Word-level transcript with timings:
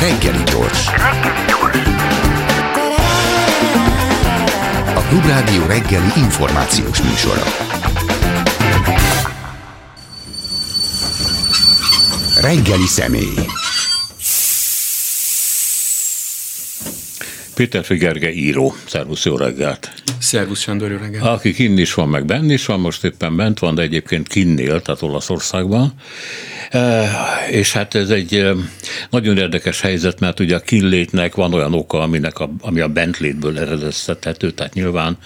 Reggeli 0.00 0.42
gyors. 0.44 0.86
A 4.94 5.00
Klubrádió 5.08 5.66
reggeli 5.66 6.10
információs 6.16 7.02
műsora. 7.02 7.42
Reggeli 12.40 12.86
személy. 12.86 13.34
Péter 17.54 17.84
Figerge 17.84 18.32
író. 18.32 18.76
Szervusz, 18.86 19.24
jó 19.24 19.36
reggelt! 19.36 19.92
Szervusz, 20.18 20.60
Sándor, 20.60 20.90
jó 20.90 20.96
reggelt! 20.96 21.24
Aki 21.24 21.52
kinn 21.52 21.78
is 21.78 21.94
van, 21.94 22.08
meg 22.08 22.24
benn 22.24 22.50
is 22.50 22.66
van, 22.66 22.80
most 22.80 23.04
éppen 23.04 23.36
bent 23.36 23.58
van, 23.58 23.74
de 23.74 23.82
egyébként 23.82 24.28
kinnél, 24.28 24.82
tehát 24.82 25.02
Olaszországban. 25.02 25.94
És 27.50 27.72
hát 27.72 27.94
ez 27.94 28.10
egy 28.10 28.46
nagyon 29.10 29.38
érdekes 29.38 29.80
helyzet, 29.80 30.20
mert 30.20 30.40
ugye 30.40 30.56
a 30.56 30.60
kinlétnek 30.60 31.34
van 31.34 31.54
olyan 31.54 31.74
oka, 31.74 32.00
aminek 32.00 32.38
a, 32.38 32.50
ami 32.60 32.80
a 32.80 32.88
bentlétből 32.88 33.58
eredeztethető, 33.58 34.50
tehát 34.50 34.74
nyilván 34.74 35.18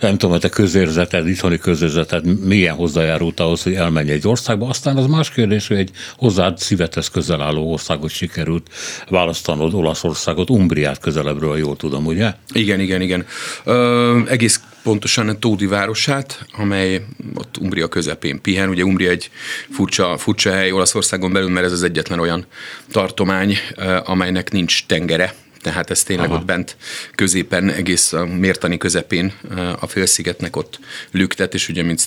nem 0.00 0.12
tudom, 0.12 0.30
hogy 0.30 0.44
a 0.44 0.48
közérzeted, 0.48 1.28
itthoni 1.28 1.58
közérzeted 1.58 2.44
milyen 2.44 2.74
hozzájárult 2.74 3.40
ahhoz, 3.40 3.62
hogy 3.62 3.74
elmenj 3.74 4.10
egy 4.10 4.28
országba. 4.28 4.68
Aztán 4.68 4.96
az 4.96 5.06
más 5.06 5.30
kérdés, 5.30 5.68
hogy 5.68 5.76
egy 5.76 5.90
hozzád 6.16 6.58
szívethez 6.58 7.10
közel 7.10 7.42
álló 7.42 7.72
országot 7.72 8.10
sikerült 8.10 8.68
választanod, 9.08 9.74
Olaszországot, 9.74 10.50
Umbriát 10.50 10.98
közelebbről, 10.98 11.58
jól 11.58 11.76
tudom, 11.76 12.06
ugye? 12.06 12.32
Igen, 12.52 12.80
igen, 12.80 13.00
igen. 13.00 13.26
Ö, 13.64 14.18
egész 14.28 14.60
pontosan 14.86 15.28
a 15.28 15.38
Tódi 15.38 15.66
városát, 15.66 16.46
amely 16.52 17.04
ott 17.34 17.58
Umbria 17.58 17.88
közepén 17.88 18.40
pihen. 18.40 18.68
Ugye 18.68 18.82
Umbria 18.82 19.10
egy 19.10 19.30
furcsa, 19.70 20.18
furcsa 20.18 20.52
hely 20.52 20.70
Olaszországon 20.70 21.32
belül, 21.32 21.48
mert 21.48 21.66
ez 21.66 21.72
az 21.72 21.82
egyetlen 21.82 22.18
olyan 22.18 22.46
tartomány, 22.90 23.58
amelynek 24.04 24.50
nincs 24.50 24.86
tengere, 24.86 25.34
tehát 25.62 25.90
ez 25.90 26.02
tényleg 26.02 26.28
Aha. 26.28 26.38
ott 26.38 26.44
bent 26.44 26.76
középen, 27.14 27.70
egész 27.70 28.12
a 28.12 28.24
mértani 28.24 28.76
közepén 28.76 29.32
a 29.80 29.86
félszigetnek 29.86 30.56
ott 30.56 30.78
lüktet, 31.10 31.54
és 31.54 31.68
ugye 31.68 31.82
mint 31.82 32.06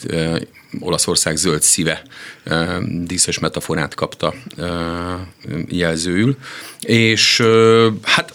Olaszország 0.79 1.35
zöld 1.35 1.61
szíve 1.61 2.01
díszes 2.81 3.39
metaforát 3.39 3.95
kapta 3.95 4.33
jelzőül. 5.67 6.37
És 6.79 7.43
hát 8.01 8.33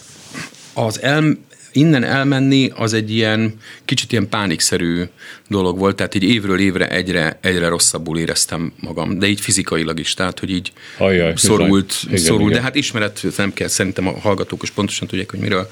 az 0.73 1.01
el, 1.01 1.37
innen 1.75 2.03
elmenni 2.03 2.71
az 2.75 2.93
egy 2.93 3.11
ilyen 3.11 3.53
kicsit 3.85 4.11
ilyen 4.11 4.29
pánikszerű 4.29 5.03
dolog 5.47 5.77
volt, 5.77 5.95
tehát 5.95 6.15
így 6.15 6.23
évről 6.23 6.59
évre 6.59 6.89
egyre, 6.89 7.39
egyre 7.41 7.67
rosszabbul 7.67 8.19
éreztem 8.19 8.73
magam, 8.79 9.19
de 9.19 9.27
így 9.27 9.41
fizikailag 9.41 9.99
is, 9.99 10.13
tehát 10.13 10.39
hogy 10.39 10.49
így 10.49 10.71
Ajaj, 10.97 11.33
szorult, 11.35 11.95
igen, 12.05 12.17
szorult. 12.17 12.41
igen. 12.41 12.53
de 12.53 12.61
hát 12.61 12.75
ismeret 12.75 13.25
nem 13.37 13.53
kell, 13.53 13.67
szerintem 13.67 14.07
a 14.07 14.19
hallgatók 14.19 14.63
is 14.63 14.69
pontosan 14.69 15.07
tudják, 15.07 15.29
hogy 15.29 15.39
miről, 15.39 15.69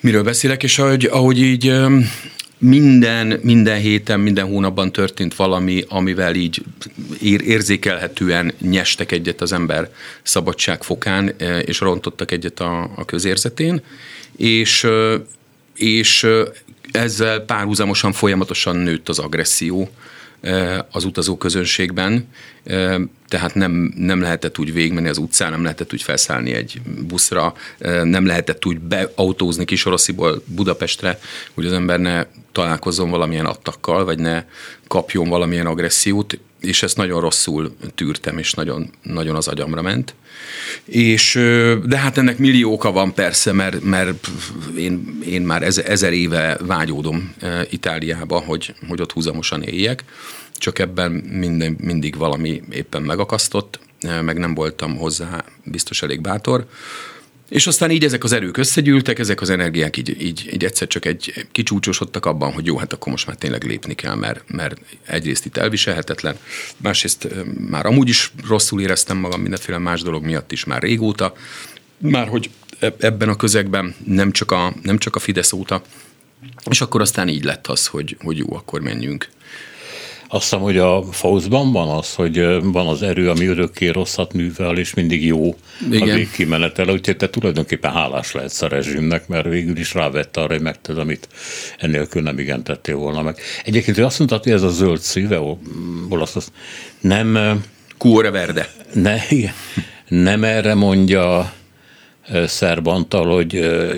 miről 0.00 0.22
beszélek, 0.22 0.62
és 0.62 0.78
ahogy, 0.78 1.04
ahogy 1.04 1.40
így 1.40 1.72
minden, 2.58 3.40
minden 3.42 3.78
héten, 3.78 4.20
minden 4.20 4.46
hónapban 4.46 4.92
történt 4.92 5.34
valami, 5.34 5.84
amivel 5.88 6.34
így 6.34 6.62
ér, 7.20 7.40
érzékelhetően 7.42 8.54
nyestek 8.60 9.12
egyet 9.12 9.40
az 9.40 9.52
ember 9.52 9.90
szabadságfokán, 10.22 11.28
és 11.64 11.80
rontottak 11.80 12.30
egyet 12.30 12.60
a, 12.60 12.90
a 12.96 13.04
közérzetén 13.04 13.82
és, 14.38 14.86
és 15.74 16.26
ezzel 16.92 17.40
párhuzamosan 17.40 18.12
folyamatosan 18.12 18.76
nőtt 18.76 19.08
az 19.08 19.18
agresszió 19.18 19.90
az 20.90 21.04
utazó 21.04 21.36
közönségben, 21.36 22.28
tehát 23.28 23.54
nem, 23.54 23.92
nem 23.96 24.20
lehetett 24.20 24.58
úgy 24.58 24.72
végigmenni 24.72 25.08
az 25.08 25.18
utcán, 25.18 25.50
nem 25.50 25.62
lehetett 25.62 25.92
úgy 25.92 26.02
felszállni 26.02 26.52
egy 26.52 26.80
buszra, 27.06 27.54
nem 28.02 28.26
lehetett 28.26 28.66
úgy 28.66 28.78
beautózni 28.78 29.64
Kisorosziból 29.64 30.42
Budapestre, 30.46 31.18
hogy 31.54 31.66
az 31.66 31.72
ember 31.72 32.00
ne 32.00 32.26
találkozzon 32.52 33.10
valamilyen 33.10 33.46
attakkal, 33.46 34.04
vagy 34.04 34.18
ne 34.18 34.44
kapjon 34.86 35.28
valamilyen 35.28 35.66
agressziót, 35.66 36.38
és 36.60 36.82
ezt 36.82 36.96
nagyon 36.96 37.20
rosszul 37.20 37.76
tűrtem, 37.94 38.38
és 38.38 38.52
nagyon, 38.52 38.90
nagyon 39.02 39.36
az 39.36 39.48
agyamra 39.48 39.82
ment. 39.82 40.14
És, 40.84 41.34
de 41.84 41.98
hát 41.98 42.18
ennek 42.18 42.38
millió 42.38 42.72
oka 42.72 42.92
van 42.92 43.14
persze, 43.14 43.52
mert, 43.52 43.82
mert 43.82 44.28
én, 44.76 45.18
én 45.26 45.42
már 45.42 45.62
ezer 45.62 46.12
éve 46.12 46.58
vágyódom 46.66 47.34
Itáliába, 47.70 48.38
hogy, 48.38 48.74
hogy 48.88 49.00
ott 49.00 49.12
húzamosan 49.12 49.62
éljek, 49.62 50.04
csak 50.56 50.78
ebben 50.78 51.12
minden, 51.12 51.76
mindig 51.80 52.16
valami 52.16 52.62
éppen 52.70 53.02
megakasztott, 53.02 53.78
meg 54.22 54.38
nem 54.38 54.54
voltam 54.54 54.96
hozzá 54.96 55.44
biztos 55.64 56.02
elég 56.02 56.20
bátor. 56.20 56.66
És 57.48 57.66
aztán 57.66 57.90
így 57.90 58.04
ezek 58.04 58.24
az 58.24 58.32
erők 58.32 58.56
összegyűltek, 58.56 59.18
ezek 59.18 59.40
az 59.40 59.50
energiák 59.50 59.96
így, 59.96 60.22
így, 60.22 60.50
így 60.52 60.64
egyszer 60.64 60.86
csak 60.86 61.04
egy 61.04 61.46
kicsúcsosodtak 61.52 62.26
abban, 62.26 62.52
hogy 62.52 62.66
jó, 62.66 62.76
hát 62.76 62.92
akkor 62.92 63.12
most 63.12 63.26
már 63.26 63.36
tényleg 63.36 63.64
lépni 63.64 63.94
kell, 63.94 64.14
mert, 64.14 64.50
mert 64.50 64.80
egyrészt 65.06 65.44
itt 65.44 65.56
elviselhetetlen, 65.56 66.36
másrészt 66.76 67.28
már 67.68 67.86
amúgy 67.86 68.08
is 68.08 68.32
rosszul 68.48 68.80
éreztem 68.80 69.16
magam 69.16 69.40
mindenféle 69.40 69.78
más 69.78 70.02
dolog 70.02 70.24
miatt 70.24 70.52
is 70.52 70.64
már 70.64 70.82
régóta, 70.82 71.34
már 71.98 72.28
hogy 72.28 72.50
ebben 72.98 73.28
a 73.28 73.36
közegben 73.36 73.94
nem 74.04 74.32
csak 74.32 74.50
a, 74.50 74.74
nem 74.82 74.98
csak 74.98 75.16
a 75.16 75.18
Fidesz 75.18 75.52
óta, 75.52 75.82
és 76.70 76.80
akkor 76.80 77.00
aztán 77.00 77.28
így 77.28 77.44
lett 77.44 77.66
az, 77.66 77.86
hogy, 77.86 78.16
hogy 78.20 78.38
jó, 78.38 78.54
akkor 78.54 78.80
menjünk. 78.80 79.28
Azt 80.30 80.42
hiszem, 80.42 80.60
hogy 80.60 80.78
a 80.78 81.02
Faustban 81.10 81.72
van 81.72 81.88
az, 81.88 82.14
hogy 82.14 82.62
van 82.62 82.86
az 82.86 83.02
erő, 83.02 83.30
ami 83.30 83.46
örökké 83.46 83.88
rosszat 83.88 84.32
művel, 84.32 84.78
és 84.78 84.94
mindig 84.94 85.24
jó 85.24 85.56
Igen. 85.90 86.08
a 86.08 86.14
végkimenetele, 86.14 86.92
úgyhogy 86.92 87.16
te 87.16 87.30
tulajdonképpen 87.30 87.92
hálás 87.92 88.32
lehetsz 88.32 88.62
a 88.62 88.68
rezsimnek, 88.68 89.28
mert 89.28 89.48
végül 89.48 89.76
is 89.76 89.94
rávette 89.94 90.40
arra, 90.40 90.52
hogy 90.52 90.62
megted, 90.62 90.98
amit 90.98 91.28
ennélkül 91.78 92.22
nem 92.22 92.38
igen 92.38 92.62
tettél 92.62 92.96
volna 92.96 93.22
meg. 93.22 93.40
Egyébként 93.64 93.96
hogy 93.96 94.04
azt 94.04 94.18
mondtad, 94.18 94.42
hogy 94.42 94.52
ez 94.52 94.62
a 94.62 94.68
zöld 94.68 95.00
szíve, 95.00 95.40
olasz, 96.08 96.36
az 96.36 96.52
nem... 97.00 97.38
Cuore 97.98 98.30
verde. 98.30 98.68
Ne, 98.92 99.16
nem 100.08 100.44
erre 100.44 100.74
mondja 100.74 101.52
Szerbantal, 102.46 103.34
hogy 103.34 103.54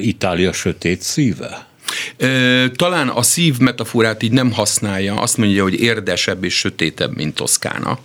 Itália 0.06 0.52
sötét 0.52 1.02
szíve? 1.02 1.66
Talán 2.76 3.08
a 3.08 3.22
szív 3.22 3.58
metaforát 3.58 4.22
így 4.22 4.32
nem 4.32 4.52
használja, 4.52 5.14
azt 5.14 5.36
mondja, 5.36 5.62
hogy 5.62 5.80
érdesebb 5.80 6.44
és 6.44 6.58
sötétebb, 6.58 7.16
mint 7.16 7.34
Toszkána. 7.34 7.98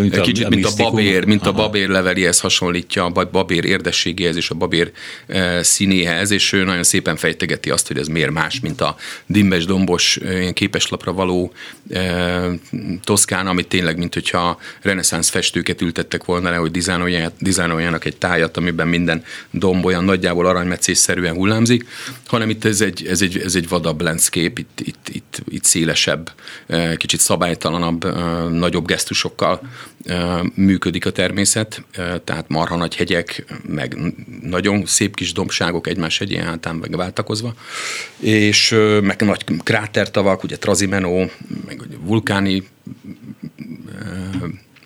Mint 0.00 0.16
a, 0.16 0.20
Kicsit, 0.20 0.44
a 0.44 0.48
mint 0.48 0.64
a 0.64 0.70
babér, 0.76 1.24
mint 1.24 1.40
Aha. 1.40 1.50
a 1.50 1.52
babér 1.52 1.88
levelihez 1.88 2.40
hasonlítja, 2.40 3.04
a 3.04 3.28
babér 3.30 3.64
érdességéhez 3.64 4.36
és 4.36 4.50
a 4.50 4.54
babér 4.54 4.90
színéhez, 5.60 6.30
és 6.30 6.52
ő 6.52 6.64
nagyon 6.64 6.82
szépen 6.82 7.16
fejtegeti 7.16 7.70
azt, 7.70 7.86
hogy 7.86 7.98
ez 7.98 8.06
miért 8.06 8.30
más, 8.30 8.60
mint 8.60 8.80
a 8.80 8.96
dimbes, 9.26 9.64
dombos, 9.64 10.18
képeslapra 10.52 11.12
való 11.12 11.52
Toszkána, 13.04 13.50
amit 13.50 13.68
tényleg, 13.68 13.98
mint 13.98 14.14
hogyha 14.14 14.58
reneszánsz 14.82 15.28
festőket 15.28 15.80
ültettek 15.80 16.24
volna 16.24 16.50
le, 16.50 16.56
hogy 16.56 16.70
dizájnoljanak 17.38 18.04
egy 18.04 18.16
tájat, 18.16 18.56
amiben 18.56 18.88
minden 18.88 19.24
domb 19.50 19.84
olyan 19.84 20.04
nagyjából 20.04 20.46
aranymetszésszerűen 20.46 21.34
hullámzik, 21.34 21.86
hanem 22.26 22.50
itt 22.50 22.64
ez 22.64 22.80
egy, 22.80 23.06
ez 23.06 23.22
egy 23.22 23.40
ez 23.44 23.51
egy 23.54 23.68
vadabb 23.68 24.00
landscape, 24.00 24.60
itt, 24.60 24.80
itt, 24.80 25.08
itt, 25.08 25.42
itt 25.48 25.64
szélesebb, 25.64 26.32
kicsit 26.96 27.20
szabálytalanabb, 27.20 28.04
nagyobb 28.50 28.86
gesztusokkal 28.86 29.60
működik 30.54 31.06
a 31.06 31.10
természet, 31.10 31.84
tehát 32.24 32.48
marha 32.48 32.76
nagy 32.76 32.96
hegyek, 32.96 33.44
meg 33.66 33.96
nagyon 34.42 34.86
szép 34.86 35.16
kis 35.16 35.32
dombságok 35.32 35.86
egymás 35.86 36.18
hegyén 36.18 36.42
hátán 36.42 36.76
meg 36.76 36.96
váltakozva, 36.96 37.54
és 38.18 38.76
meg 39.02 39.20
nagy 39.20 39.44
krátertavak, 39.62 40.42
ugye 40.42 40.56
Trazimeno, 40.58 41.26
meg 41.66 41.82
vulkáni 42.04 42.68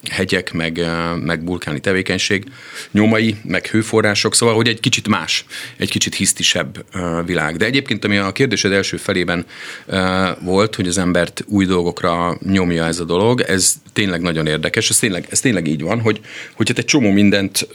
hegyek, 0.09 0.53
meg, 0.53 0.87
meg 1.25 1.45
vulkáni 1.45 1.81
tevékenység 1.81 2.45
nyomai, 2.91 3.37
meg 3.43 3.67
hőforrások, 3.67 4.35
szóval, 4.35 4.55
hogy 4.55 4.69
egy 4.69 4.81
kicsit 4.81 5.09
más, 5.09 5.45
egy 5.77 5.91
kicsit 5.91 6.15
hisztisebb 6.15 6.85
világ. 7.27 7.57
De 7.57 7.65
egyébként, 7.65 8.05
ami 8.05 8.17
a 8.17 8.33
kérdésed 8.33 8.73
első 8.73 8.97
felében 8.97 9.47
volt, 10.41 10.75
hogy 10.75 10.89
az 10.89 10.99
embert 10.99 11.45
új 11.47 11.65
dolgokra 11.65 12.39
nyomja 12.47 12.85
ez 12.87 12.99
a 12.99 13.05
dolog, 13.05 13.41
ez 13.41 13.75
tényleg 13.93 14.21
nagyon 14.21 14.47
érdekes, 14.47 14.91
ez 14.91 14.99
tényleg, 14.99 15.27
ez 15.31 15.41
tényleg 15.41 15.67
így 15.67 15.83
van, 15.83 16.01
hogy, 16.01 16.21
hogy 16.55 16.69
hát 16.69 16.79
egy 16.79 16.85
csomó 16.85 17.11
mindent, 17.11 17.69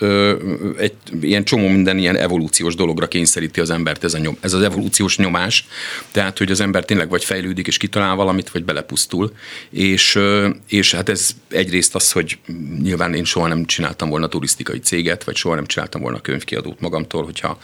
egy 0.77 0.93
ilyen 1.21 1.43
csomó 1.43 1.67
minden 1.67 1.97
ilyen 1.97 2.17
evolúciós 2.17 2.75
dologra 2.75 3.07
kényszeríti 3.07 3.59
az 3.59 3.69
embert 3.69 4.03
ez, 4.03 4.13
a 4.13 4.17
nyom, 4.17 4.37
ez 4.39 4.53
az 4.53 4.61
evolúciós 4.61 5.17
nyomás, 5.17 5.65
tehát, 6.11 6.37
hogy 6.37 6.51
az 6.51 6.59
ember 6.59 6.85
tényleg 6.85 7.09
vagy 7.09 7.23
fejlődik 7.23 7.67
és 7.67 7.77
kitalál 7.77 8.15
valamit, 8.15 8.49
vagy 8.49 8.63
belepusztul, 8.63 9.31
és, 9.69 10.19
és 10.67 10.93
hát 10.93 11.09
ez 11.09 11.31
egyrészt 11.49 11.95
az, 11.95 12.11
hogy 12.11 12.20
hogy 12.21 12.37
nyilván 12.81 13.13
én 13.13 13.23
soha 13.23 13.47
nem 13.47 13.65
csináltam 13.65 14.09
volna 14.09 14.27
turisztikai 14.27 14.79
céget, 14.79 15.23
vagy 15.23 15.35
soha 15.35 15.55
nem 15.55 15.65
csináltam 15.65 16.01
volna 16.01 16.21
könyvkiadót 16.21 16.79
magamtól, 16.79 17.23
hogyha, 17.23 17.57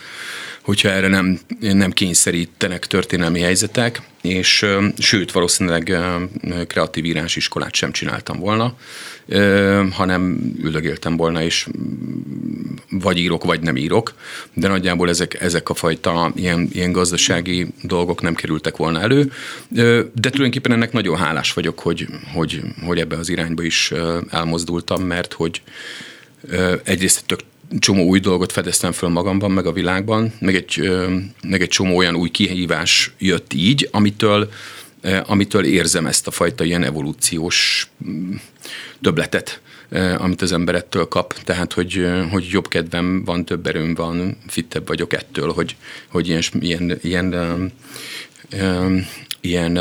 hogyha 0.62 0.89
erre 0.89 1.07
nem, 1.07 1.39
nem 1.59 1.92
kényszerítenek 1.92 2.86
történelmi 2.86 3.39
helyzetek, 3.39 4.01
és 4.28 4.66
sőt, 4.98 5.32
valószínűleg 5.32 5.98
kreatív 6.68 7.06
írásiskolát 7.06 7.74
sem 7.74 7.92
csináltam 7.92 8.40
volna, 8.40 8.76
hanem 9.92 10.54
üldögéltem 10.62 11.18
volna, 11.18 11.44
és 11.44 11.68
vagy 12.90 13.18
írok, 13.18 13.44
vagy 13.44 13.62
nem 13.62 13.78
írok, 13.78 14.14
de 14.54 14.68
nagyjából 14.68 15.10
ezek, 15.10 15.42
ezek 15.42 15.70
a 15.70 15.74
fajta 15.74 16.32
ilyen, 16.36 16.70
ilyen 16.72 16.92
gazdasági 16.92 17.68
dolgok 17.82 18.22
nem 18.22 18.36
kerültek 18.36 18.78
volna 18.78 19.02
elő, 19.02 19.32
de 19.70 20.10
tulajdonképpen 20.12 20.72
ennek 20.72 20.92
nagyon 20.92 21.18
hálás 21.18 21.54
vagyok, 21.54 21.80
hogy, 21.80 22.08
hogy, 22.34 22.62
hogy 22.86 23.00
ebbe 23.00 23.18
az 23.18 23.30
irányba 23.30 23.64
is 23.64 23.94
elmozdultam, 24.30 25.04
mert 25.04 25.34
hogy 25.34 25.62
egyrészt 26.84 27.24
tök 27.26 27.40
csomó 27.80 28.04
új 28.04 28.19
dolgot 28.19 28.52
fedeztem 28.52 28.92
föl 28.92 29.10
magamban, 29.10 29.52
meg 29.52 29.66
a 29.66 29.72
világban, 29.72 30.34
meg 30.40 30.56
egy, 30.56 30.92
meg 31.44 31.62
egy 31.62 31.69
csomó 31.69 31.98
olyan 31.98 32.16
új 32.16 32.30
kihívás 32.30 33.12
jött 33.18 33.54
így, 33.54 33.90
amitől, 33.92 34.50
amitől 35.25 35.66
érzem 35.66 36.06
ezt 36.06 36.28
a 36.28 36.31
fajta 36.31 36.64
ilyen 36.64 36.84
evolúciós 36.84 37.90
mm, 38.08 38.34
töbletet, 39.02 39.62
amit 40.18 40.42
az 40.42 40.52
ember 40.52 40.75
ettől 40.75 41.08
kap. 41.08 41.34
Tehát, 41.44 41.74
hogy, 41.74 42.08
hogy 42.31 42.48
jobb 42.52 42.68
kedvem 42.68 43.24
van, 43.24 43.46
több 43.46 43.68
erőm 43.68 43.94
van, 43.94 44.38
fittebb 44.48 44.88
vagyok 44.88 45.14
ettől, 45.14 45.52
hogy, 45.52 45.75
hogy 46.08 46.28
ilyen, 46.28 46.44
ilyen, 46.60 47.00
ilyen, 47.02 47.72
ilyen, 48.52 49.06
ilyen 49.42 49.78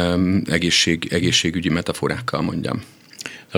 egészség, 0.51 1.09
egészségügyi 1.11 1.69
metaforákkal 1.69 2.41
mondjam. 2.41 2.83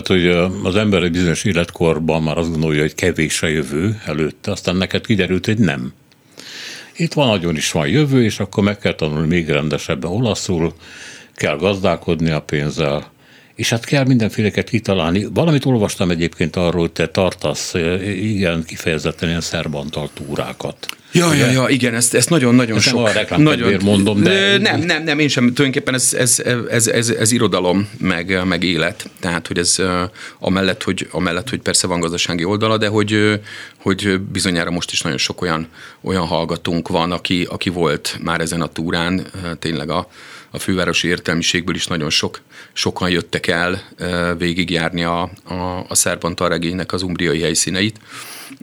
Tehát, 0.02 0.22
hogy 0.22 0.52
az 0.64 0.76
ember 0.76 1.02
egy 1.02 1.10
bizonyos 1.10 1.44
életkorban 1.44 2.22
már 2.22 2.38
azt 2.38 2.50
gondolja, 2.50 2.80
hogy 2.80 2.94
kevés 2.94 3.42
a 3.42 3.46
jövő 3.46 4.00
előtte, 4.04 4.50
aztán 4.50 4.76
neked 4.76 5.06
kiderült, 5.06 5.46
hogy 5.46 5.58
nem. 5.58 5.92
Itt 6.96 7.12
van, 7.12 7.26
nagyon 7.26 7.56
is 7.56 7.72
van 7.72 7.88
jövő, 7.88 8.24
és 8.24 8.40
akkor 8.40 8.64
meg 8.64 8.78
kell 8.78 8.94
tanulni 8.94 9.26
még 9.26 9.48
rendesebben 9.48 10.10
olaszul, 10.10 10.74
kell 11.34 11.56
gazdálkodni 11.56 12.30
a 12.30 12.40
pénzzel, 12.40 13.10
és 13.58 13.68
hát 13.68 13.84
kell 13.84 14.04
mindenféleket 14.04 14.68
kitalálni. 14.68 15.26
Valamit 15.34 15.64
olvastam 15.64 16.10
egyébként 16.10 16.56
arról, 16.56 16.80
hogy 16.80 16.92
te 16.92 17.08
tartasz 17.08 17.74
igen 18.04 18.64
kifejezetten 18.64 19.28
ilyen 19.28 19.40
szerbantal 19.40 20.10
túrákat. 20.14 20.86
Ja, 21.12 21.34
ja, 21.34 21.50
ja, 21.50 21.68
igen, 21.68 21.94
ezt, 21.94 22.14
ezt 22.14 22.30
nagyon-nagyon 22.30 22.80
sok... 22.80 23.28
Nem 23.28 23.42
nagyon, 23.42 23.80
mondom, 23.82 24.22
de... 24.22 24.58
Nem, 24.58 24.80
nem, 24.80 25.04
nem, 25.04 25.18
én 25.18 25.28
sem. 25.28 25.44
Tulajdonképpen 25.44 25.94
ez, 25.94 26.14
ez, 26.18 26.42
ez, 26.70 26.86
ez, 26.86 27.08
ez 27.08 27.32
irodalom, 27.32 27.88
meg, 27.98 28.44
meg 28.44 28.62
élet. 28.62 29.10
Tehát, 29.20 29.46
hogy 29.46 29.58
ez 29.58 29.76
amellett 30.38 30.82
hogy, 30.82 31.08
amellett, 31.10 31.50
hogy 31.50 31.60
persze 31.60 31.86
van 31.86 32.00
gazdasági 32.00 32.44
oldala, 32.44 32.76
de 32.76 32.88
hogy, 32.88 33.40
hogy 33.82 34.20
bizonyára 34.20 34.70
most 34.70 34.90
is 34.90 35.00
nagyon 35.00 35.18
sok 35.18 35.42
olyan, 35.42 35.68
olyan 36.00 36.26
hallgatónk 36.26 36.88
van, 36.88 37.12
aki, 37.12 37.46
aki 37.50 37.70
volt 37.70 38.18
már 38.22 38.40
ezen 38.40 38.60
a 38.60 38.66
túrán, 38.66 39.26
tényleg 39.58 39.90
a, 39.90 40.08
a 40.50 40.58
fővárosi 40.58 41.08
értelmiségből 41.08 41.74
is 41.74 41.86
nagyon 41.86 42.10
sok, 42.10 42.40
sokan 42.72 43.10
jöttek 43.10 43.46
el 43.46 43.82
végigjárni 44.38 45.02
a, 45.02 45.30
a, 45.44 45.84
a 45.88 45.94
Szerbantal 45.94 46.48
regénynek 46.48 46.92
az 46.92 47.02
umbriai 47.02 47.40
helyszíneit, 47.40 48.00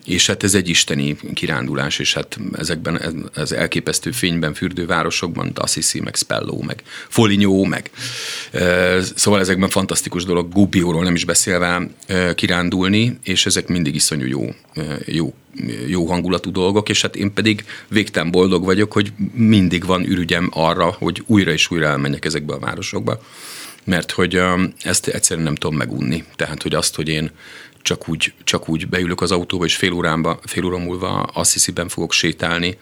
és 0.06 0.28
hát 0.28 0.44
ez 0.44 0.56
egy 0.56 0.70
isteni 0.70 1.18
kirándulás, 1.34 2.00
és 2.00 2.14
hát 2.14 2.38
ezekben 2.58 3.30
az 3.34 3.52
elképesztő 3.52 4.12
fényben 4.12 4.54
fürdő 4.54 4.86
városokban, 4.86 5.52
Assisi, 5.56 6.00
meg 6.00 6.16
Spello, 6.16 6.62
meg 6.62 6.84
Foligno, 7.08 7.64
meg 7.64 7.90
szóval 9.16 9.40
ezekben 9.40 9.70
fantasztikus 9.70 10.24
dolog, 10.24 10.54
Gubbioról 10.54 11.04
nem 11.04 11.16
is 11.16 11.26
beszélve 11.26 11.88
kirándulni, 12.36 13.20
és 13.24 13.46
ezek 13.46 13.68
mindig 13.68 13.96
iszonyú 13.96 14.26
jó, 14.26 14.56
jó 15.06 15.34
jó 15.88 16.06
hangulatú 16.06 16.52
dolgok, 16.52 16.90
és 16.90 17.02
hát 17.02 17.16
én 17.16 17.34
pedig 17.34 17.66
végtelen 17.88 18.32
boldog 18.32 18.64
vagyok, 18.64 18.92
hogy 18.92 19.14
mindig 19.34 19.86
van 19.86 20.06
ürügyem 20.06 20.50
arra, 20.54 20.96
hogy 21.00 21.24
újra 21.26 21.52
és 21.52 21.72
újra 21.72 21.88
elmenjek 21.88 22.26
ezekbe 22.26 22.54
a 22.54 22.60
városokba, 22.60 23.22
mert 23.84 24.12
hogy 24.12 24.42
ezt 24.82 25.08
egyszerűen 25.08 25.46
nem 25.46 25.56
tudom 25.56 25.78
megunni. 25.78 26.24
Tehát, 26.36 26.62
hogy 26.62 26.76
azt, 26.76 26.96
hogy 26.96 27.08
én 27.08 27.32
csak 27.86 28.10
úgy, 28.10 28.34
csak 28.44 28.70
úgy 28.70 28.88
beülök 28.88 29.22
az 29.22 29.32
autóba, 29.32 29.66
és 29.66 29.76
fél, 29.76 29.92
óránba, 29.92 30.40
fél 30.44 30.66
óra 30.66 30.78
múlva 30.78 31.22
Assisi-ben 31.22 31.88
fogok 31.88 32.12
sétálni, 32.12 32.78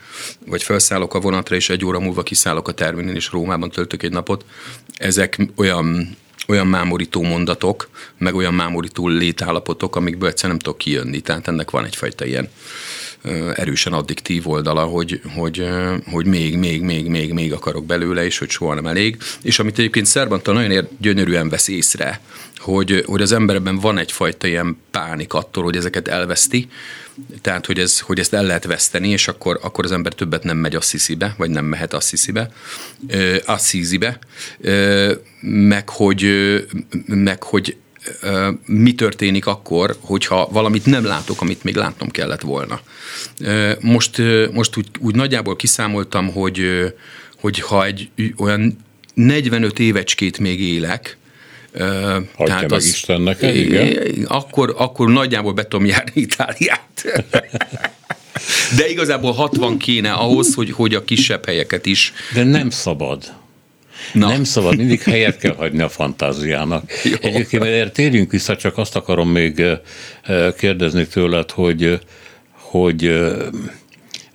vagy 0.45 0.63
felszállok 0.63 1.13
a 1.13 1.19
vonatra, 1.19 1.55
és 1.55 1.69
egy 1.69 1.85
óra 1.85 1.99
múlva 1.99 2.23
kiszállok 2.23 2.67
a 2.67 2.71
terminin, 2.71 3.15
és 3.15 3.31
Rómában 3.31 3.69
töltök 3.69 4.03
egy 4.03 4.11
napot. 4.11 4.45
Ezek 4.97 5.37
olyan 5.55 6.17
olyan 6.47 6.67
mámorító 6.67 7.21
mondatok, 7.21 7.89
meg 8.17 8.35
olyan 8.35 8.53
mámorító 8.53 9.07
létállapotok, 9.07 9.95
amikből 9.95 10.29
egyszerűen 10.29 10.55
nem 10.55 10.63
tudok 10.63 10.77
kijönni. 10.77 11.21
Tehát 11.21 11.47
ennek 11.47 11.71
van 11.71 11.85
egyfajta 11.85 12.25
ilyen 12.25 12.49
erősen 13.55 13.93
addiktív 13.93 14.47
oldala, 14.47 14.83
hogy, 14.83 15.21
hogy, 15.35 15.67
hogy 16.11 16.25
még, 16.25 16.57
még, 16.57 16.81
még, 16.81 17.07
még, 17.07 17.33
még 17.33 17.53
akarok 17.53 17.85
belőle, 17.85 18.25
és 18.25 18.37
hogy 18.37 18.49
soha 18.49 18.73
nem 18.73 18.85
elég. 18.85 19.17
És 19.41 19.59
amit 19.59 19.79
egyébként 19.79 20.05
Szerbantal 20.05 20.53
nagyon 20.53 20.71
ér, 20.71 20.87
gyönyörűen 20.97 21.49
vesz 21.49 21.67
észre, 21.67 22.21
hogy, 22.57 23.03
hogy 23.05 23.21
az 23.21 23.31
emberben 23.31 23.79
van 23.79 23.97
egyfajta 23.97 24.47
ilyen 24.47 24.77
pánik 24.91 25.33
attól, 25.33 25.63
hogy 25.63 25.75
ezeket 25.75 26.07
elveszti, 26.07 26.67
tehát 27.41 27.65
hogy, 27.65 27.79
ez, 27.79 27.99
hogy 27.99 28.19
ezt 28.19 28.33
el 28.33 28.43
lehet 28.43 28.65
veszteni, 28.65 29.09
és 29.09 29.27
akkor, 29.27 29.59
akkor 29.61 29.85
az 29.85 29.91
ember 29.91 30.13
többet 30.13 30.43
nem 30.43 30.57
megy 30.57 30.75
Assisi-be, 30.75 31.33
vagy 31.37 31.49
nem 31.49 31.65
mehet 31.65 31.93
Assisi-be, 31.93 32.51
Assisi-be, 33.45 34.19
meg 35.41 35.89
hogy, 35.89 36.25
meg 37.07 37.43
hogy 37.43 37.77
mi 38.65 38.93
történik 38.93 39.45
akkor, 39.45 39.95
hogyha 39.99 40.47
valamit 40.51 40.85
nem 40.85 41.05
látok, 41.05 41.41
amit 41.41 41.63
még 41.63 41.75
látnom 41.75 42.09
kellett 42.09 42.41
volna. 42.41 42.79
Most, 43.79 44.21
most 44.51 44.77
úgy, 44.77 44.87
úgy 44.99 45.15
nagyjából 45.15 45.55
kiszámoltam, 45.55 46.31
hogy, 46.31 46.93
hogy 47.41 47.59
ha 47.59 47.85
egy 47.85 48.09
olyan 48.37 48.77
45 49.13 49.79
évecskét 49.79 50.37
még 50.37 50.61
élek, 50.61 51.17
Hagyja 51.73 52.45
tehát 52.45 52.61
meg 52.61 52.71
az, 52.71 52.85
Istennek, 52.85 53.41
igen. 53.41 54.25
Akkor, 54.27 54.75
akkor 54.77 55.09
nagyjából 55.09 55.53
be 55.53 55.63
tudom 55.63 55.85
járni 55.85 56.11
Itáliát. 56.21 57.03
De 58.77 58.89
igazából 58.89 59.31
60 59.31 59.77
kéne 59.77 60.11
ahhoz, 60.11 60.53
hogy, 60.53 60.71
hogy 60.71 60.95
a 60.95 61.03
kisebb 61.03 61.45
helyeket 61.45 61.85
is. 61.85 62.13
De 62.33 62.43
nem 62.43 62.69
szabad. 62.69 63.33
Na. 64.13 64.27
Nem 64.27 64.43
szabad, 64.43 64.77
mindig 64.77 65.01
helyet 65.01 65.37
kell 65.37 65.55
hagyni 65.55 65.81
a 65.81 65.89
fantáziának. 65.89 66.91
Jó. 67.03 67.15
Egyébként 67.21 67.63
erre 67.63 67.91
térjünk 67.91 68.31
vissza, 68.31 68.55
csak 68.55 68.77
azt 68.77 68.95
akarom 68.95 69.29
még 69.29 69.63
kérdezni 70.57 71.07
tőled, 71.07 71.51
hogy, 71.51 71.99
hogy 72.51 73.23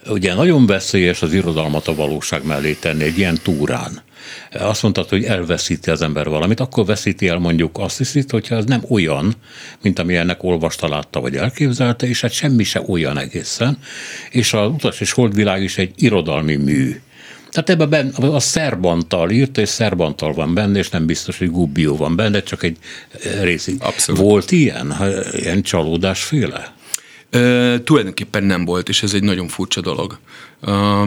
ugye 0.07 0.35
nagyon 0.35 0.67
veszélyes 0.67 1.23
az 1.23 1.33
irodalmat 1.33 1.89
a 1.89 1.95
valóság 1.95 2.45
mellé 2.45 2.73
tenni 2.73 3.05
egy 3.05 3.19
ilyen 3.19 3.39
túrán. 3.43 4.07
Azt 4.53 4.83
mondtad, 4.83 5.09
hogy 5.09 5.25
elveszíti 5.25 5.91
az 5.91 6.03
ember 6.03 6.29
valamit, 6.29 6.61
akkor 6.61 6.85
veszíti 6.85 7.29
el 7.29 7.39
mondjuk 7.39 7.79
azt 7.79 7.99
hiszit, 7.99 8.31
hogyha 8.31 8.57
ez 8.57 8.65
nem 8.65 8.85
olyan, 8.89 9.35
mint 9.83 9.99
ami 9.99 10.17
ennek 10.17 10.43
olvasta, 10.43 10.89
látta 10.89 11.21
vagy 11.21 11.37
elképzelte, 11.37 12.07
és 12.07 12.21
hát 12.21 12.33
semmi 12.33 12.65
se 12.65 12.83
olyan 12.87 13.19
egészen. 13.19 13.79
És 14.31 14.53
az 14.53 14.69
utas 14.69 15.01
és 15.01 15.13
holdvilág 15.13 15.63
is 15.63 15.79
egy 15.79 15.93
irodalmi 15.97 16.57
mű. 16.57 17.01
Tehát 17.65 17.81
ebben 17.83 18.13
benne, 18.13 18.35
a 18.35 18.41
Szerbantal 18.41 19.31
írt, 19.31 19.59
és 19.59 19.69
Szerbantal 19.69 20.33
van 20.33 20.55
benne, 20.55 20.79
és 20.79 20.89
nem 20.89 21.07
biztos, 21.07 21.39
hogy 21.39 21.51
Gubbio 21.51 21.97
van 21.97 22.17
benne, 22.17 22.43
csak 22.43 22.63
egy 22.63 22.77
részig. 23.41 23.77
Abszolút. 23.81 24.21
Volt 24.21 24.51
ilyen, 24.51 24.95
ilyen 25.33 25.63
csalódásféle? 25.63 26.75
Ö, 27.31 27.75
tulajdonképpen 27.85 28.45
nem 28.45 28.65
volt, 28.65 28.89
és 28.89 29.03
ez 29.03 29.15
egy 29.15 29.23
nagyon 29.23 29.49
furcsa 29.49 29.81
dolog. 29.81 30.19
Ö, 30.61 31.03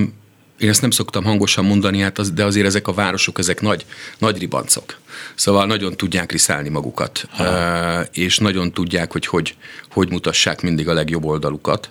én 0.59 0.69
ezt 0.69 0.81
nem 0.81 0.91
szoktam 0.91 1.23
hangosan 1.23 1.65
mondani, 1.65 1.99
hát 1.99 2.17
az, 2.17 2.31
de 2.31 2.43
azért 2.43 2.65
ezek 2.65 2.87
a 2.87 2.93
városok, 2.93 3.39
ezek 3.39 3.61
nagy, 3.61 3.85
nagy 4.17 4.39
ribancok. 4.39 4.99
Szóval 5.35 5.65
nagyon 5.65 5.97
tudják 5.97 6.31
riszálni 6.31 6.69
magukat, 6.69 7.27
ha. 7.29 8.01
és 8.13 8.37
nagyon 8.37 8.71
tudják, 8.71 9.11
hogy, 9.11 9.25
hogy 9.25 9.55
hogy 9.91 10.09
mutassák 10.09 10.61
mindig 10.61 10.87
a 10.87 10.93
legjobb 10.93 11.25
oldalukat 11.25 11.89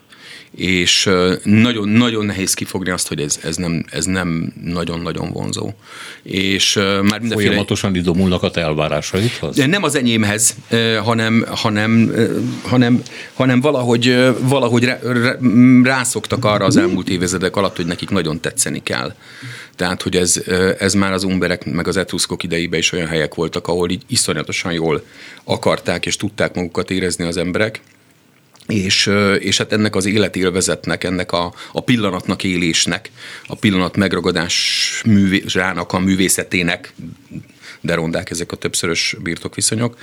és 0.57 1.11
nagyon-nagyon 1.43 2.25
nehéz 2.25 2.55
kifogni 2.55 2.91
azt, 2.91 3.09
hogy 3.09 3.21
ez, 3.21 3.39
ez, 3.43 3.57
nem, 3.57 3.85
ez 3.91 4.05
nem 4.05 4.53
nagyon-nagyon 4.65 5.31
vonzó. 5.33 5.71
És 6.23 6.75
már 6.75 7.21
mindenféle... 7.21 7.35
Folyamatosan 7.35 7.95
idomulnak 7.95 8.43
a 8.43 8.51
te 8.51 8.61
elvárásaidhoz? 8.61 9.57
Nem 9.57 9.83
az 9.83 9.95
enyémhez, 9.95 10.55
hanem, 11.05 11.45
hanem, 11.49 12.15
hanem, 12.63 13.03
hanem 13.35 13.61
valahogy, 13.61 14.35
valahogy 14.41 14.93
rászoktak 15.83 16.45
arra 16.45 16.65
az 16.65 16.77
elmúlt 16.77 17.09
évezredek 17.09 17.57
alatt, 17.57 17.77
hogy 17.77 17.87
nekik 17.87 18.11
nagyon 18.11 18.41
tetszeni 18.41 18.83
kell. 18.83 19.15
Tehát, 19.77 20.03
hogy 20.03 20.17
ez, 20.17 20.43
ez 20.79 20.95
már 20.95 21.13
az 21.13 21.25
umberek 21.25 21.65
meg 21.65 21.89
az 21.89 21.97
etruszkok 21.97 22.43
idejében 22.43 22.79
is 22.79 22.93
olyan 22.93 23.09
helyek 23.09 23.35
voltak, 23.35 23.69
ahol 23.69 23.91
így 23.91 24.03
iszonyatosan 24.07 24.73
jól 24.73 25.05
akarták 25.45 26.07
és 26.07 26.17
tudták 26.17 26.55
magukat 26.55 26.91
érezni 26.91 27.25
az 27.25 27.37
emberek 27.37 27.81
és, 28.71 29.11
és 29.39 29.59
hát 29.59 29.73
ennek 29.73 29.97
az 29.97 30.07
életélvezetnek, 30.07 31.05
ennek 31.05 31.33
a, 31.33 31.55
a 31.73 31.81
pillanatnak 31.81 32.45
élésnek, 32.45 33.11
a 33.47 33.55
pillanat 33.55 33.97
megragadás 33.97 35.03
művésának, 35.07 35.93
a 35.93 35.99
művészetének 35.99 36.93
derondák, 37.81 38.31
ezek 38.31 38.53
a 38.53 38.57
többszörös 38.57 39.17
birtokviszonyok. 39.23 39.99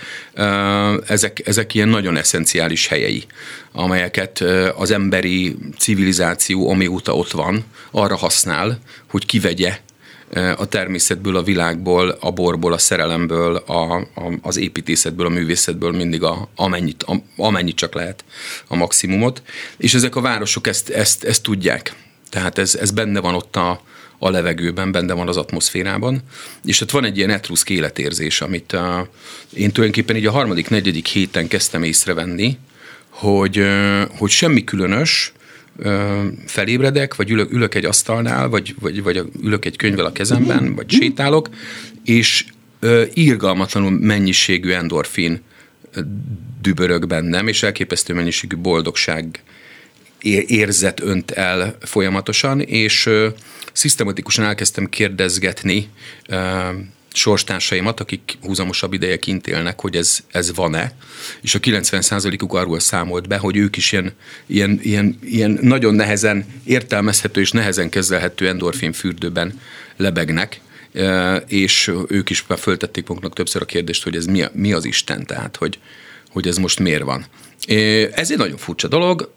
Ezek, 1.08 1.48
ezek 1.48 1.74
ilyen 1.74 1.90
nagyon 1.90 2.18
eszenciális 2.18 2.88
helyei, 2.88 3.24
amelyeket 3.72 4.44
az 4.76 4.92
emberi 4.92 5.56
civilizáció, 5.78 6.70
amióta 6.70 7.16
ott 7.16 7.32
van, 7.32 7.64
arra 7.92 8.16
használ, 8.16 8.80
hogy 9.10 9.26
kivegye 9.26 9.80
a 10.34 10.66
természetből, 10.66 11.36
a 11.36 11.44
világból, 11.44 12.10
a 12.20 12.32
borból, 12.32 12.74
a 12.74 12.78
szerelemből, 12.78 13.56
a, 13.56 13.94
a, 13.96 14.06
az 14.42 14.58
építészetből, 14.58 15.26
a 15.26 15.30
művészetből 15.30 15.92
mindig 15.92 16.24
a, 16.24 16.50
amennyit, 16.56 17.04
a, 17.04 17.16
amennyit 17.38 17.76
csak 17.76 17.94
lehet 17.94 18.24
a 18.68 18.76
maximumot. 18.76 19.42
És 19.78 19.94
ezek 19.94 20.16
a 20.16 20.22
városok 20.22 20.68
ezt, 20.68 20.90
ezt, 20.90 21.24
ezt 21.24 21.44
tudják. 21.44 21.96
Tehát 22.30 22.58
ez, 22.58 22.76
ez 22.76 22.92
benne 22.92 23.20
van 23.20 23.36
ott 23.36 23.56
a, 23.56 23.82
a 24.20 24.30
levegőben, 24.30 24.92
benne 24.92 25.14
van 25.14 25.28
az 25.28 25.38
atmoszférában, 25.38 26.22
és 26.66 26.82
ott 26.82 26.92
van 26.92 27.06
egy 27.06 27.18
ilyen 27.18 27.30
etruszk 27.30 27.70
életérzés, 27.70 28.42
amit 28.42 28.74
a, 28.74 29.10
én 29.54 29.72
tulajdonképpen 29.72 30.16
így 30.16 30.26
a 30.26 30.32
harmadik, 30.32 30.70
negyedik 30.70 31.08
héten 31.08 31.48
kezdtem 31.48 31.84
észrevenni, 31.84 32.58
hogy, 33.10 33.64
hogy 34.18 34.30
semmi 34.30 34.64
különös, 34.64 35.34
felébredek, 36.46 37.16
vagy 37.16 37.30
ülök, 37.30 37.52
ülök 37.52 37.76
egy 37.76 37.86
asztalnál, 37.86 38.50
vagy, 38.50 38.76
vagy, 38.80 39.04
vagy 39.04 39.24
ülök 39.42 39.66
egy 39.66 39.76
könyvvel 39.76 40.06
a 40.06 40.12
kezemben, 40.12 40.76
vagy 40.76 40.92
sétálok, 40.92 41.50
és 42.04 42.46
írgalmatlanul 43.14 43.92
mennyiségű 43.92 44.72
endorfin 44.72 45.42
dübörög 46.62 47.08
bennem, 47.08 47.48
és 47.48 47.64
elképesztő 47.64 48.14
mennyiségű 48.14 48.56
boldogság 48.58 49.44
érzet 50.48 51.02
önt 51.02 51.32
el 51.32 51.78
folyamatosan, 51.82 52.62
és 52.62 53.10
szisztematikusan 53.74 54.46
elkezdtem 54.46 54.86
kérdezgetni 54.90 55.90
sorstársaimat, 57.18 58.00
akik 58.00 58.38
húzamosabb 58.42 58.94
ideje 58.94 59.20
kint 59.20 59.48
élnek, 59.48 59.82
hogy 59.82 59.96
ez, 59.96 60.20
ez 60.32 60.56
van-e, 60.56 60.92
és 61.42 61.56
a 61.56 61.60
90%-uk 61.60 62.54
arról 62.54 62.80
számolt 62.80 63.28
be, 63.28 63.38
hogy 63.38 63.58
ők 63.58 63.78
is 63.78 63.92
ilyen, 63.92 64.14
ilyen, 64.46 64.80
ilyen, 64.82 65.20
ilyen 65.24 65.60
nagyon 65.62 65.94
nehezen 65.94 66.46
értelmezhető 66.64 67.42
és 67.42 67.52
nehezen 67.52 67.90
kezelhető 67.90 68.48
endorfin 68.48 68.92
fürdőben 68.92 69.60
lebegnek, 69.98 70.62
és 71.48 71.92
ők 72.08 72.30
is 72.30 72.48
már 72.48 72.60
föltették 72.60 73.08
maguknak 73.08 73.34
többször 73.34 73.62
a 73.62 73.66
kérdést, 73.66 74.04
hogy 74.04 74.16
ez 74.16 74.26
mi, 74.26 74.44
mi 74.54 74.74
az 74.74 74.86
Isten, 74.86 75.26
tehát 75.26 75.56
hogy, 75.56 75.80
hogy 76.30 76.48
ez 76.48 76.58
most 76.58 76.80
miért 76.80 77.04
van. 77.04 77.26
Ez 78.12 78.32
egy 78.32 78.38
nagyon 78.38 78.58
furcsa 78.58 78.88
dolog, 78.88 79.34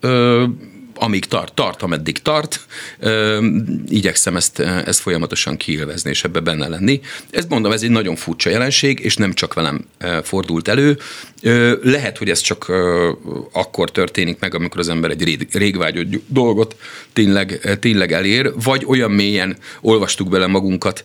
amíg 1.02 1.24
tart, 1.24 1.54
tart, 1.54 1.82
ameddig 1.82 2.18
tart. 2.18 2.60
Igyekszem 3.88 4.36
ezt, 4.36 4.58
ezt 4.58 5.00
folyamatosan 5.00 5.56
kiélvezni 5.56 6.10
és 6.10 6.24
ebbe 6.24 6.40
benne 6.40 6.68
lenni. 6.68 7.00
Ezt 7.30 7.48
mondom, 7.48 7.72
ez 7.72 7.82
egy 7.82 7.90
nagyon 7.90 8.16
furcsa 8.16 8.50
jelenség, 8.50 8.98
és 8.98 9.16
nem 9.16 9.32
csak 9.32 9.54
velem 9.54 9.84
fordult 10.22 10.68
elő. 10.68 10.98
Lehet, 11.82 12.18
hogy 12.18 12.30
ez 12.30 12.40
csak 12.40 12.72
akkor 13.52 13.90
történik 13.90 14.38
meg, 14.38 14.54
amikor 14.54 14.80
az 14.80 14.88
ember 14.88 15.10
egy 15.10 15.22
rég, 15.22 15.48
régvágyott 15.52 16.06
dolgot 16.26 16.76
tényleg, 17.12 17.78
tényleg 17.80 18.12
elér, 18.12 18.52
vagy 18.64 18.84
olyan 18.86 19.10
mélyen 19.10 19.56
olvastuk 19.80 20.28
bele 20.28 20.46
magunkat 20.46 21.02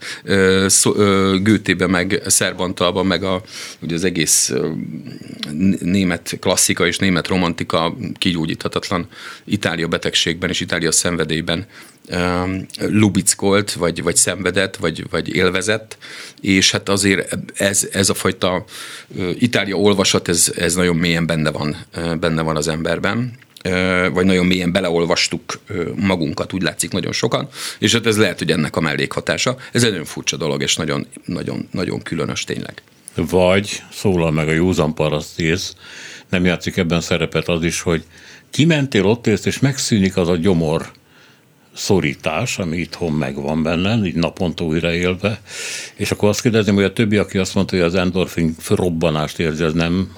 Gőtébe, 1.42 1.88
meg 1.88 2.22
Szerbantalban, 2.26 3.06
meg 3.06 3.24
a, 3.24 3.42
ugye 3.82 3.96
az 3.96 4.04
egész 4.04 4.54
német 5.80 6.38
klasszika 6.40 6.88
és 6.88 6.98
német 6.98 7.28
romantika 7.28 7.96
kigyógyíthatatlan 8.18 9.08
Itália 9.44 9.88
betegségben 9.88 10.50
és 10.50 10.60
Itália 10.60 10.92
szenvedélyben 10.92 11.66
lubickolt, 12.78 13.74
vagy, 13.74 14.04
vagy 14.04 14.16
szenvedett, 14.16 14.76
vagy, 14.76 15.10
vagy 15.10 15.36
élvezett, 15.36 15.98
és 16.42 16.72
hát 16.72 16.90
azért 16.90 17.38
ez, 17.56 17.88
ez 17.92 18.10
a 18.10 18.14
fajta 18.14 18.64
Itália 19.40 19.76
olvasat, 19.76 20.28
ez, 20.28 20.52
ez 20.58 20.76
nagyon 20.76 20.96
mélyen 20.96 21.26
benne 21.26 21.52
van, 21.52 21.78
benne 22.20 22.42
van 22.42 22.56
az 22.56 22.68
emberben 22.68 23.44
vagy 24.14 24.26
nagyon 24.26 24.46
mélyen 24.46 24.72
beleolvastuk 24.72 25.60
magunkat, 25.96 26.54
úgy 26.54 26.62
látszik 26.62 26.92
nagyon 26.92 27.12
sokan, 27.12 27.48
és 27.80 27.94
hát 27.94 28.06
ez 28.06 28.18
lehet, 28.18 28.40
hogy 28.40 28.52
ennek 28.52 28.76
a 28.76 28.80
mellékhatása. 28.80 29.58
Ez 29.72 29.84
egy 29.84 29.90
nagyon 29.90 30.06
furcsa 30.06 30.38
dolog, 30.38 30.62
és 30.62 30.76
nagyon, 30.76 31.08
nagyon, 31.26 31.68
nagyon 31.72 32.02
különös 32.02 32.44
tényleg. 32.44 32.82
Vagy 33.16 33.84
szólal 33.92 34.32
meg 34.32 34.48
a 34.48 34.52
józan 34.52 34.94
parasztész, 34.94 35.76
nem 36.30 36.46
játszik 36.46 36.78
ebben 36.78 37.02
szerepet 37.02 37.48
az 37.48 37.64
is, 37.64 37.82
hogy 37.82 38.04
kimentél, 38.50 39.06
ott 39.06 39.28
élsz, 39.28 39.46
és 39.46 39.60
megszűnik 39.60 40.18
az 40.18 40.30
a 40.30 40.36
gyomor 40.36 40.92
szorítás, 41.76 42.60
ami 42.60 42.78
itthon 42.78 43.12
megvan 43.12 43.64
benne, 43.64 44.06
így 44.06 44.16
naponta 44.16 44.64
újra 44.64 44.94
élve, 44.94 45.42
és 45.96 46.12
akkor 46.12 46.30
azt 46.30 46.42
kérdezném, 46.42 46.76
hogy 46.76 46.84
a 46.84 46.94
többi, 46.94 47.18
aki 47.18 47.38
azt 47.38 47.56
mondta, 47.56 47.76
hogy 47.76 47.86
az 47.86 47.96
endorfin 47.96 48.56
robbanást 48.70 49.40
érzi, 49.40 49.64
az 49.64 49.74
nem, 49.74 50.12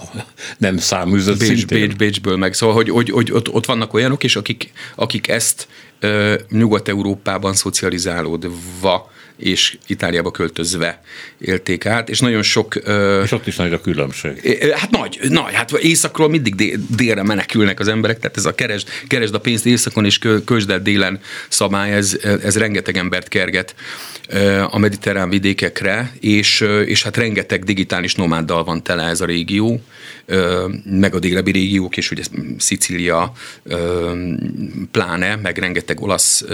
nem 0.57 0.77
száműzött 0.77 1.39
Bécs, 1.39 1.65
Bécs, 1.65 1.95
Bécsből 1.95 2.37
meg. 2.37 2.53
Szóval, 2.53 2.75
hogy, 2.75 2.89
hogy, 2.89 3.09
hogy 3.09 3.31
ott, 3.31 3.49
ott 3.49 3.65
vannak 3.65 3.93
olyanok 3.93 4.23
is, 4.23 4.35
akik, 4.35 4.71
akik 4.95 5.27
ezt 5.27 5.67
ö, 5.99 6.35
Nyugat-Európában 6.49 7.53
szocializálódva 7.53 9.11
és 9.37 9.77
Itáliába 9.87 10.31
költözve 10.31 11.01
élték 11.39 11.85
át, 11.85 12.09
és 12.09 12.19
nagyon 12.19 12.41
sok... 12.41 12.75
És 13.23 13.31
ott 13.31 13.47
is 13.47 13.55
nagy 13.55 13.73
a 13.73 13.81
különbség. 13.81 14.59
Hát 14.75 14.89
nagy, 14.89 15.19
nagy, 15.29 15.53
hát 15.53 15.71
északról 15.71 16.29
mindig 16.29 16.77
délre 16.95 17.23
menekülnek 17.23 17.79
az 17.79 17.87
emberek, 17.87 18.19
tehát 18.19 18.37
ez 18.37 18.45
a 18.45 18.55
keresd, 18.55 18.87
keresd 19.07 19.33
a 19.33 19.39
pénzt 19.39 19.65
északon 19.65 20.05
és 20.05 20.19
költsd 20.45 20.69
el 20.69 20.81
délen 20.81 21.19
szabály, 21.49 21.91
ez, 21.91 22.17
ez 22.43 22.57
rengeteg 22.57 22.97
embert 22.97 23.27
kerget 23.27 23.75
a 24.69 24.77
mediterrán 24.77 25.29
vidékekre, 25.29 26.11
és, 26.19 26.65
és 26.85 27.03
hát 27.03 27.17
rengeteg 27.17 27.63
digitális 27.63 28.15
nomáddal 28.15 28.63
van 28.63 28.83
tele 28.83 29.03
ez 29.03 29.21
a 29.21 29.25
régió, 29.25 29.81
meg 30.83 31.15
a 31.15 31.19
délebbi 31.19 31.51
régiók, 31.51 31.97
és 31.97 32.11
ugye 32.11 32.23
Szicília 32.57 33.31
pláne, 34.91 35.35
meg 35.35 35.57
rengeteg 35.57 36.01
olasz, 36.01 36.45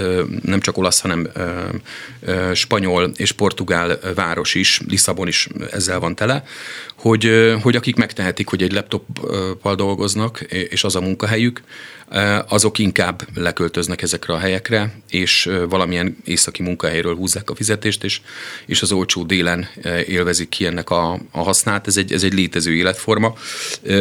nem 0.42 0.60
csak 0.60 0.78
olasz, 0.78 1.00
hanem 1.00 1.28
spanyol 2.54 3.12
és 3.16 3.32
portugál 3.32 4.00
város 4.16 4.56
is, 4.56 4.82
Lisszabon 4.88 5.28
is 5.28 5.48
ezzel 5.72 6.00
van 6.00 6.16
tele, 6.16 6.44
hogy, 6.96 7.56
hogy 7.62 7.76
akik 7.76 7.96
megtehetik, 7.96 8.48
hogy 8.48 8.64
egy 8.64 8.72
laptoppal 8.72 9.76
dolgoznak, 9.76 10.42
és 10.42 10.84
az 10.84 10.96
a 10.96 11.02
munkahelyük, 11.02 11.62
azok 12.48 12.80
inkább 12.80 13.28
leköltöznek 13.36 14.02
ezekre 14.02 14.34
a 14.34 14.38
helyekre, 14.38 14.94
és 15.10 15.50
valamilyen 15.70 16.18
északi 16.26 16.64
munkahelyről 16.64 17.16
húzzák 17.16 17.50
a 17.50 17.56
fizetést, 17.56 18.04
és, 18.04 18.22
és 18.66 18.82
az 18.82 18.92
olcsó 18.92 19.24
délen 19.24 19.68
élvezik 20.08 20.50
ki 20.50 20.66
ennek 20.66 20.90
a, 20.90 21.20
a 21.32 21.44
hasznát. 21.44 21.88
Ez 21.88 21.98
egy, 21.98 22.14
ez 22.14 22.24
egy 22.24 22.34
létező 22.34 22.76
életforma. 22.76 23.36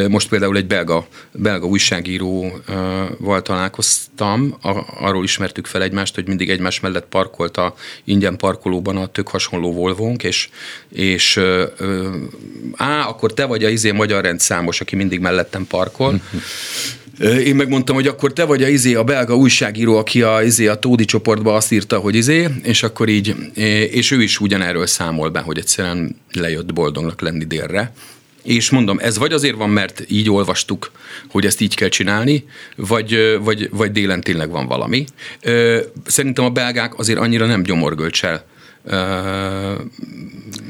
Most 0.09 0.29
például 0.29 0.57
egy 0.57 0.67
belga, 0.67 1.07
belga 1.33 1.67
újságíróval 1.67 3.43
találkoztam, 3.43 4.57
arról 5.01 5.25
ismertük 5.25 5.67
fel 5.67 5.83
egymást, 5.83 6.15
hogy 6.15 6.27
mindig 6.27 6.51
egymás 6.51 6.81
mellett 6.81 7.07
parkolt 7.07 7.57
a 7.57 7.75
ingyen 8.05 8.37
parkolóban 8.37 8.97
a 8.97 9.07
tök 9.07 9.29
hasonló 9.29 9.73
Volvónk, 9.73 10.25
és, 10.25 10.49
és 10.93 11.41
á, 12.77 13.09
akkor 13.09 13.35
te 13.35 13.45
vagy 13.45 13.65
a 13.65 13.69
izé 13.69 13.91
magyar 13.91 14.23
rendszámos, 14.23 14.81
aki 14.81 14.97
mindig 14.97 15.21
mellettem 15.21 15.67
parkol. 15.67 16.21
Én 17.21 17.55
megmondtam, 17.55 17.95
hogy 17.95 18.07
akkor 18.07 18.33
te 18.33 18.45
vagy 18.45 18.63
a 18.63 18.69
izé, 18.69 18.95
a 18.95 19.05
belga 19.05 19.37
újságíró, 19.37 19.97
aki 19.97 20.23
a, 20.23 20.43
izé, 20.43 20.67
a 20.67 20.75
Tódi 20.75 21.05
csoportba 21.05 21.55
azt 21.55 21.73
írta, 21.73 21.99
hogy 21.99 22.15
izé, 22.15 22.49
és 22.63 22.83
akkor 22.83 23.09
így, 23.09 23.35
és 23.91 24.11
ő 24.11 24.23
is 24.23 24.41
ugyanerről 24.41 24.87
számol 24.87 25.31
be, 25.31 25.41
hogy 25.41 25.59
egyszerűen 25.59 26.17
lejött 26.33 26.73
boldognak 26.73 27.21
lenni 27.21 27.45
délre. 27.45 27.93
És 28.43 28.71
mondom, 28.71 28.99
ez 28.99 29.19
vagy 29.19 29.33
azért 29.33 29.57
van, 29.57 29.71
mert 29.71 30.05
így 30.09 30.31
olvastuk, 30.31 30.91
hogy 31.31 31.47
ezt 31.47 31.61
így 31.61 31.75
kell 31.75 31.89
csinálni, 31.89 32.45
vagy, 32.77 33.39
vagy, 33.43 33.69
vagy 33.71 33.93
délen 33.93 34.21
tényleg 34.21 34.51
van 34.51 34.67
valami. 34.67 35.05
Szerintem 36.07 36.45
a 36.45 36.51
belgák 36.51 36.99
azért 36.99 37.19
annyira 37.19 37.47
nem 37.47 37.63
gyomorgölcsel 37.63 38.45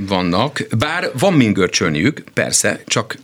vannak, 0.07 0.67
bár 0.79 1.11
van 1.19 1.33
min 1.33 1.53
görcsölniük, 1.53 2.25
persze, 2.33 2.83
csak 2.87 3.19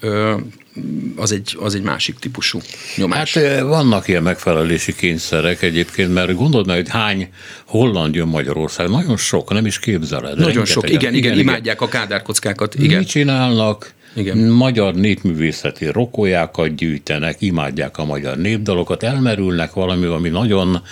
az 1.17 1.33
egy, 1.33 1.57
az 1.61 1.75
egy 1.75 1.83
másik 1.83 2.19
típusú 2.19 2.61
nyomás. 2.97 3.35
Hát 3.35 3.61
vannak 3.61 4.09
ilyen 4.09 4.23
megfelelési 4.23 4.95
kényszerek 4.95 5.63
egyébként, 5.63 6.15
mert 6.15 6.35
gondold 6.35 6.67
meg, 6.67 6.77
hogy 6.77 6.89
hány 6.89 7.29
holland 7.67 8.15
jön 8.15 8.29
Magyarország, 8.29 8.89
nagyon 8.89 9.17
sok, 9.17 9.51
nem 9.51 9.67
is 9.67 9.79
képzeled. 9.79 10.39
Nagyon 10.39 10.65
sok, 10.65 10.91
igen, 10.91 11.15
igen, 11.15 11.15
igen, 11.15 11.39
imádják 11.39 11.81
a 11.81 11.89
kádárkockákat. 11.89 12.75
Igen. 12.75 12.99
Mit 12.99 13.09
csinálnak? 13.09 13.97
Igen. 14.15 14.39
magyar 14.39 14.95
népművészeti 14.95 15.87
rokolyákat 15.87 16.75
gyűjtenek, 16.75 17.37
imádják 17.39 17.99
a 17.99 18.05
magyar 18.05 18.37
népdalokat, 18.37 19.03
elmerülnek 19.03 19.73
valami, 19.73 20.07
ami 20.07 20.29
nagyon, 20.29 20.83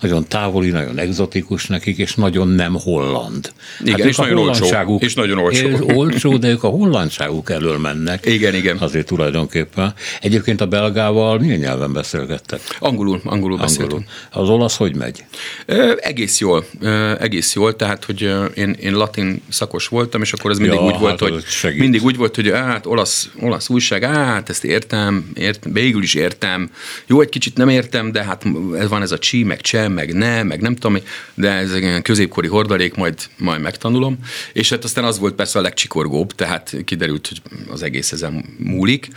nagyon 0.00 0.28
távoli, 0.28 0.70
nagyon 0.70 0.98
egzotikus 0.98 1.66
nekik, 1.66 1.98
és 1.98 2.14
nagyon 2.14 2.48
nem 2.48 2.76
holland. 2.78 3.52
Igen, 3.80 4.00
ők 4.00 4.06
és 4.06 4.16
nagyon 4.16 4.38
olcsó. 4.38 4.98
És 4.98 5.14
nagyon 5.14 5.38
olcsó. 5.38 5.68
És 5.68 5.78
olcsó, 5.94 6.36
de 6.36 6.48
ők 6.48 6.62
a 6.62 6.68
hollandságuk 6.68 7.50
elől 7.50 7.78
mennek. 7.78 8.26
Igen, 8.26 8.54
igen. 8.54 8.76
Azért 8.76 9.06
tulajdonképpen. 9.06 9.94
Egyébként 10.20 10.60
a 10.60 10.66
belgával 10.66 11.38
milyen 11.38 11.58
nyelven 11.58 11.92
beszélgettek? 11.92 12.60
Angolul, 12.78 13.20
angolul 13.24 13.58
beszéltünk. 13.58 13.92
Angolul. 13.92 14.08
Az 14.30 14.48
olasz 14.48 14.76
hogy 14.76 14.96
megy? 14.96 15.24
Ö, 15.66 15.92
egész 16.00 16.40
jól, 16.40 16.64
ö, 16.80 17.12
egész 17.20 17.54
jól, 17.54 17.76
tehát, 17.76 18.04
hogy 18.04 18.30
én, 18.54 18.76
én 18.80 18.92
latin 18.92 19.42
szakos 19.48 19.88
voltam, 19.88 20.22
és 20.22 20.32
akkor 20.32 20.50
ez 20.50 20.58
mindig 20.58 20.78
Ja, 20.78 20.84
úgy 20.84 20.98
volt, 20.98 21.20
hát 21.20 21.28
hogy 21.62 21.74
mindig 21.76 22.04
úgy 22.04 22.16
volt, 22.16 22.34
hogy 22.34 22.48
hát 22.76 22.86
olasz, 22.86 23.30
olasz 23.40 23.68
újság, 23.68 24.04
hát 24.04 24.48
ezt 24.48 24.64
értem, 24.64 25.30
ért, 25.34 25.64
végül 25.72 26.02
is 26.02 26.14
értem. 26.14 26.70
Jó, 27.06 27.20
egy 27.20 27.28
kicsit 27.28 27.56
nem 27.56 27.68
értem, 27.68 28.12
de 28.12 28.24
hát 28.24 28.44
ez 28.78 28.88
van 28.88 29.02
ez 29.02 29.12
a 29.12 29.18
csí, 29.18 29.42
meg 29.42 29.60
cseh, 29.60 29.88
meg 29.88 30.14
ne, 30.14 30.42
meg 30.42 30.60
nem 30.60 30.74
tudom, 30.74 30.98
de 31.34 31.50
ez 31.50 31.72
egy 31.72 31.82
ilyen 31.82 32.02
középkori 32.02 32.48
hordalék, 32.48 32.94
majd, 32.94 33.14
majd 33.36 33.60
megtanulom. 33.60 34.18
És 34.52 34.70
hát 34.70 34.84
aztán 34.84 35.04
az 35.04 35.18
volt 35.18 35.34
persze 35.34 35.58
a 35.58 35.62
legcsikorgóbb, 35.62 36.32
tehát 36.32 36.76
kiderült, 36.84 37.28
hogy 37.28 37.42
az 37.70 37.82
egész 37.82 38.12
ezen 38.12 38.44
múlik. 38.58 39.08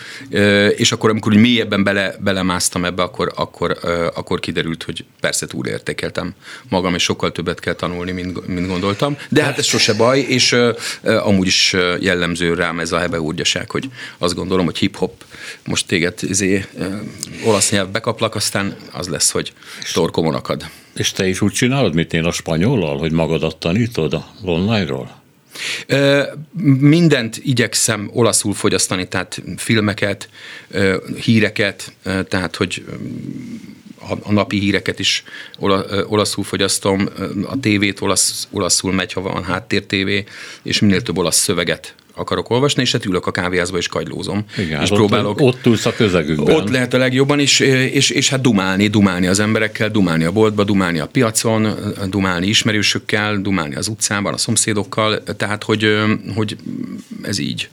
És 0.78 0.92
akkor, 0.92 1.10
amikor 1.10 1.34
úgy 1.34 1.40
mélyebben 1.40 1.84
bele, 1.84 2.16
belemásztam 2.20 2.86
ebbe, 2.86 3.04
akkor, 3.04 3.32
akkor, 3.36 3.78
akkor 4.16 4.40
kiderült, 4.40 4.84
hogy 4.84 5.06
persze 5.20 5.48
túlértékeltem 5.48 6.34
magam, 6.70 6.96
és 6.96 7.04
sokkal 7.04 7.32
többet 7.32 7.60
kell 7.60 7.74
tanulni, 7.74 8.12
mint, 8.12 8.48
mint 8.48 8.68
gondoltam. 8.68 9.18
De 9.30 9.44
hát 9.44 9.58
ez 9.58 9.66
sose 9.66 9.94
baj, 9.94 10.20
és 10.20 10.56
amúgy 11.04 11.48
is 11.48 11.76
jellemző 12.00 12.54
rám 12.54 12.80
ez 12.80 12.92
a 12.92 13.00
hebeúrgyaság, 13.40 13.70
hogy 13.70 13.90
azt 14.18 14.36
gondolom, 14.36 14.66
hogy 14.66 14.78
hip-hop, 14.78 15.24
most 15.66 15.88
téged 15.88 16.14
izé, 16.22 16.66
olasz 17.46 17.72
nyelv 17.72 17.90
bekaplak, 17.90 18.36
aztán 18.36 18.76
az 18.92 19.08
lesz, 19.08 19.32
hogy 19.32 19.54
torkomon 19.94 20.34
akad. 20.34 20.70
És 20.96 21.12
te 21.12 21.28
is 21.28 21.42
úgy 21.42 21.52
csinálod, 21.52 21.94
mint 21.94 22.14
én 22.14 22.24
a 22.24 22.32
spanyollal, 22.32 22.98
hogy 22.98 23.12
magadat 23.12 23.58
tanítod 23.58 24.14
a 24.14 24.32
online-ról? 24.44 25.18
Mindent 26.80 27.38
igyekszem 27.44 28.10
olaszul 28.14 28.54
fogyasztani, 28.54 29.08
tehát 29.08 29.42
filmeket, 29.58 30.30
híreket, 31.22 31.94
tehát 32.04 32.56
hogy 32.56 32.84
a, 34.24 34.32
napi 34.32 34.60
híreket 34.60 35.00
is 35.00 35.24
olaszul 36.08 36.44
fogyasztom, 36.44 37.10
a 37.46 37.60
tévét 37.60 38.02
olasz, 38.02 38.48
olaszul 38.52 38.94
megy, 38.94 39.14
ha 39.14 39.22
van 39.22 39.44
háttértévé, 39.44 40.24
és 40.64 40.80
minél 40.80 41.02
több 41.02 41.18
olasz 41.18 41.38
szöveget 41.38 41.96
akarok 42.20 42.50
olvasni, 42.50 42.82
és 42.82 42.92
hát 42.92 43.06
ülök 43.06 43.28
a 43.28 43.32
kávéházba 43.32 43.78
és 43.78 43.88
kagylózom. 43.88 44.46
Igen, 44.58 44.82
és 44.82 44.90
hát 44.90 44.98
próbálok. 44.98 45.42
Ott, 45.42 45.56
ott 45.56 45.66
ülsz 45.66 45.86
a 45.86 45.94
közegükben. 45.94 46.56
Ott 46.56 46.70
lehet 46.70 46.94
a 46.94 46.98
legjobban, 46.98 47.40
és, 47.40 47.60
és, 47.60 48.10
és 48.10 48.30
hát 48.30 48.42
dumálni, 48.42 48.88
dumálni 48.88 49.28
az 49.28 49.40
emberekkel, 49.40 49.90
dumálni 49.90 50.24
a 50.24 50.32
boltba, 50.32 50.64
dumálni 50.64 51.00
a 51.00 51.06
piacon, 51.06 51.76
dumálni 52.10 52.48
ismerősökkel, 52.48 53.38
dumálni 53.38 53.76
az 53.76 53.88
utcában, 53.88 54.34
a 54.34 54.38
szomszédokkal, 54.38 55.24
tehát 55.38 55.64
hogy, 55.64 55.98
hogy 56.36 56.58
ez 57.22 57.40
így 57.40 57.70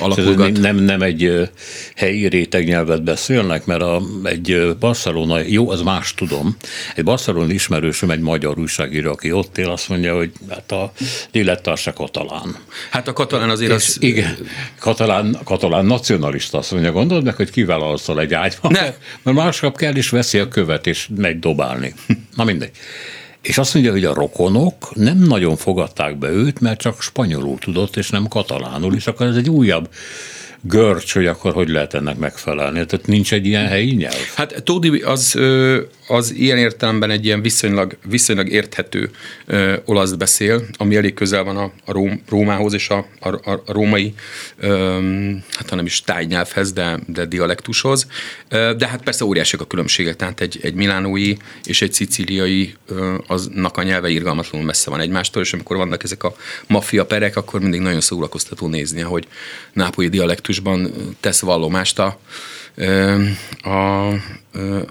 alakulgat. 0.00 0.58
nem, 0.58 0.76
nem 0.76 1.02
egy 1.02 1.50
helyi 1.96 2.26
rétegnyelvet 2.26 3.02
beszélnek, 3.02 3.64
mert 3.66 3.82
a, 3.82 4.02
egy 4.22 4.76
Barcelona, 4.80 5.38
jó, 5.38 5.70
az 5.70 5.82
más 5.82 6.14
tudom, 6.14 6.56
egy 6.94 7.04
Barcelona 7.04 7.52
ismerősöm, 7.52 8.10
egy 8.10 8.20
magyar 8.20 8.58
újságíró, 8.58 9.10
aki 9.10 9.32
ott 9.32 9.58
él, 9.58 9.70
azt 9.70 9.88
mondja, 9.88 10.16
hogy 10.16 10.30
hát 10.50 10.72
a 10.72 10.92
élettársa 11.30 11.92
katalán. 11.92 12.56
Hát 12.90 13.08
a 13.08 13.12
katalán 13.12 13.50
azért 13.50 13.70
És 13.70 13.86
az... 13.86 13.96
igen, 14.00 14.36
katalán, 14.78 15.38
katalán 15.44 15.84
nacionalista 15.84 16.58
azt 16.58 16.72
mondja, 16.72 16.92
gondold 16.92 17.24
meg, 17.24 17.34
hogy 17.34 17.50
kivel 17.50 17.80
alszol 17.80 18.20
egy 18.20 18.34
ágyban, 18.34 18.72
Ne. 18.72 18.94
mert 19.22 19.36
másnap 19.36 19.76
kell 19.76 19.96
is 19.96 20.08
veszi 20.08 20.38
a 20.38 20.48
követ, 20.48 20.86
és 20.86 21.08
megy 21.16 21.38
dobálni. 21.38 21.94
Na 22.36 22.44
mindegy. 22.44 22.70
És 23.42 23.58
azt 23.58 23.74
mondja, 23.74 23.92
hogy 23.92 24.04
a 24.04 24.14
rokonok 24.14 24.94
nem 24.94 25.18
nagyon 25.18 25.56
fogadták 25.56 26.18
be 26.18 26.28
őt, 26.28 26.60
mert 26.60 26.80
csak 26.80 27.02
spanyolul 27.02 27.58
tudott, 27.58 27.96
és 27.96 28.10
nem 28.10 28.28
katalánul, 28.28 28.94
és 28.94 29.06
akkor 29.06 29.26
ez 29.26 29.36
egy 29.36 29.50
újabb 29.50 29.88
görcs, 30.60 31.12
hogy 31.14 31.26
akkor 31.26 31.52
hogy 31.52 31.68
lehet 31.68 31.94
ennek 31.94 32.16
megfelelni. 32.16 32.86
Tehát 32.86 33.06
nincs 33.06 33.32
egy 33.32 33.46
ilyen 33.46 33.66
helyi 33.66 33.94
nyelv. 33.94 34.32
Hát 34.34 34.62
Tódi 34.64 35.00
az, 35.00 35.38
az 36.08 36.34
ilyen 36.34 36.58
értelemben 36.58 37.10
egy 37.10 37.24
ilyen 37.24 37.42
viszonylag, 37.42 37.96
viszonylag 38.04 38.48
érthető 38.48 39.10
ö, 39.46 39.76
olasz 39.84 40.12
beszél, 40.12 40.62
ami 40.76 40.96
elég 40.96 41.14
közel 41.14 41.44
van 41.44 41.56
a, 41.56 41.72
a 41.84 41.92
Róm, 41.92 42.22
Rómához 42.28 42.72
és 42.72 42.88
a, 42.88 43.06
a, 43.20 43.50
a 43.50 43.62
római, 43.66 44.14
ö, 44.56 45.00
hát 45.50 45.70
nem 45.70 45.86
is 45.86 46.00
tájnyelvhez, 46.00 46.72
de, 46.72 46.98
de 47.06 47.24
dialektushoz. 47.24 48.06
Ö, 48.48 48.72
De 48.78 48.86
hát 48.86 49.02
persze 49.02 49.24
óriásiak 49.24 49.60
a 49.60 49.66
különbségek, 49.66 50.16
tehát 50.16 50.40
egy, 50.40 50.58
egy 50.62 50.74
milánói 50.74 51.36
és 51.64 51.82
egy 51.82 51.92
szicíliai 51.92 52.74
ö, 52.86 53.14
aznak 53.26 53.76
a 53.76 53.82
nyelve 53.82 54.08
irgalmatlanul 54.08 54.66
messze 54.66 54.90
van 54.90 55.00
egymástól, 55.00 55.42
és 55.42 55.52
amikor 55.52 55.76
vannak 55.76 56.02
ezek 56.02 56.22
a 56.22 56.36
maffia 56.66 57.06
perek, 57.06 57.36
akkor 57.36 57.60
mindig 57.60 57.80
nagyon 57.80 58.00
szórakoztató 58.00 58.66
nézni, 58.66 59.00
hogy 59.00 59.26
nápolyi 59.72 60.08
dialektusban 60.08 60.92
tesz 61.20 61.40
vallomást 61.40 61.98
a, 61.98 62.18
a, 63.62 63.68
a, 63.68 64.08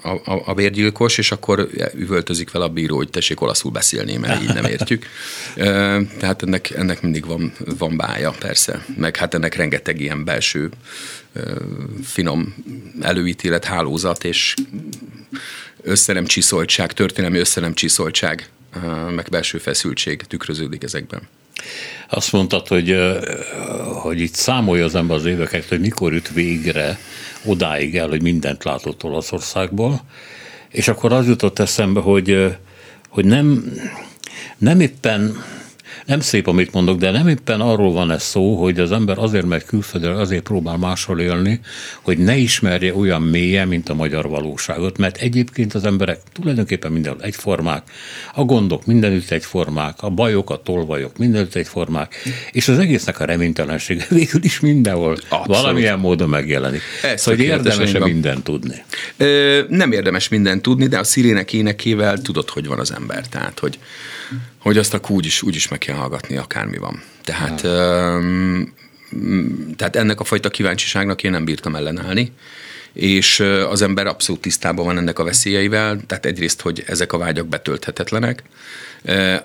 a, 0.02 0.42
a 0.46 0.54
vérgyilkos, 0.54 1.18
és 1.18 1.32
akkor 1.32 1.70
üvöltözik 1.94 2.52
vele 2.52 2.66
a 2.66 2.70
bíró, 2.70 2.96
hogy 2.96 3.10
tessék 3.10 3.42
olaszul 3.42 3.72
beszélni, 3.72 4.18
mert 4.18 4.42
így 4.42 4.54
nem 4.54 4.66
értjük. 4.66 5.06
Tehát 6.20 6.44
ennek, 6.44 6.70
ennek 6.70 7.02
mindig 7.02 7.26
van, 7.26 7.54
van 7.78 7.98
bája, 7.98 8.32
persze. 8.40 8.86
Meg 8.96 9.16
hát 9.16 9.34
ennek 9.34 9.56
rengeteg 9.56 10.02
ilyen 10.02 10.24
belső 10.24 10.70
finom 12.04 12.56
előítélet, 13.02 13.66
hálózat, 13.66 14.24
és 14.24 14.54
összenem 15.82 16.26
csiszoltság, 16.26 16.94
történelmi 16.94 17.38
összenem 17.38 17.74
csiszoltság, 17.74 18.50
ö, 18.84 19.10
meg 19.10 19.28
belső 19.30 19.58
feszültség 19.58 20.22
tükröződik 20.22 20.84
ezekben. 20.84 21.22
Azt 22.10 22.32
mondtad, 22.32 22.68
hogy, 22.68 22.96
hogy 24.02 24.20
itt 24.20 24.34
számolja 24.34 24.86
az 24.86 24.96
ember 24.96 25.18
az 25.18 25.26
éveket, 25.26 25.66
hogy 25.66 25.80
mikor 25.80 26.14
jut 26.14 26.34
végre 26.34 27.00
odáig 27.46 27.98
el, 27.98 28.08
hogy 28.08 28.22
mindent 28.22 28.64
látott 28.64 29.04
Olaszországból, 29.04 30.02
és 30.70 30.88
akkor 30.88 31.14
az 31.14 31.28
jutott 31.28 31.60
eszembe, 31.60 32.00
hogy, 32.00 32.58
hogy 33.10 33.26
nem, 33.26 33.74
nem 34.58 34.80
éppen 34.80 35.36
nem 36.06 36.20
szép, 36.20 36.48
amit 36.48 36.74
mondok, 36.74 36.98
de 36.98 37.12
nem 37.12 37.28
éppen 37.28 37.62
arról 37.62 37.92
van 37.92 38.12
ez 38.12 38.24
szó, 38.24 38.56
hogy 38.56 38.80
az 38.80 38.92
ember 38.92 39.18
azért 39.18 39.46
megy 39.46 39.64
külföldre, 39.64 40.20
azért 40.20 40.44
próbál 40.44 40.78
máshol 40.78 41.20
élni, 41.20 41.60
hogy 42.02 42.18
ne 42.18 42.36
ismerje 42.36 42.96
olyan 42.96 43.22
mélyen, 43.22 43.68
mint 43.68 43.90
a 43.90 43.94
magyar 43.94 44.30
valóságot, 44.30 44.98
mert 44.98 45.18
egyébként 45.18 45.74
az 45.74 45.86
emberek 45.86 46.20
tulajdonképpen 46.34 46.92
mindenhol 46.92 47.22
egyformák, 47.22 47.84
a 48.34 48.44
gondok 48.44 48.86
mindenütt 48.86 49.32
egyformák, 49.32 50.02
a 50.02 50.10
bajok, 50.10 50.50
a 50.50 50.62
tolvajok 50.62 51.18
mindenütt 51.18 51.56
egyformák, 51.56 52.16
és 52.52 52.68
az 52.68 52.80
egésznek 52.80 53.20
a 53.20 53.26
reménytelensége 53.26 54.06
végül 54.20 54.44
is 54.44 54.60
mindenhol 54.60 55.18
Abszolút. 55.30 55.48
valamilyen 55.48 56.00
módon 56.00 56.30
megjelenik. 56.30 56.82
Ez 57.04 57.22
szóval 57.22 57.40
érdemes 57.40 57.92
van. 57.92 58.10
mindent 58.10 58.44
tudni. 58.44 58.84
Ö, 59.18 59.62
nem 59.70 59.92
érdemes 59.92 60.28
mindent 60.28 60.62
tudni, 60.62 60.88
de 60.88 61.00
a 61.00 61.04
szirének 61.04 61.54
énekével 61.54 62.18
tudod, 62.18 62.50
hogy 62.50 62.68
van 62.68 62.80
az 62.80 62.92
ember. 62.92 63.28
Tehát, 63.28 63.60
hogy, 63.60 63.80
hogy 64.58 64.78
azt 64.78 64.94
akkor 64.94 65.12
úgy 65.12 65.26
is, 65.26 65.42
úgy 65.42 65.56
is 65.56 65.68
meg 65.68 65.80
kell 65.80 65.96
hallgatni, 65.96 66.38
akármi 66.38 66.78
van. 66.78 67.04
Tehát, 67.24 67.64
ö, 67.64 68.62
tehát 69.76 69.96
ennek 69.96 70.20
a 70.20 70.24
fajta 70.24 70.50
kíváncsiságnak 70.50 71.24
én 71.24 71.32
nem 71.32 71.46
bírtam 71.46 71.76
ellenállni 71.76 72.34
és 72.98 73.40
az 73.70 73.82
ember 73.82 74.08
abszolút 74.08 74.42
tisztában 74.42 74.86
van 74.86 74.98
ennek 74.98 75.20
a 75.20 75.24
veszélyeivel, 75.24 76.00
tehát 76.08 76.26
egyrészt, 76.26 76.62
hogy 76.62 76.84
ezek 76.88 77.14
a 77.14 77.18
vágyak 77.18 77.48
betölthetetlenek, 77.48 78.44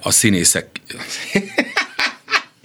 a 0.00 0.10
színészek 0.10 0.66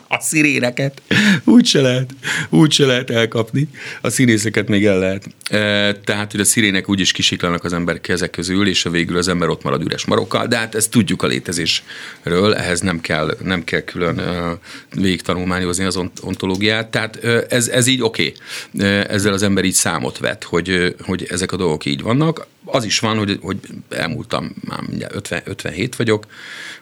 a 0.07 0.19
sziréneket 0.19 1.01
úgy 1.43 1.65
se 1.65 1.81
lehet, 1.81 2.09
úgy 2.49 2.71
se 2.71 2.85
lehet 2.85 3.09
elkapni, 3.09 3.67
a 4.01 4.09
színészeket 4.09 4.67
még 4.67 4.85
el 4.85 4.99
lehet. 4.99 5.27
E, 5.49 5.93
tehát, 5.95 6.31
hogy 6.31 6.39
a 6.39 6.43
szirének 6.43 6.89
úgy 6.89 6.99
is 6.99 7.11
kisiklanak 7.11 7.63
az 7.63 7.73
ember 7.73 8.01
kezek 8.01 8.29
közül, 8.29 8.67
és 8.67 8.85
a 8.85 8.89
végül 8.89 9.17
az 9.17 9.27
ember 9.27 9.49
ott 9.49 9.63
marad 9.63 9.81
üres 9.81 10.05
marokkal, 10.05 10.47
de 10.47 10.57
hát 10.57 10.75
ezt 10.75 10.91
tudjuk 10.91 11.23
a 11.23 11.27
létezésről, 11.27 12.53
ehhez 12.53 12.79
nem 12.79 13.01
kell, 13.01 13.37
nem 13.43 13.63
kell 13.63 13.81
külön 13.81 14.19
e, 14.19 14.57
végig 14.95 15.21
tanulmányozni 15.21 15.83
az 15.83 15.97
ont- 15.97 16.19
ontológiát, 16.21 16.87
tehát 16.87 17.23
e, 17.23 17.45
ez, 17.49 17.67
ez 17.67 17.87
így 17.87 18.01
oké. 18.01 18.33
Okay. 18.73 18.89
Ezzel 18.89 19.33
az 19.33 19.43
ember 19.43 19.63
így 19.63 19.73
számot 19.73 20.17
vet, 20.17 20.43
hogy, 20.43 20.95
hogy 21.01 21.27
ezek 21.29 21.51
a 21.51 21.57
dolgok 21.57 21.85
így 21.85 22.01
vannak. 22.01 22.47
Az 22.65 22.83
is 22.83 22.99
van, 22.99 23.17
hogy, 23.17 23.39
hogy 23.41 23.57
elmúltam, 23.89 24.55
már 24.67 24.81
mindjárt 24.87 25.15
50, 25.15 25.41
57 25.45 25.95
vagyok, 25.95 26.25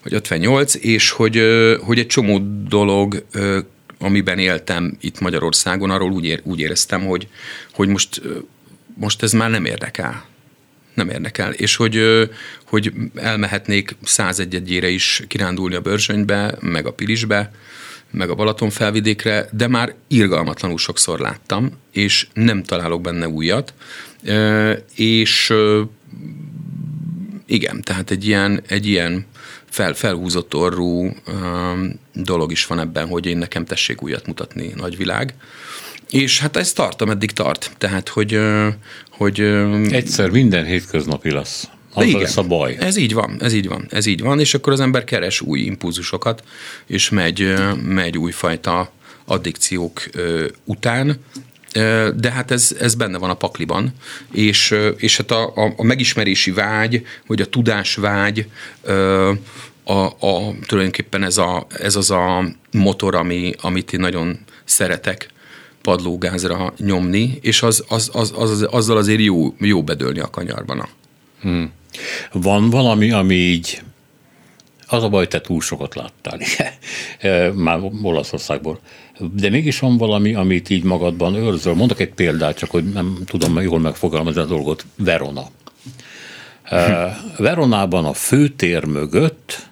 vagy 0.03 0.13
58, 0.13 0.75
és 0.75 1.09
hogy, 1.09 1.41
hogy 1.81 1.99
egy 1.99 2.07
csomó 2.07 2.39
dolog, 2.67 3.14
ö, 3.31 3.59
amiben 3.99 4.39
éltem 4.39 4.97
itt 5.01 5.19
Magyarországon, 5.19 5.91
arról 5.91 6.11
úgy, 6.11 6.25
ér, 6.25 6.41
úgy 6.43 6.59
éreztem, 6.59 7.05
hogy, 7.05 7.27
hogy 7.73 7.87
most, 7.87 8.21
most 8.93 9.23
ez 9.23 9.31
már 9.31 9.49
nem 9.49 9.65
érdekel. 9.65 10.25
Nem 10.93 11.09
érdekel. 11.09 11.51
És 11.51 11.75
hogy, 11.75 12.01
hogy 12.65 12.93
elmehetnék 13.15 13.95
101 14.03 14.55
egyére 14.55 14.89
is 14.89 15.23
kirándulni 15.27 15.75
a 15.75 15.81
Börzsönybe, 15.81 16.57
meg 16.59 16.85
a 16.85 16.93
Pilisbe, 16.93 17.51
meg 18.11 18.29
a 18.29 18.35
Balaton 18.35 18.69
felvidékre, 18.69 19.49
de 19.51 19.67
már 19.67 19.93
irgalmatlanul 20.07 20.77
sokszor 20.77 21.19
láttam, 21.19 21.71
és 21.91 22.27
nem 22.33 22.63
találok 22.63 23.01
benne 23.01 23.27
újat, 23.27 23.73
és 24.95 25.53
igen, 27.45 27.81
tehát 27.81 28.11
egy 28.11 28.27
ilyen, 28.27 28.61
egy 28.67 28.85
ilyen 28.85 29.25
fel, 29.75 29.93
felhúzott 29.93 30.55
orrú 30.55 31.15
dolog 32.13 32.51
is 32.51 32.65
van 32.65 32.79
ebben, 32.79 33.07
hogy 33.07 33.25
én 33.25 33.37
nekem 33.37 33.65
tessék 33.65 34.03
újat 34.03 34.27
mutatni 34.27 34.73
nagyvilág. 34.75 35.33
És 36.09 36.39
hát 36.39 36.57
ez 36.57 36.73
tart, 36.73 37.01
ameddig 37.01 37.31
tart. 37.31 37.71
Tehát, 37.77 38.09
hogy... 38.09 38.39
hogy 39.09 39.39
Egyszer 39.89 40.29
minden 40.29 40.65
hétköznapi 40.65 41.31
lesz. 41.31 41.67
Az 41.93 42.05
igen, 42.05 42.21
lesz 42.21 42.37
a 42.37 42.43
baj. 42.43 42.75
Ez 42.79 42.95
így 42.95 43.13
van, 43.13 43.37
ez 43.39 43.53
így 43.53 43.67
van, 43.67 43.87
ez 43.89 44.05
így 44.05 44.21
van, 44.21 44.39
és 44.39 44.53
akkor 44.53 44.73
az 44.73 44.79
ember 44.79 45.03
keres 45.03 45.41
új 45.41 45.59
impulzusokat, 45.59 46.43
és 46.85 47.09
megy, 47.09 47.53
megy 47.83 48.17
újfajta 48.17 48.91
addikciók 49.25 50.03
után, 50.63 51.19
de 52.15 52.31
hát 52.31 52.51
ez, 52.51 52.75
ez 52.79 52.95
benne 52.95 53.17
van 53.17 53.29
a 53.29 53.33
pakliban, 53.33 53.93
és, 54.31 54.75
és 54.97 55.17
hát 55.17 55.31
a, 55.31 55.51
a, 55.55 55.73
a 55.75 55.83
megismerési 55.83 56.51
vágy, 56.51 57.05
vagy 57.27 57.41
a 57.41 57.45
tudásvágy, 57.45 58.49
a, 59.83 60.03
a, 60.03 60.53
tulajdonképpen 60.65 61.23
ez, 61.23 61.37
a, 61.37 61.65
ez 61.69 61.95
az 61.95 62.11
a 62.11 62.43
motor, 62.71 63.15
ami, 63.15 63.53
amit 63.61 63.93
én 63.93 63.99
nagyon 63.99 64.39
szeretek 64.63 65.27
padlógázra 65.81 66.73
nyomni, 66.77 67.37
és 67.41 67.61
az, 67.61 67.83
az, 67.87 68.09
az, 68.13 68.33
az, 68.35 68.67
azzal 68.69 68.97
azért 68.97 69.21
jó, 69.21 69.55
jó 69.59 69.83
bedőlni 69.83 70.19
a 70.19 70.29
kanyarban. 70.29 70.87
Hmm. 71.41 71.71
Van 72.31 72.69
valami, 72.69 73.11
ami 73.11 73.35
így 73.35 73.81
az 74.87 75.03
a 75.03 75.09
baj, 75.09 75.27
te 75.27 75.41
túl 75.41 75.61
sokat 75.61 75.95
láttál, 75.95 76.39
már 77.65 77.79
Olaszországból. 78.01 78.79
De 79.19 79.49
mégis 79.49 79.79
van 79.79 79.97
valami, 79.97 80.33
amit 80.33 80.69
így 80.69 80.83
magadban 80.83 81.35
őrzöl. 81.35 81.73
Mondok 81.73 81.99
egy 81.99 82.13
példát, 82.13 82.57
csak 82.57 82.69
hogy 82.69 82.83
nem 82.83 83.17
tudom 83.25 83.61
jól 83.61 83.79
megfogalmazni 83.79 84.41
a 84.41 84.45
dolgot. 84.45 84.85
Verona. 84.95 85.49
Veronában 87.37 88.05
a 88.05 88.13
főtér 88.13 88.85
mögött 88.85 89.69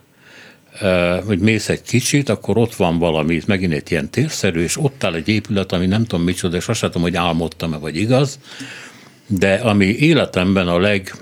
hogy 1.25 1.39
mész 1.39 1.69
egy 1.69 1.81
kicsit, 1.81 2.29
akkor 2.29 2.57
ott 2.57 2.75
van 2.75 2.99
valami, 2.99 3.41
megint 3.45 3.73
egy 3.73 3.91
ilyen 3.91 4.09
térszerű, 4.09 4.61
és 4.61 4.77
ott 4.77 5.03
áll 5.03 5.13
egy 5.13 5.27
épület, 5.27 5.71
ami 5.71 5.85
nem 5.85 6.05
tudom 6.05 6.25
micsoda, 6.25 6.57
és 6.57 6.67
azt 6.67 6.81
tudom, 6.81 7.01
hogy 7.01 7.15
álmodtam-e, 7.15 7.77
vagy 7.77 7.95
igaz, 7.95 8.39
de 9.27 9.53
ami 9.53 9.85
életemben 9.85 10.67
a 10.67 10.79
leg 10.79 11.15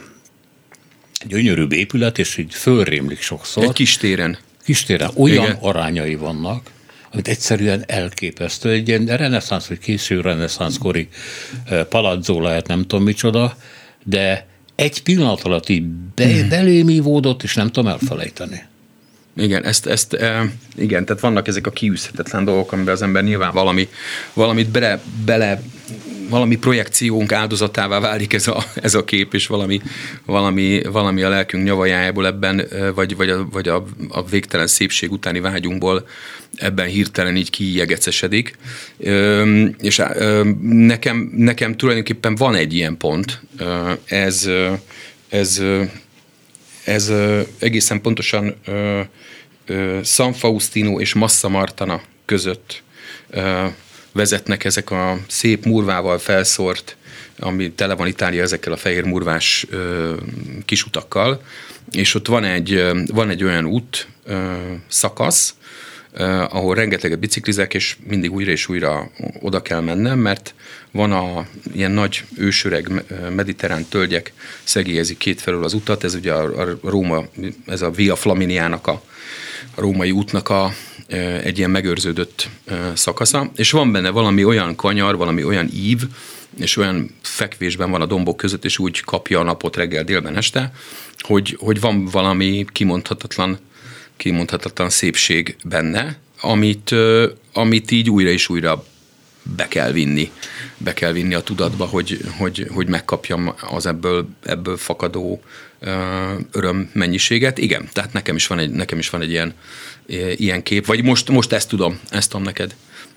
gyönyörűbb 1.28 1.72
épület, 1.72 2.20
és 2.20 2.38
így 2.38 2.54
fölrémlik 2.54 3.22
sokszor. 3.22 3.64
Egy 3.64 3.72
kis 3.72 3.98
téren. 3.98 4.38
Kis 4.64 4.84
téren. 4.84 5.10
Olyan 5.16 5.44
Igen. 5.44 5.58
arányai 5.62 6.16
vannak, 6.16 6.72
amit 7.12 7.28
egyszerűen 7.28 7.84
elképesztő. 7.88 8.70
Egy 8.70 8.88
ilyen 8.88 9.06
reneszánsz, 9.06 9.66
vagy 9.66 9.80
késő 9.80 10.22
reneszánszkori 10.22 11.08
palazzó 11.90 12.42
lehet, 12.42 12.68
nem 12.68 12.82
tudom 12.82 13.04
micsoda, 13.04 13.56
de 14.04 14.48
egy 14.76 15.04
pillanat 15.04 15.42
alatt 15.42 15.70
így 15.70 15.84
be, 16.16 16.26
hmm. 16.26 16.50
belém 16.50 16.90
ívódott, 16.90 17.44
és 17.44 17.56
nem 17.56 17.68
tudom 17.68 17.92
elfelejteni. 17.92 18.64
Igen, 19.36 19.64
ezt, 19.64 19.86
ezt 19.86 20.14
e, 20.14 20.52
igen, 20.76 21.06
tehát 21.06 21.22
vannak 21.22 21.48
ezek 21.48 21.68
a 21.68 21.72
kiűzhetetlen 21.72 22.46
dolgok, 22.46 22.72
amiben 22.72 22.94
az 22.94 23.02
ember 23.02 23.24
nyilván 23.24 23.54
valami, 23.54 23.88
valamit 24.34 24.70
bele, 24.70 25.02
bele 25.26 25.62
valami 26.32 26.56
projekciónk 26.56 27.32
áldozatává 27.32 28.00
válik 28.00 28.34
ez 28.34 28.48
a, 28.48 28.64
ez 28.76 28.94
a 28.94 29.04
kép, 29.04 29.34
és 29.34 29.48
valami, 29.48 29.82
valami, 30.26 30.82
valami 30.84 31.22
a 31.22 31.30
lelkünk 31.30 31.64
nyavajájából 31.64 32.26
ebben, 32.26 32.68
vagy, 32.96 33.16
vagy, 33.16 33.30
a, 33.30 33.48
vagy 33.52 33.68
a, 33.68 33.86
a 34.10 34.26
végtelen 34.26 34.68
szépség 34.68 35.12
utáni 35.12 35.40
vágyunkból 35.40 36.08
ebben 36.56 36.88
hirtelen 36.88 37.36
így 37.36 37.50
kijegecesedik. 37.50 38.58
És 39.80 40.02
nekem, 40.62 41.32
nekem 41.36 41.78
tulajdonképpen 41.78 42.36
van 42.36 42.56
egy 42.56 42.74
ilyen 42.74 42.98
pont, 42.98 43.42
ez, 44.06 44.50
ez, 45.30 45.62
ez 46.84 47.14
egészen 47.60 48.02
pontosan 48.02 48.56
San 50.04 50.34
Faustino 50.34 51.00
és 51.00 51.14
Massa 51.14 51.50
Martana 51.50 52.02
között 52.26 52.84
vezetnek 54.12 54.64
ezek 54.64 54.92
a 54.92 55.20
szép 55.28 55.66
murvával 55.66 56.18
felszórt, 56.20 56.96
ami 57.40 57.72
tele 57.72 57.96
van 57.96 58.08
Itália 58.08 58.42
ezekkel 58.42 58.74
a 58.74 58.78
fehér 58.78 59.04
murvás 59.04 59.68
kisutakkal, 60.66 61.42
és 61.92 62.16
ott 62.16 62.28
van 62.28 62.44
egy, 62.44 62.84
van 63.08 63.30
egy 63.30 63.44
olyan 63.44 63.66
út, 63.66 64.08
szakasz, 64.88 65.56
ahol 66.50 66.76
rengeteget 66.76 67.20
biciklizek, 67.20 67.74
és 67.74 67.96
mindig 68.08 68.32
újra 68.32 68.52
és 68.52 68.70
újra 68.70 69.12
oda 69.40 69.62
kell 69.62 69.80
mennem, 69.80 70.20
mert 70.20 70.54
van 70.92 71.12
a 71.12 71.46
ilyen 71.74 71.92
nagy 71.92 72.24
ősöreg 72.38 73.04
mediterrán 73.36 73.86
tölgyek 73.86 74.34
szegélyezik 74.64 75.18
kétfelől 75.18 75.64
az 75.64 75.74
utat, 75.74 76.04
ez 76.04 76.14
ugye 76.14 76.34
a, 76.34 76.62
a 76.62 76.78
Róma, 76.84 77.26
ez 77.66 77.82
a 77.82 77.92
Via 77.92 78.16
Flaminiának 78.16 78.88
a, 78.88 79.04
a 79.76 79.82
római 79.82 80.12
útnak 80.12 80.50
a, 80.50 80.74
egy 81.44 81.58
ilyen 81.58 81.70
megőrződött 81.70 82.50
szakasza, 82.94 83.52
és 83.56 83.72
van 83.72 83.92
benne 83.92 84.10
valami 84.10 84.44
olyan 84.44 84.76
kanyar, 84.76 85.16
valami 85.18 85.44
olyan 85.44 85.70
ív, 85.74 86.02
és 86.60 86.78
olyan 86.78 87.16
fekvésben 87.22 87.92
van 87.92 88.02
a 88.02 88.06
dombok 88.06 88.38
között, 88.38 88.66
és 88.66 88.80
úgy 88.80 89.00
kapja 89.00 89.40
a 89.40 89.44
napot 89.44 89.76
reggel, 89.76 90.04
délben, 90.04 90.38
este, 90.38 90.74
hogy, 91.18 91.58
hogy 91.60 91.80
van 91.80 92.06
valami 92.06 92.66
kimondhatatlan, 92.72 93.60
kimondhatatlan 94.18 94.90
szépség 94.90 95.56
benne, 95.64 96.18
amit, 96.42 96.96
amit 97.54 97.92
így 97.92 98.10
újra 98.10 98.30
és 98.30 98.50
újra 98.50 98.86
be 99.44 99.68
kell 99.68 99.92
vinni, 99.92 100.32
be 100.78 100.94
kell 100.94 101.12
vinni 101.12 101.34
a 101.34 101.42
tudatba, 101.42 101.86
hogy, 101.86 102.20
hogy, 102.38 102.68
hogy 102.72 102.88
megkapjam 102.88 103.54
az 103.70 103.86
ebből, 103.86 104.28
ebből 104.44 104.78
fakadó 104.78 105.42
öröm 106.52 106.90
mennyiséget. 106.94 107.58
Igen, 107.58 107.90
tehát 107.94 108.14
nekem 108.14 108.36
is 108.36 108.48
van 108.48 108.60
egy, 108.60 108.72
nekem 108.72 108.98
is 108.98 109.10
van 109.10 109.22
egy 109.22 109.30
ilyen, 109.30 109.54
ilyen 110.36 110.64
kép, 110.64 110.86
vagy 110.86 111.04
most, 111.04 111.30
most 111.30 111.52
ezt 111.52 111.70
tudom, 111.70 112.00
ezt 112.10 112.30
tudom 112.30 112.46
neked 112.46 112.76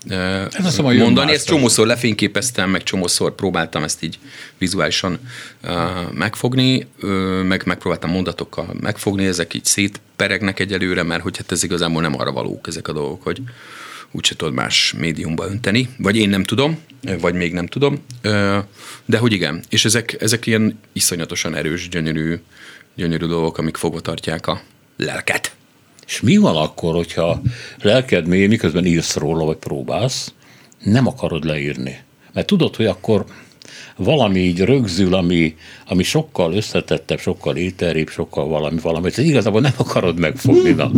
ez 0.08 0.78
mondani. 0.78 1.32
Ezt 1.32 1.46
csomószor 1.46 1.86
lefényképeztem, 1.86 2.70
meg 2.70 2.82
csomószor 2.82 3.34
próbáltam 3.34 3.82
ezt 3.82 4.02
így 4.02 4.18
vizuálisan 4.58 5.18
uh, 5.64 6.12
megfogni, 6.12 6.86
uh, 7.02 7.42
meg 7.42 7.62
megpróbáltam 7.66 8.10
mondatokkal 8.10 8.74
megfogni, 8.80 9.26
ezek 9.26 9.54
így 9.54 9.64
szétperegnek 9.64 10.60
egyelőre, 10.60 11.02
mert 11.02 11.22
hogy 11.22 11.36
hát 11.36 11.52
ez 11.52 11.62
igazából 11.62 12.02
nem 12.02 12.18
arra 12.20 12.32
valók 12.32 12.66
ezek 12.66 12.88
a 12.88 12.92
dolgok, 12.92 13.22
hogy 13.22 13.42
úgyse 14.14 14.36
tudod 14.36 14.54
más 14.54 14.94
médiumba 14.98 15.46
önteni, 15.46 15.88
vagy 15.98 16.16
én 16.16 16.28
nem 16.28 16.44
tudom, 16.44 16.78
vagy 17.20 17.34
még 17.34 17.52
nem 17.52 17.66
tudom, 17.66 18.04
de 19.04 19.18
hogy 19.18 19.32
igen, 19.32 19.62
és 19.68 19.84
ezek, 19.84 20.16
ezek 20.20 20.46
ilyen 20.46 20.78
iszonyatosan 20.92 21.54
erős, 21.54 21.88
gyönyörű, 21.88 22.40
gyönyörű 22.94 23.26
dolgok, 23.26 23.58
amik 23.58 23.76
fogva 23.76 24.00
tartják 24.00 24.46
a 24.46 24.62
lelket. 24.96 25.54
És 26.06 26.20
mi 26.20 26.36
van 26.36 26.56
akkor, 26.56 26.94
hogyha 26.94 27.42
lelked 27.82 28.26
mély, 28.26 28.46
miközben 28.46 28.84
írsz 28.86 29.16
róla, 29.16 29.44
vagy 29.44 29.56
próbálsz, 29.56 30.32
nem 30.82 31.06
akarod 31.06 31.44
leírni? 31.44 31.98
Mert 32.32 32.46
tudod, 32.46 32.76
hogy 32.76 32.86
akkor 32.86 33.24
valami 33.96 34.38
így 34.38 34.60
rögzül, 34.60 35.14
ami, 35.14 35.56
ami 35.86 36.02
sokkal 36.02 36.54
összetettebb, 36.54 37.20
sokkal 37.20 37.56
éteribb, 37.56 38.08
sokkal 38.08 38.48
valami, 38.48 38.78
valami. 38.80 39.06
Ez 39.06 39.18
igazából 39.18 39.60
nem 39.60 39.74
akarod 39.76 40.18
megfogni. 40.18 40.70
Na. 40.70 40.90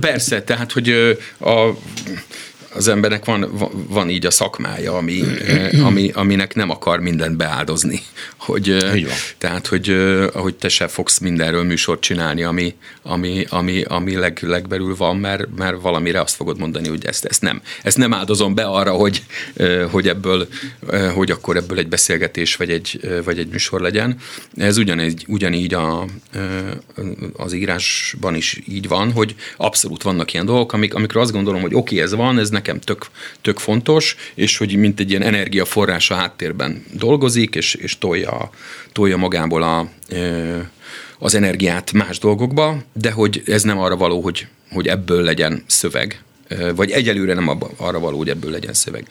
Persze, 0.00 0.42
tehát, 0.42 0.72
hogy 0.72 0.88
a 1.40 1.70
az 2.74 2.88
embernek 2.88 3.24
van, 3.24 3.50
van 3.88 4.10
így 4.10 4.26
a 4.26 4.30
szakmája, 4.30 4.96
ami, 4.96 5.22
eh, 5.46 5.86
ami, 5.86 6.10
aminek 6.14 6.54
nem 6.54 6.70
akar 6.70 7.00
mindent 7.00 7.36
beáldozni. 7.36 8.02
Hogy, 8.36 8.70
eh, 8.70 9.02
tehát, 9.38 9.66
hogy 9.66 9.88
eh, 9.88 10.36
ahogy 10.36 10.54
te 10.54 10.68
se 10.68 10.88
fogsz 10.88 11.18
mindenről 11.18 11.64
műsort 11.64 12.00
csinálni, 12.00 12.42
ami, 12.42 12.74
ami, 13.02 13.44
ami, 13.48 13.82
ami 13.82 14.16
leg, 14.16 14.38
legbelül 14.42 14.96
van, 14.96 15.16
mert, 15.16 15.46
mert 15.56 15.80
valamire 15.80 16.20
azt 16.20 16.34
fogod 16.34 16.58
mondani, 16.58 16.88
hogy 16.88 17.04
ezt, 17.04 17.24
ezt 17.24 17.42
nem. 17.42 17.62
Ezt 17.82 17.96
nem 17.96 18.14
áldozom 18.14 18.54
be 18.54 18.62
arra, 18.62 18.92
hogy, 18.92 19.22
hogy 19.90 20.08
ebből, 20.08 20.48
hogy 21.14 21.30
akkor 21.30 21.56
ebből 21.56 21.78
egy 21.78 21.88
beszélgetés 21.88 22.56
vagy 22.56 22.70
egy, 22.70 23.00
vagy 23.24 23.38
egy 23.38 23.48
műsor 23.48 23.80
legyen. 23.80 24.16
Ez 24.56 24.76
ugyanegy, 24.76 25.24
ugyanígy 25.28 25.74
a, 25.74 26.04
az 27.32 27.52
írásban 27.52 28.34
is 28.34 28.60
így 28.68 28.88
van, 28.88 29.12
hogy 29.12 29.34
abszolút 29.56 30.02
vannak 30.02 30.32
ilyen 30.32 30.46
dolgok, 30.46 30.72
amik, 30.72 30.94
amikről 30.94 31.22
azt 31.22 31.32
gondolom, 31.32 31.60
hogy 31.60 31.74
oké, 31.74 31.94
okay, 31.94 32.00
ez 32.00 32.14
van, 32.14 32.38
ez 32.38 32.48
nekem 32.48 32.59
tök, 32.62 33.06
tök 33.40 33.58
fontos, 33.58 34.16
és 34.34 34.56
hogy 34.56 34.76
mint 34.76 35.00
egy 35.00 35.10
ilyen 35.10 35.22
energiaforrás 35.22 36.10
a 36.10 36.14
háttérben 36.14 36.84
dolgozik, 36.92 37.54
és, 37.54 37.74
és 37.74 37.98
tolja, 37.98 38.50
tolja 38.92 39.16
magából 39.16 39.62
a, 39.62 39.88
az 41.18 41.34
energiát 41.34 41.92
más 41.92 42.18
dolgokba, 42.18 42.76
de 42.92 43.10
hogy 43.10 43.42
ez 43.46 43.62
nem 43.62 43.78
arra 43.78 43.96
való, 43.96 44.20
hogy, 44.20 44.46
hogy 44.70 44.86
ebből 44.88 45.22
legyen 45.22 45.64
szöveg, 45.66 46.22
vagy 46.74 46.90
egyelőre 46.90 47.34
nem 47.34 47.48
arra 47.76 47.98
való, 47.98 48.16
hogy 48.18 48.28
ebből 48.28 48.50
legyen 48.50 48.74
szöveg. 48.74 49.06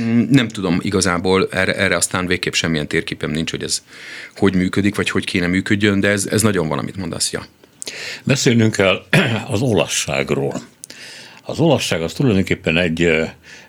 Mm, 0.00 0.22
nem 0.30 0.48
tudom 0.48 0.78
igazából, 0.82 1.48
erre, 1.50 1.74
erre 1.76 1.96
aztán 1.96 2.26
végképp 2.26 2.52
semmilyen 2.52 2.88
térképem 2.88 3.30
nincs, 3.30 3.50
hogy 3.50 3.62
ez 3.62 3.82
hogy 4.36 4.54
működik, 4.54 4.94
vagy 4.94 5.10
hogy 5.10 5.24
kéne 5.24 5.46
működjön, 5.46 6.00
de 6.00 6.08
ez, 6.08 6.26
ez 6.26 6.42
nagyon 6.42 6.68
valamit 6.68 6.96
mondasz, 6.96 7.32
ja. 7.32 7.46
Beszélnünk 8.24 8.72
kell 8.72 9.06
az 9.46 9.60
olasságról 9.60 10.62
az 11.46 11.58
olaszság 11.58 12.02
az 12.02 12.12
tulajdonképpen 12.12 12.76
egy 12.76 13.08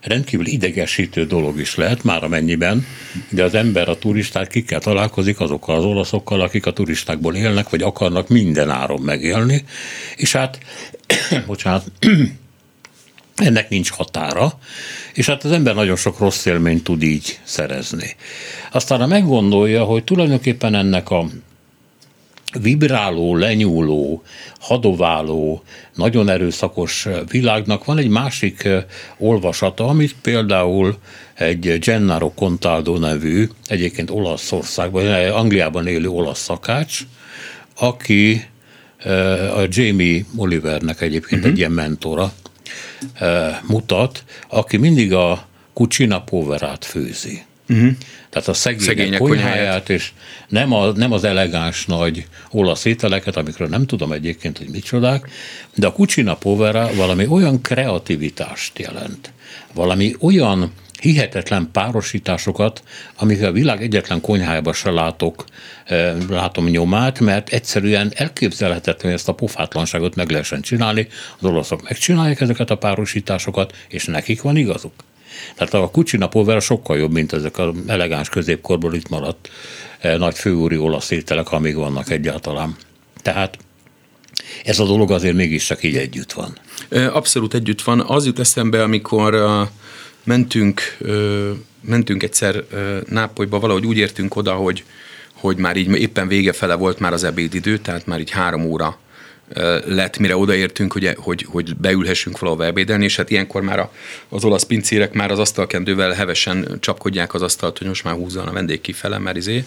rendkívül 0.01 0.45
idegesítő 0.45 1.25
dolog 1.25 1.59
is 1.59 1.75
lehet, 1.75 2.03
már 2.03 2.23
amennyiben, 2.23 2.85
de 3.29 3.43
az 3.43 3.53
ember, 3.53 3.89
a 3.89 3.97
turistát 3.97 4.47
kikkel 4.47 4.79
találkozik 4.79 5.39
azokkal 5.39 5.75
az 5.75 5.83
olaszokkal, 5.83 6.41
akik 6.41 6.65
a 6.65 6.73
turistákból 6.73 7.35
élnek, 7.35 7.69
vagy 7.69 7.81
akarnak 7.81 8.27
minden 8.27 8.69
áron 8.69 9.01
megélni, 9.01 9.65
és 10.15 10.31
hát, 10.31 10.59
bocsánat, 11.47 11.91
ennek 13.35 13.69
nincs 13.69 13.91
határa, 13.91 14.59
és 15.13 15.25
hát 15.25 15.43
az 15.43 15.51
ember 15.51 15.75
nagyon 15.75 15.95
sok 15.95 16.19
rossz 16.19 16.45
élményt 16.45 16.83
tud 16.83 17.03
így 17.03 17.39
szerezni. 17.43 18.15
Aztán 18.71 18.99
ha 18.99 19.07
meggondolja, 19.07 19.83
hogy 19.83 20.03
tulajdonképpen 20.03 20.75
ennek 20.75 21.09
a 21.09 21.25
vibráló, 22.61 23.35
lenyúló, 23.35 24.23
hadováló, 24.59 25.63
nagyon 25.95 26.29
erőszakos 26.29 27.07
világnak 27.29 27.85
van 27.85 27.97
egy 27.97 28.07
másik 28.07 28.67
olvasata, 29.17 29.87
amit 29.87 30.15
például 30.21 30.97
egy 31.33 31.79
Gennaro 31.79 32.31
Contaldo 32.33 32.97
nevű, 32.97 33.49
egyébként 33.67 34.09
Olaszországban, 34.09 35.05
Angliában 35.31 35.87
élő 35.87 36.09
olasz 36.09 36.39
szakács, 36.39 36.99
aki 37.79 38.45
a 39.55 39.61
Jamie 39.69 40.25
Olivernek 40.35 41.01
egyébként 41.01 41.39
uh-huh. 41.39 41.51
egy 41.51 41.57
ilyen 41.57 41.71
mentora 41.71 42.33
mutat, 43.67 44.23
aki 44.49 44.77
mindig 44.77 45.13
a 45.13 45.47
Cucina 45.73 46.21
Poverát 46.21 46.85
főzi. 46.85 47.43
Uh-huh. 47.69 47.91
Tehát 48.35 48.49
a 48.49 48.53
szegények, 48.53 48.85
szegények 48.85 49.19
konyháját, 49.19 49.53
konyháját, 49.53 49.89
és 49.89 50.11
nem, 50.47 50.73
a, 50.73 50.91
nem 50.91 51.11
az 51.11 51.23
elegáns 51.23 51.85
nagy 51.85 52.27
olasz 52.51 52.85
ételeket, 52.85 53.35
amikről 53.35 53.67
nem 53.67 53.85
tudom 53.85 54.11
egyébként, 54.11 54.57
hogy 54.57 54.67
micsodák, 54.69 55.29
de 55.75 55.87
a 55.87 55.91
Cucina 55.91 56.35
Povera 56.35 56.89
valami 56.95 57.27
olyan 57.27 57.61
kreativitást 57.61 58.79
jelent, 58.79 59.31
valami 59.73 60.15
olyan 60.19 60.71
hihetetlen 61.01 61.69
párosításokat, 61.71 62.83
amik 63.15 63.43
a 63.43 63.51
világ 63.51 63.81
egyetlen 63.81 64.21
konyhájába 64.21 64.73
se 64.73 64.91
látok, 64.91 65.45
eh, 65.85 66.15
látom 66.29 66.67
nyomát, 66.67 67.19
mert 67.19 67.49
egyszerűen 67.49 68.11
elképzelhetetlen, 68.15 69.03
hogy 69.03 69.13
ezt 69.19 69.29
a 69.29 69.33
pofátlanságot 69.33 70.15
meg 70.15 70.29
lehessen 70.29 70.61
csinálni. 70.61 71.07
Az 71.39 71.45
olaszok 71.45 71.83
megcsinálják 71.83 72.41
ezeket 72.41 72.69
a 72.69 72.77
párosításokat, 72.77 73.75
és 73.87 74.05
nekik 74.05 74.41
van 74.41 74.57
igazuk. 74.57 74.93
Tehát 75.55 75.73
a 75.73 75.89
Cucina 75.89 76.27
Povera 76.27 76.59
sokkal 76.59 76.97
jobb, 76.97 77.11
mint 77.11 77.33
ezek 77.33 77.57
az 77.57 77.73
elegáns 77.87 78.29
középkorból 78.29 78.93
itt 78.93 79.09
maradt 79.09 79.49
eh, 79.99 80.17
nagy 80.17 80.35
főúri 80.35 80.77
olasz 80.77 81.11
ételek, 81.11 81.51
amíg 81.51 81.75
vannak 81.75 82.09
egyáltalán. 82.09 82.75
Tehát 83.21 83.57
ez 84.63 84.79
a 84.79 84.85
dolog 84.85 85.11
azért 85.11 85.35
mégis 85.35 85.65
csak 85.65 85.83
így 85.83 85.95
együtt 85.95 86.31
van. 86.31 86.57
Abszolút 87.13 87.53
együtt 87.53 87.81
van. 87.81 87.99
Az 87.99 88.25
jut 88.25 88.39
eszembe, 88.39 88.83
amikor 88.83 89.35
mentünk, 90.23 90.97
mentünk 91.81 92.23
egyszer 92.23 92.63
Nápolyba, 93.09 93.59
valahogy 93.59 93.85
úgy 93.85 93.97
értünk 93.97 94.35
oda, 94.35 94.53
hogy, 94.53 94.83
hogy 95.33 95.57
már 95.57 95.75
így 95.75 95.99
éppen 95.99 96.27
vége 96.27 96.53
fele 96.53 96.75
volt 96.75 96.99
már 96.99 97.13
az 97.13 97.23
ebédidő, 97.23 97.77
tehát 97.77 98.05
már 98.05 98.19
így 98.19 98.29
három 98.29 98.65
óra 98.65 98.97
lett, 99.85 100.17
mire 100.17 100.37
odaértünk, 100.37 100.93
hogy, 100.93 101.13
hogy, 101.17 101.45
hogy 101.49 101.75
beülhessünk 101.75 102.39
valahova 102.39 102.65
ebédelni, 102.65 103.03
és 103.03 103.15
hát 103.15 103.29
ilyenkor 103.29 103.61
már 103.61 103.89
az 104.29 104.43
olasz 104.43 104.63
pincérek 104.63 105.13
már 105.13 105.31
az 105.31 105.39
asztalkendővel 105.39 106.11
hevesen 106.11 106.77
csapkodják 106.79 107.33
az 107.33 107.41
asztalt, 107.41 107.77
hogy 107.77 107.87
most 107.87 108.03
már 108.03 108.13
húzzan 108.13 108.47
a 108.47 108.51
vendég 108.51 108.81
kifele, 108.81 109.17
mert 109.17 109.37
izé, 109.37 109.65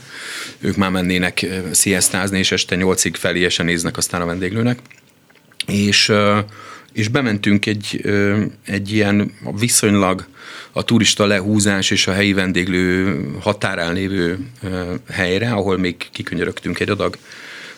ők 0.60 0.76
már 0.76 0.90
mennének 0.90 1.46
sziasztázni, 1.70 2.38
és 2.38 2.52
este 2.52 2.76
nyolcig 2.76 3.16
feléjesen 3.16 3.66
néznek 3.66 3.96
aztán 3.96 4.20
a 4.20 4.26
vendéglőnek. 4.26 4.78
És, 5.66 6.12
és 6.92 7.08
bementünk 7.08 7.66
egy, 7.66 8.04
egy 8.66 8.92
ilyen 8.92 9.32
viszonylag 9.58 10.26
a 10.72 10.84
turista 10.84 11.26
lehúzás 11.26 11.90
és 11.90 12.06
a 12.06 12.12
helyi 12.12 12.32
vendéglő 12.32 13.16
határán 13.40 13.92
lévő 13.92 14.38
helyre, 15.10 15.50
ahol 15.50 15.78
még 15.78 15.96
kikönyörögtünk 16.12 16.80
egy 16.80 16.90
adag 16.90 17.16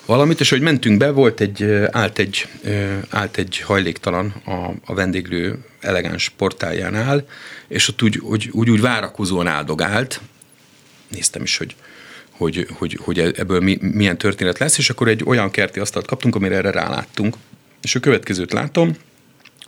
valamit, 0.07 0.41
és 0.41 0.51
hogy 0.51 0.61
mentünk 0.61 0.99
be, 0.99 1.11
volt 1.11 1.41
egy, 1.41 1.65
állt 1.91 2.19
egy, 2.19 2.49
állt 3.09 3.37
egy 3.37 3.59
hajléktalan 3.59 4.35
a, 4.45 4.71
a 4.85 4.95
vendéglő 4.95 5.59
elegáns 5.81 6.29
portájánál, 6.29 7.27
és 7.69 7.89
ott 7.89 8.03
úgy, 8.03 8.19
úgy, 8.19 8.49
úgy, 8.53 8.71
úgy 8.71 8.81
várakozóan 8.81 9.47
áldogált. 9.47 10.21
Néztem 11.09 11.43
is, 11.43 11.57
hogy, 11.57 11.75
hogy, 12.31 12.67
hogy, 12.79 12.99
hogy 13.03 13.19
ebből 13.19 13.61
mi, 13.61 13.79
milyen 13.81 14.19
történet 14.19 14.59
lesz, 14.59 14.79
és 14.79 14.91
akkor 14.91 15.09
egy 15.09 15.23
olyan 15.25 15.51
kerti 15.51 15.81
asztalt 15.81 16.07
kaptunk, 16.07 16.35
amire 16.35 16.57
erre 16.57 16.71
ráláttunk. 16.71 17.37
És 17.83 17.95
a 17.95 18.01
következőt 18.01 18.53
látom, 18.53 18.97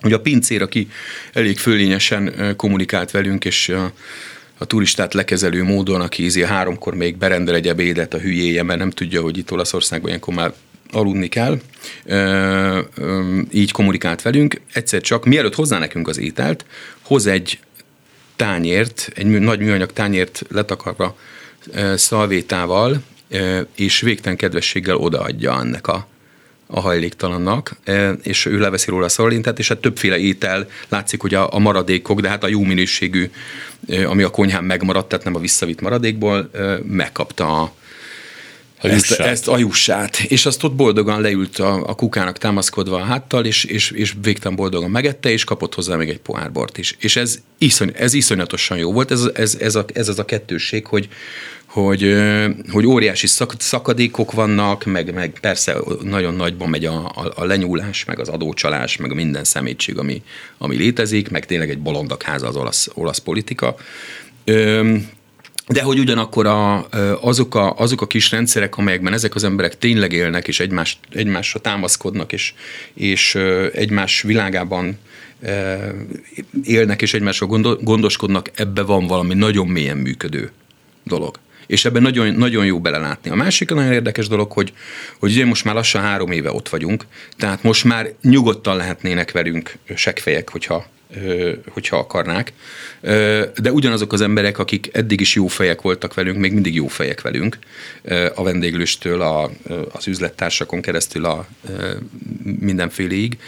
hogy 0.01 0.13
a 0.13 0.21
pincér, 0.21 0.63
aki 0.63 0.89
elég 1.33 1.59
fölényesen 1.59 2.55
kommunikált 2.57 3.11
velünk, 3.11 3.45
és 3.45 3.73
a, 4.63 4.65
turistát 4.65 5.15
lekezelő 5.15 5.63
módon, 5.63 6.01
aki 6.01 6.23
ízi 6.23 6.43
a 6.43 6.47
háromkor 6.47 6.95
még 6.95 7.17
berendel 7.17 7.55
egy 7.55 7.69
ebédet 7.69 8.15
a 8.15 8.19
hülyéje, 8.19 8.63
mert 8.63 8.79
nem 8.79 8.91
tudja, 8.91 9.23
hogy 9.23 9.39
itt 9.39 9.53
Olaszországban 9.53 10.09
ilyenkor 10.09 10.35
már 10.35 10.53
aludni 10.91 11.29
kell, 11.29 11.61
ö, 12.05 12.81
ö, 12.95 13.39
így 13.51 13.73
kommunikált 13.73 14.23
velünk. 14.23 14.61
Egyszer 14.73 15.01
csak, 15.01 15.25
mielőtt 15.25 15.55
hozzá 15.55 15.79
nekünk 15.79 16.09
az 16.09 16.19
ételt, 16.19 16.65
hoz 17.03 17.27
egy 17.27 17.59
tányért, 18.37 19.11
egy 19.15 19.27
nagy 19.27 19.59
műanyag 19.59 19.93
tányért 19.93 20.43
letakarva 20.49 21.17
szalvétával, 21.95 23.03
és 23.75 24.01
végtelen 24.01 24.37
kedvességgel 24.37 24.97
odaadja 24.97 25.61
ennek 25.61 25.87
a 25.87 26.07
a 26.75 26.81
hajléktalannak, 26.81 27.77
e, 27.85 28.11
és 28.23 28.47
ő 28.47 28.59
leveszi 28.59 28.91
róla 28.91 29.05
a 29.05 29.09
szalintát, 29.09 29.59
és 29.59 29.69
hát 29.69 29.79
többféle 29.79 30.19
étel, 30.19 30.69
látszik, 30.89 31.21
hogy 31.21 31.35
a, 31.35 31.55
a 31.55 31.59
maradékok, 31.59 32.21
de 32.21 32.29
hát 32.29 32.45
a 32.45 32.49
jó 32.49 32.63
minőségű, 32.63 33.31
e, 33.89 34.09
ami 34.09 34.23
a 34.23 34.31
konyhán 34.31 34.65
megmaradt, 34.65 35.09
tehát 35.09 35.25
nem 35.25 35.35
a 35.35 35.39
visszavitt 35.39 35.81
maradékból, 35.81 36.51
e, 36.53 36.79
megkapta 36.89 37.63
a, 37.63 37.73
a 38.81 38.89
ezt, 38.89 39.11
ezt 39.13 39.49
a 39.49 39.59
jussát. 39.59 40.19
És 40.21 40.47
azt 40.47 40.65
ott 40.65 40.75
boldogan 40.75 41.21
leült 41.21 41.59
a, 41.59 41.89
a 41.89 41.95
kukának 41.95 42.39
támaszkodva 42.39 42.97
a 42.97 43.05
háttal, 43.05 43.45
és, 43.45 43.65
és, 43.65 43.91
és 43.91 44.15
végtelen 44.23 44.57
boldogan 44.57 44.91
megette, 44.91 45.31
és 45.31 45.45
kapott 45.45 45.75
hozzá 45.75 45.97
még 45.97 46.09
egy 46.09 46.21
pohár 46.21 46.53
bort 46.53 46.79
is. 46.79 46.97
És 46.99 47.17
ez, 47.17 47.39
iszony, 47.59 47.93
ez 47.95 48.15
iszonyatosan 48.15 48.79
jó 48.79 48.93
volt, 48.93 49.11
ez, 49.11 49.31
ez, 49.35 49.57
ez, 49.61 49.75
a, 49.75 49.85
ez 49.93 50.09
az 50.09 50.19
a 50.19 50.25
kettősség, 50.25 50.87
hogy, 50.87 51.09
hogy, 51.73 52.17
hogy 52.71 52.87
óriási 52.87 53.27
szakadékok 53.59 54.33
vannak, 54.33 54.85
meg, 54.85 55.15
meg 55.15 55.39
persze 55.41 55.77
nagyon 56.03 56.35
nagyban 56.35 56.69
megy 56.69 56.85
a, 56.85 57.13
a, 57.15 57.33
a 57.35 57.45
lenyúlás, 57.45 58.05
meg 58.05 58.19
az 58.19 58.29
adócsalás, 58.29 58.97
meg 58.97 59.11
a 59.11 59.15
minden 59.15 59.45
szemétség, 59.45 59.99
ami, 59.99 60.23
ami 60.59 60.77
létezik, 60.77 61.31
meg 61.31 61.47
tényleg 61.47 61.71
egy 61.71 61.79
bolondak 61.79 62.23
háza 62.23 62.47
az 62.47 62.57
olasz, 62.57 62.89
olasz 62.95 63.19
politika. 63.19 63.77
De 65.67 65.83
hogy 65.83 65.99
ugyanakkor 65.99 66.47
a, 66.47 66.89
azok, 67.21 67.55
a, 67.55 67.75
azok 67.77 68.01
a 68.01 68.07
kis 68.07 68.31
rendszerek, 68.31 68.77
amelyekben 68.77 69.13
ezek 69.13 69.35
az 69.35 69.45
emberek 69.45 69.79
tényleg 69.79 70.13
élnek, 70.13 70.49
és 70.49 70.61
egymás, 70.61 70.99
egymásra 71.11 71.61
támaszkodnak, 71.61 72.33
és, 72.33 72.55
és 72.95 73.35
egymás 73.73 74.23
világában 74.23 74.99
élnek, 76.65 77.03
és 77.03 77.15
egymásra 77.15 77.47
gondoskodnak, 77.81 78.51
ebbe 78.55 78.83
van 78.83 79.07
valami 79.07 79.35
nagyon 79.35 79.67
mélyen 79.67 79.97
működő 79.97 80.53
dolog 81.05 81.39
és 81.73 81.85
ebben 81.85 82.03
nagyon, 82.03 82.35
nagyon 82.35 82.65
jó 82.65 82.81
belelátni. 82.81 83.31
A 83.31 83.35
másik 83.35 83.71
nagyon 83.71 83.93
érdekes 83.93 84.29
dolog, 84.29 84.53
hogy, 84.53 84.73
hogy 85.19 85.31
ugye 85.33 85.45
most 85.45 85.65
már 85.65 85.75
lassan 85.75 86.03
három 86.03 86.31
éve 86.31 86.53
ott 86.53 86.69
vagyunk, 86.69 87.07
tehát 87.37 87.63
most 87.63 87.85
már 87.85 88.13
nyugodtan 88.23 88.77
lehetnének 88.77 89.33
velünk 89.33 89.77
seggfejek, 89.95 90.51
hogyha 90.51 90.87
hogyha 91.69 91.97
akarnák. 91.97 92.53
De 93.57 93.73
ugyanazok 93.73 94.13
az 94.13 94.21
emberek, 94.21 94.59
akik 94.59 94.91
eddig 94.93 95.21
is 95.21 95.35
jó 95.35 95.47
fejek 95.47 95.81
voltak 95.81 96.15
velünk, 96.15 96.39
még 96.39 96.53
mindig 96.53 96.75
jó 96.75 96.87
fejek 96.87 97.21
velünk, 97.21 97.59
a 98.35 98.43
vendéglőstől, 98.43 99.21
a, 99.21 99.51
az 99.93 100.07
üzlettársakon 100.07 100.81
keresztül 100.81 101.25
a 101.25 101.47
mindenféléig. 102.43 103.39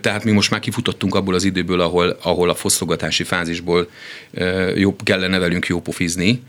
Tehát 0.00 0.24
mi 0.24 0.30
most 0.30 0.50
már 0.50 0.60
kifutottunk 0.60 1.14
abból 1.14 1.34
az 1.34 1.44
időből, 1.44 1.80
ahol, 1.80 2.18
ahol 2.22 2.50
a 2.50 2.54
fosztogatási 2.54 3.24
fázisból 3.24 3.90
jobb 4.74 5.02
kellene 5.02 5.38
velünk 5.38 5.66
jópofizni, 5.66 6.42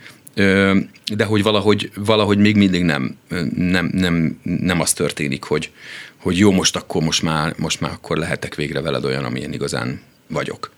de 1.15 1.23
hogy 1.25 1.43
valahogy, 1.43 1.91
valahogy 1.95 2.37
még 2.37 2.55
mindig 2.55 2.83
nem, 2.83 3.17
nem, 3.55 3.89
nem, 3.93 4.39
nem 4.43 4.79
az 4.79 4.93
történik, 4.93 5.43
hogy, 5.43 5.71
hogy 6.17 6.37
jó, 6.37 6.51
most 6.51 6.75
akkor 6.75 7.03
most 7.03 7.21
már, 7.21 7.53
most 7.57 7.81
már 7.81 7.91
akkor 7.91 8.17
lehetek 8.17 8.55
végre 8.55 8.81
veled 8.81 9.05
olyan, 9.05 9.23
amilyen 9.25 9.53
igazán 9.53 10.01
vagyok. 10.27 10.71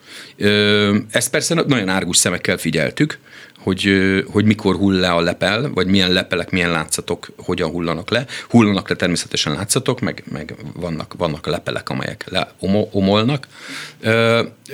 Ezt 1.11 1.29
persze 1.31 1.53
nagyon 1.53 1.89
árgus 1.89 2.17
szemekkel 2.17 2.57
figyeltük, 2.57 3.19
hogy, 3.63 3.89
hogy 4.27 4.45
mikor 4.45 4.75
hull 4.75 4.99
le 4.99 5.09
a 5.09 5.19
lepel, 5.19 5.69
vagy 5.73 5.87
milyen 5.87 6.11
lepelek, 6.11 6.49
milyen 6.49 6.71
látszatok 6.71 7.31
hogyan 7.37 7.69
hullanak 7.69 8.09
le. 8.09 8.25
Hullanak 8.49 8.89
le 8.89 8.95
természetesen 8.95 9.53
látszatok, 9.53 9.99
meg, 9.99 10.23
meg 10.31 10.55
vannak, 10.75 11.13
vannak 11.17 11.45
lepelek, 11.45 11.89
amelyek 11.89 12.25
le 12.29 12.51
omolnak. 12.91 13.47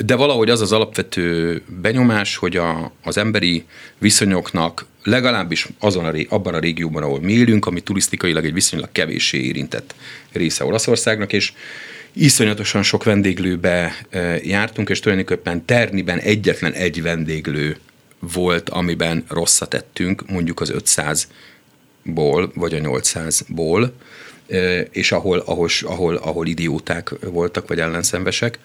De 0.06 0.16
valahogy 0.16 0.50
az 0.50 0.62
az 0.62 0.72
alapvető 0.72 1.62
benyomás, 1.82 2.36
hogy 2.36 2.58
a, 2.58 2.92
az 3.04 3.18
emberi 3.18 3.66
viszonyoknak 3.98 4.86
legalábbis 5.04 5.68
azon 5.80 6.06
a, 6.06 6.12
abban 6.30 6.54
a 6.54 6.60
régióban, 6.60 7.04
ahol 7.04 7.20
mi 7.20 7.34
élünk, 7.34 7.66
ami 7.66 7.80
turisztikailag 7.82 8.46
egy 8.46 8.54
viszonylag 8.54 8.90
kevéssé 8.92 9.38
érintett 9.38 9.96
része 10.32 10.66
Olaszországnak, 10.66 11.34
és 11.34 11.54
iszonyatosan 12.14 12.84
sok 12.84 13.04
vendéglőbe 13.04 13.96
jártunk, 14.44 14.90
és 14.90 15.00
tulajdonképpen 15.00 15.66
Terniben 15.66 16.20
egyetlen 16.20 16.72
egy 16.72 17.02
vendéglő 17.02 17.78
volt, 18.34 18.70
amiben 18.70 19.24
rosszat 19.30 19.70
tettünk, 19.70 20.30
mondjuk 20.30 20.60
az 20.60 20.74
500-ból, 20.76 22.50
vagy 22.54 22.74
a 22.74 22.80
800-ból, 22.80 23.90
és 24.92 25.12
ahol, 25.12 25.40
ahol, 25.40 25.70
ahol, 25.82 26.16
ahol 26.16 26.48
idióták 26.48 27.12
voltak, 27.20 27.68
vagy 27.68 27.80
ellenszenvesek, 27.80 28.60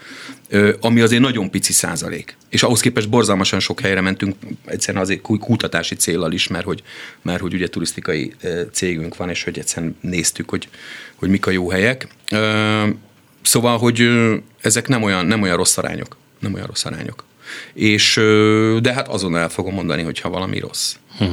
ami 0.80 1.00
azért 1.00 1.22
nagyon 1.22 1.50
pici 1.50 1.72
százalék. 1.72 2.36
És 2.48 2.62
ahhoz 2.62 2.80
képest 2.80 3.08
borzalmasan 3.08 3.60
sok 3.60 3.80
helyre 3.80 4.00
mentünk, 4.00 4.36
egyszerűen 4.64 5.02
azért 5.02 5.20
kutatási 5.20 5.94
célral 5.94 6.32
is, 6.32 6.48
mert 6.48 6.64
hogy, 6.64 6.82
mert 7.22 7.40
hogy 7.40 7.54
ugye 7.54 7.68
turisztikai 7.68 8.34
cégünk 8.72 9.16
van, 9.16 9.28
és 9.28 9.44
hogy 9.44 9.58
egyszerűen 9.58 9.96
néztük, 10.00 10.50
hogy, 10.50 10.68
hogy 11.14 11.28
mik 11.28 11.46
a 11.46 11.50
jó 11.50 11.70
helyek. 11.70 12.08
Szóval, 13.42 13.78
hogy 13.78 14.08
ezek 14.60 14.88
nem 14.88 15.02
olyan, 15.02 15.26
nem 15.26 15.42
olyan 15.42 15.56
rossz 15.56 15.76
arányok. 15.76 16.16
Nem 16.38 16.54
olyan 16.54 16.66
rossz 16.66 16.84
arányok. 16.84 17.24
És, 17.74 18.14
de 18.80 18.92
hát 18.92 19.08
azon 19.08 19.36
el 19.36 19.48
fogom 19.48 19.74
mondani, 19.74 20.02
hogyha 20.02 20.30
valami 20.30 20.58
rossz. 20.58 20.94
Hm. 21.18 21.24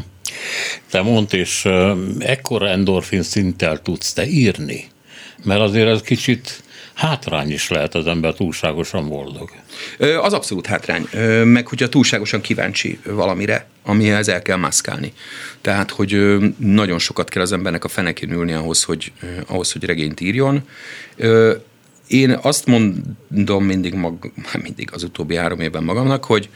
Te 0.92 1.02
mondd, 1.02 1.36
és 1.36 1.68
ekkora 2.20 2.68
endorfin 2.68 3.24
szinttel 3.24 3.82
tudsz 3.82 4.14
te 4.14 4.28
írni? 4.28 4.88
Mert 5.44 5.62
azért 5.62 5.88
ez 5.88 6.02
kicsit 6.02 6.64
hátrány 6.94 7.52
is 7.52 7.70
lehet 7.70 7.96
az 7.96 8.08
ember 8.08 8.34
túlságosan 8.34 9.08
boldog. 9.10 9.50
Az 10.22 10.34
abszolút 10.34 10.66
hátrány. 10.66 11.08
Meg 11.44 11.68
hogyha 11.68 11.90
túlságosan 11.90 12.42
kíváncsi 12.42 13.00
valamire, 13.04 13.68
amihez 13.84 14.28
el 14.28 14.42
kell 14.42 14.58
mászkálni. 14.58 15.14
Tehát, 15.62 15.92
hogy 15.92 16.38
nagyon 16.58 17.00
sokat 17.00 17.30
kell 17.30 17.42
az 17.42 17.52
embernek 17.52 17.84
a 17.84 17.88
fenekén 17.88 18.32
ülni 18.32 18.54
ahhoz, 18.54 18.84
hogy, 18.84 19.12
ahhoz, 19.48 19.72
hogy 19.72 19.84
regényt 19.84 20.20
írjon. 20.20 20.68
Én 22.10 22.40
azt 22.42 22.66
mondom 22.66 23.64
mindig, 23.64 23.94
mag, 23.94 24.32
mindig 24.64 24.90
az 24.92 25.04
utóbbi 25.04 25.36
három 25.36 25.60
évben 25.60 25.84
magamnak, 25.84 26.26
hogy 26.26 26.50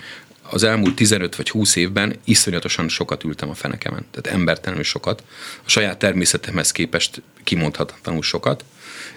az 0.50 0.64
elmúlt 0.64 0.96
15 0.96 1.36
vagy 1.36 1.50
20 1.50 1.76
évben 1.76 2.16
iszonyatosan 2.24 2.90
sokat 2.90 3.24
ültem 3.24 3.50
a 3.50 3.54
fenekemen. 3.54 4.06
Tehát 4.12 4.40
embertelenül 4.40 4.84
sokat. 4.84 5.24
A 5.66 5.70
saját 5.70 6.00
természetemhez 6.00 6.72
képest 6.72 7.22
kimondhatatlanul 7.44 8.22
sokat. 8.22 8.66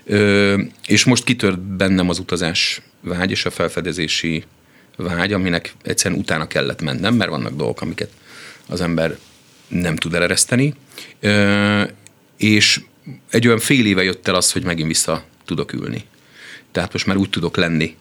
Ö, 0.04 0.62
és 0.86 1.04
most 1.04 1.24
kitört 1.24 1.60
bennem 1.60 2.08
az 2.08 2.18
utazás 2.18 2.82
vágy 3.00 3.30
és 3.30 3.44
a 3.44 3.50
felfedezési 3.50 4.44
vágy, 4.96 5.32
aminek 5.32 5.74
egyszerűen 5.82 6.20
utána 6.20 6.46
kellett 6.46 6.82
mennem, 6.82 7.14
mert 7.14 7.30
vannak 7.30 7.56
dolgok, 7.56 7.80
amiket 7.80 8.10
az 8.66 8.80
ember 8.80 9.18
nem 9.68 9.96
tud 9.96 10.14
elereszteni. 10.14 10.74
Ö, 11.20 11.82
és 12.36 12.80
egy 13.30 13.46
olyan 13.46 13.58
fél 13.58 13.86
éve 13.86 14.02
jött 14.02 14.28
el 14.28 14.34
az, 14.34 14.52
hogy 14.52 14.64
megint 14.64 14.88
vissza 14.88 15.24
tudok 15.44 15.72
ülni. 15.72 16.04
Tehát 16.76 16.92
most 16.92 17.06
már 17.06 17.16
úgy 17.16 17.30
tudok 17.30 17.56
lenni 17.56 17.96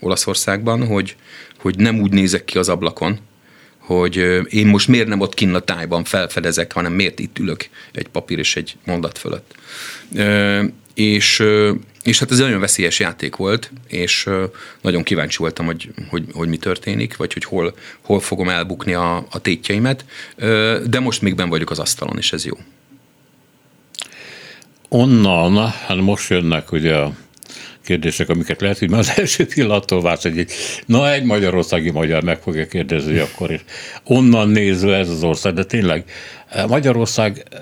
Olaszországban, 0.00 0.86
hogy, 0.86 1.16
hogy 1.58 1.78
nem 1.78 2.00
úgy 2.00 2.12
nézek 2.12 2.44
ki 2.44 2.58
az 2.58 2.68
ablakon, 2.68 3.18
hogy 3.78 4.16
én 4.48 4.66
most 4.66 4.88
miért 4.88 5.08
nem 5.08 5.20
ott 5.20 5.34
kinn 5.34 5.54
a 5.54 5.60
tájban 5.60 6.04
felfedezek, 6.04 6.72
hanem 6.72 6.92
miért 6.92 7.18
itt 7.18 7.38
ülök 7.38 7.68
egy 7.92 8.08
papír 8.08 8.38
és 8.38 8.56
egy 8.56 8.76
mondat 8.84 9.18
fölött. 9.18 9.54
És, 10.94 11.42
és 12.02 12.18
hát 12.18 12.30
ez 12.30 12.38
nagyon 12.38 12.60
veszélyes 12.60 12.98
játék 12.98 13.36
volt, 13.36 13.70
és 13.88 14.28
nagyon 14.80 15.02
kíváncsi 15.02 15.38
voltam, 15.38 15.66
hogy, 15.66 15.90
hogy, 16.08 16.24
hogy 16.32 16.48
mi 16.48 16.56
történik, 16.56 17.16
vagy 17.16 17.32
hogy 17.32 17.44
hol, 17.44 17.74
hol 18.00 18.20
fogom 18.20 18.48
elbukni 18.48 18.94
a, 18.94 19.16
a 19.16 19.40
tétjeimet, 19.40 20.04
de 20.86 21.00
most 21.00 21.22
még 21.22 21.34
ben 21.34 21.48
vagyok 21.48 21.70
az 21.70 21.78
asztalon, 21.78 22.16
és 22.18 22.32
ez 22.32 22.44
jó. 22.44 22.58
Onnan, 24.88 25.68
hát 25.68 25.96
most 25.96 26.30
jönnek 26.30 26.72
ugye 26.72 26.94
a 26.94 27.12
kérdések, 27.86 28.28
amiket 28.28 28.60
lehet, 28.60 28.78
hogy 28.78 28.90
már 28.90 29.00
az 29.00 29.12
első 29.18 29.46
pillanattól 29.46 30.02
vársz, 30.02 30.24
egy, 30.24 30.46
na 30.86 31.12
egy 31.12 31.24
magyarországi 31.24 31.90
magyar 31.90 32.22
meg 32.22 32.38
fogja 32.38 32.66
kérdezni, 32.66 33.10
hogy 33.10 33.28
akkor 33.32 33.50
is. 33.50 33.64
Onnan 34.04 34.48
nézve 34.48 34.96
ez 34.96 35.08
az 35.08 35.22
ország, 35.22 35.54
de 35.54 35.64
tényleg 35.64 36.04
eh, 36.48 36.66
Magyarország 36.66 37.46
eh, 37.50 37.60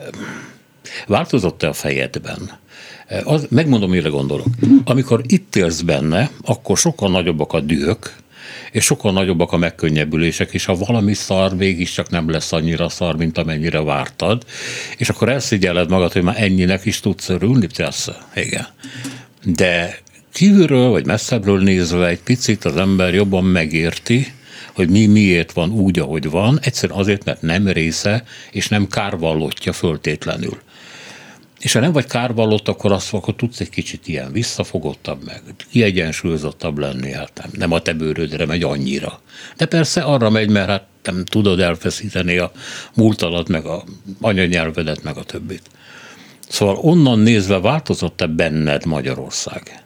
változott-e 1.07 1.69
a 1.69 1.73
fejedben? 1.73 2.51
Eh, 3.07 3.27
az, 3.33 3.47
megmondom, 3.51 3.91
mire 3.91 4.09
gondolok. 4.09 4.47
Amikor 4.85 5.21
itt 5.27 5.57
élsz 5.57 5.81
benne, 5.81 6.31
akkor 6.45 6.79
sokkal 6.79 7.11
nagyobbak 7.11 7.53
a 7.53 7.61
dühök, 7.61 8.17
és 8.71 8.85
sokkal 8.85 9.13
nagyobbak 9.13 9.53
a 9.53 9.57
megkönnyebbülések, 9.57 10.53
és 10.53 10.65
ha 10.65 10.75
valami 10.75 11.15
szar, 11.15 11.55
mégiscsak 11.55 12.11
nem 12.11 12.31
lesz 12.31 12.53
annyira 12.53 12.89
szar, 12.89 13.17
mint 13.17 13.39
amennyire 13.39 13.83
vártad, 13.83 14.45
és 14.97 15.09
akkor 15.09 15.29
elszigyeled 15.29 15.91
magad, 15.91 16.13
hogy 16.13 16.23
már 16.23 16.43
ennyinek 16.43 16.85
is 16.85 17.01
tudsz 17.01 17.29
örülni, 17.29 17.67
persze, 17.77 18.17
igen. 18.35 18.67
De 19.45 19.99
kívülről 20.35 20.89
vagy 20.89 21.07
messzebbről 21.07 21.61
nézve 21.63 22.07
egy 22.07 22.21
picit 22.21 22.65
az 22.65 22.77
ember 22.77 23.15
jobban 23.15 23.45
megérti, 23.45 24.33
hogy 24.73 24.91
mi 24.91 25.07
miért 25.07 25.53
van 25.53 25.71
úgy, 25.71 25.99
ahogy 25.99 26.31
van, 26.31 26.59
egyszerűen 26.63 26.99
azért, 26.99 27.25
mert 27.25 27.43
nem 27.43 27.69
része, 27.69 28.25
és 28.51 28.69
nem 28.69 28.89
kárvallottja 28.89 29.73
föltétlenül. 29.73 30.59
És 31.61 31.73
ha 31.73 31.81
nem 31.81 31.93
vagy 31.93 32.07
kárvallott, 32.07 32.69
akkor 32.69 32.93
azt 32.93 33.15
akkor 33.15 33.35
tudsz 33.35 33.61
egy 33.61 33.69
kicsit 33.69 34.09
ilyen 34.09 34.33
visszafogottabb, 34.33 35.25
meg 35.25 35.43
kiegyensúlyozottabb 35.71 36.79
lenni, 36.79 37.13
hát 37.13 37.31
nem, 37.35 37.51
nem 37.53 37.73
a 37.73 37.81
te 37.81 37.93
bőrödre 37.93 38.47
megy 38.47 38.63
annyira. 38.63 39.21
De 39.57 39.67
persze 39.67 40.01
arra 40.01 40.31
megy, 40.31 40.51
mert 40.51 40.69
hát 40.69 40.87
nem 41.03 41.25
tudod 41.25 41.61
elfeszíteni 41.61 42.39
a 42.39 42.53
múltalat, 42.95 43.49
meg 43.49 43.65
a 43.65 43.85
anyanyelvedet, 44.21 45.03
meg 45.03 45.17
a 45.17 45.25
többit. 45.25 45.63
Szóval 46.49 46.79
onnan 46.81 47.19
nézve 47.19 47.61
változott-e 47.61 48.27
benned 48.27 48.85
Magyarország? 48.85 49.84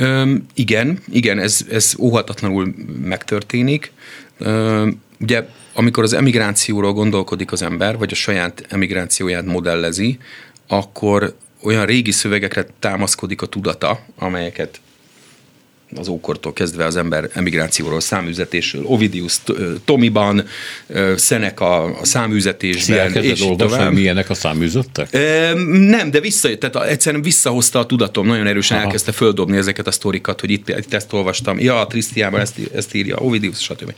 Üm, 0.00 0.46
igen, 0.54 0.98
igen, 1.12 1.38
ez, 1.38 1.66
ez 1.70 1.94
óhatatlanul 1.98 2.74
megtörténik. 3.02 3.92
Üm, 4.38 5.02
ugye, 5.20 5.46
amikor 5.74 6.02
az 6.02 6.12
emigrációról 6.12 6.92
gondolkodik 6.92 7.52
az 7.52 7.62
ember, 7.62 7.98
vagy 7.98 8.12
a 8.12 8.14
saját 8.14 8.66
emigrációját 8.68 9.44
modellezi, 9.44 10.18
akkor 10.68 11.36
olyan 11.62 11.86
régi 11.86 12.10
szövegekre 12.10 12.66
támaszkodik 12.78 13.42
a 13.42 13.46
tudata, 13.46 14.04
amelyeket 14.18 14.80
az 15.94 16.08
ókortól 16.08 16.52
kezdve 16.52 16.84
az 16.84 16.96
ember 16.96 17.30
emigrációról, 17.32 18.00
száműzetésről, 18.00 18.84
Ovidius 18.84 19.38
Tomiban, 19.84 20.44
Seneca 21.16 21.82
a 21.82 22.04
száműzetésben, 22.04 23.14
és 23.14 23.40
olvasni, 23.40 23.76
tovább. 23.76 23.92
milyenek 23.92 24.30
a 24.30 24.34
száműzöttek? 24.34 25.14
E, 25.14 25.52
nem, 25.72 26.10
de 26.10 26.20
visszajött, 26.20 26.60
tehát 26.60 26.88
egyszerűen 26.88 27.22
visszahozta 27.22 27.78
a 27.78 27.86
tudatom, 27.86 28.26
nagyon 28.26 28.46
erősen 28.46 28.76
Aha. 28.76 28.86
elkezdte 28.86 29.12
földobni 29.12 29.56
ezeket 29.56 29.86
a 29.86 29.90
sztorikat, 29.90 30.40
hogy 30.40 30.50
itt, 30.50 30.68
itt 30.68 30.94
ezt 30.94 31.12
olvastam, 31.12 31.58
ja, 31.58 31.80
a 31.80 31.86
Trisztiában 31.86 32.40
ezt, 32.40 32.54
ezt 32.74 32.94
írja, 32.94 33.16
Ovidius, 33.16 33.58
stb. 33.58 33.92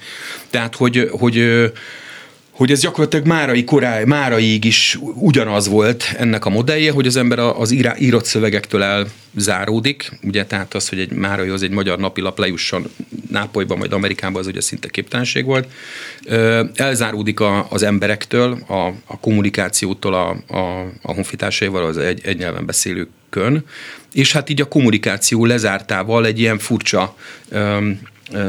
Tehát, 0.51 0.77
hogy, 0.77 1.09
hogy 1.11 1.37
hogy 2.53 2.71
ez 2.71 2.81
gyakorlatilag 2.81 3.27
márai 3.27 3.65
koráj, 3.65 4.05
máraig 4.05 4.65
is 4.65 4.99
ugyanaz 5.15 5.69
volt 5.69 6.15
ennek 6.19 6.45
a 6.45 6.51
modellje, 6.51 6.93
hogy 6.93 7.07
az 7.07 7.17
ember 7.17 7.39
az 7.39 7.71
írá, 7.71 7.95
írott 7.99 8.25
szövegektől 8.25 9.07
elzáródik, 9.37 10.19
ugye 10.23 10.47
tehát 10.47 10.75
az, 10.75 10.89
hogy 10.89 10.99
egy 10.99 11.11
máraihoz 11.11 11.63
egy 11.63 11.71
magyar 11.71 11.99
napilap 11.99 12.39
lejusson 12.39 12.91
Nápolyba, 13.31 13.77
majd 13.77 13.93
Amerikába, 13.93 14.39
az 14.39 14.47
ugye 14.47 14.61
szinte 14.61 14.89
képtelenség 14.89 15.45
volt. 15.45 15.69
Elzáródik 16.75 17.41
a, 17.41 17.67
az 17.71 17.83
emberektől, 17.83 18.59
a, 18.69 18.87
a 19.07 19.19
kommunikációtól 19.21 20.15
a, 20.15 20.55
a, 20.57 20.93
a 21.03 21.13
honfitársaival, 21.13 21.85
az 21.85 21.99
egy, 21.99 22.21
egy 22.25 22.39
nyelven 22.39 22.67
beszélőkön, 22.67 23.65
és 24.13 24.33
hát 24.33 24.49
így 24.49 24.61
a 24.61 24.69
kommunikáció 24.69 25.45
lezártával 25.45 26.27
egy 26.27 26.41
ilyen 26.41 26.59
furcsa 26.59 27.17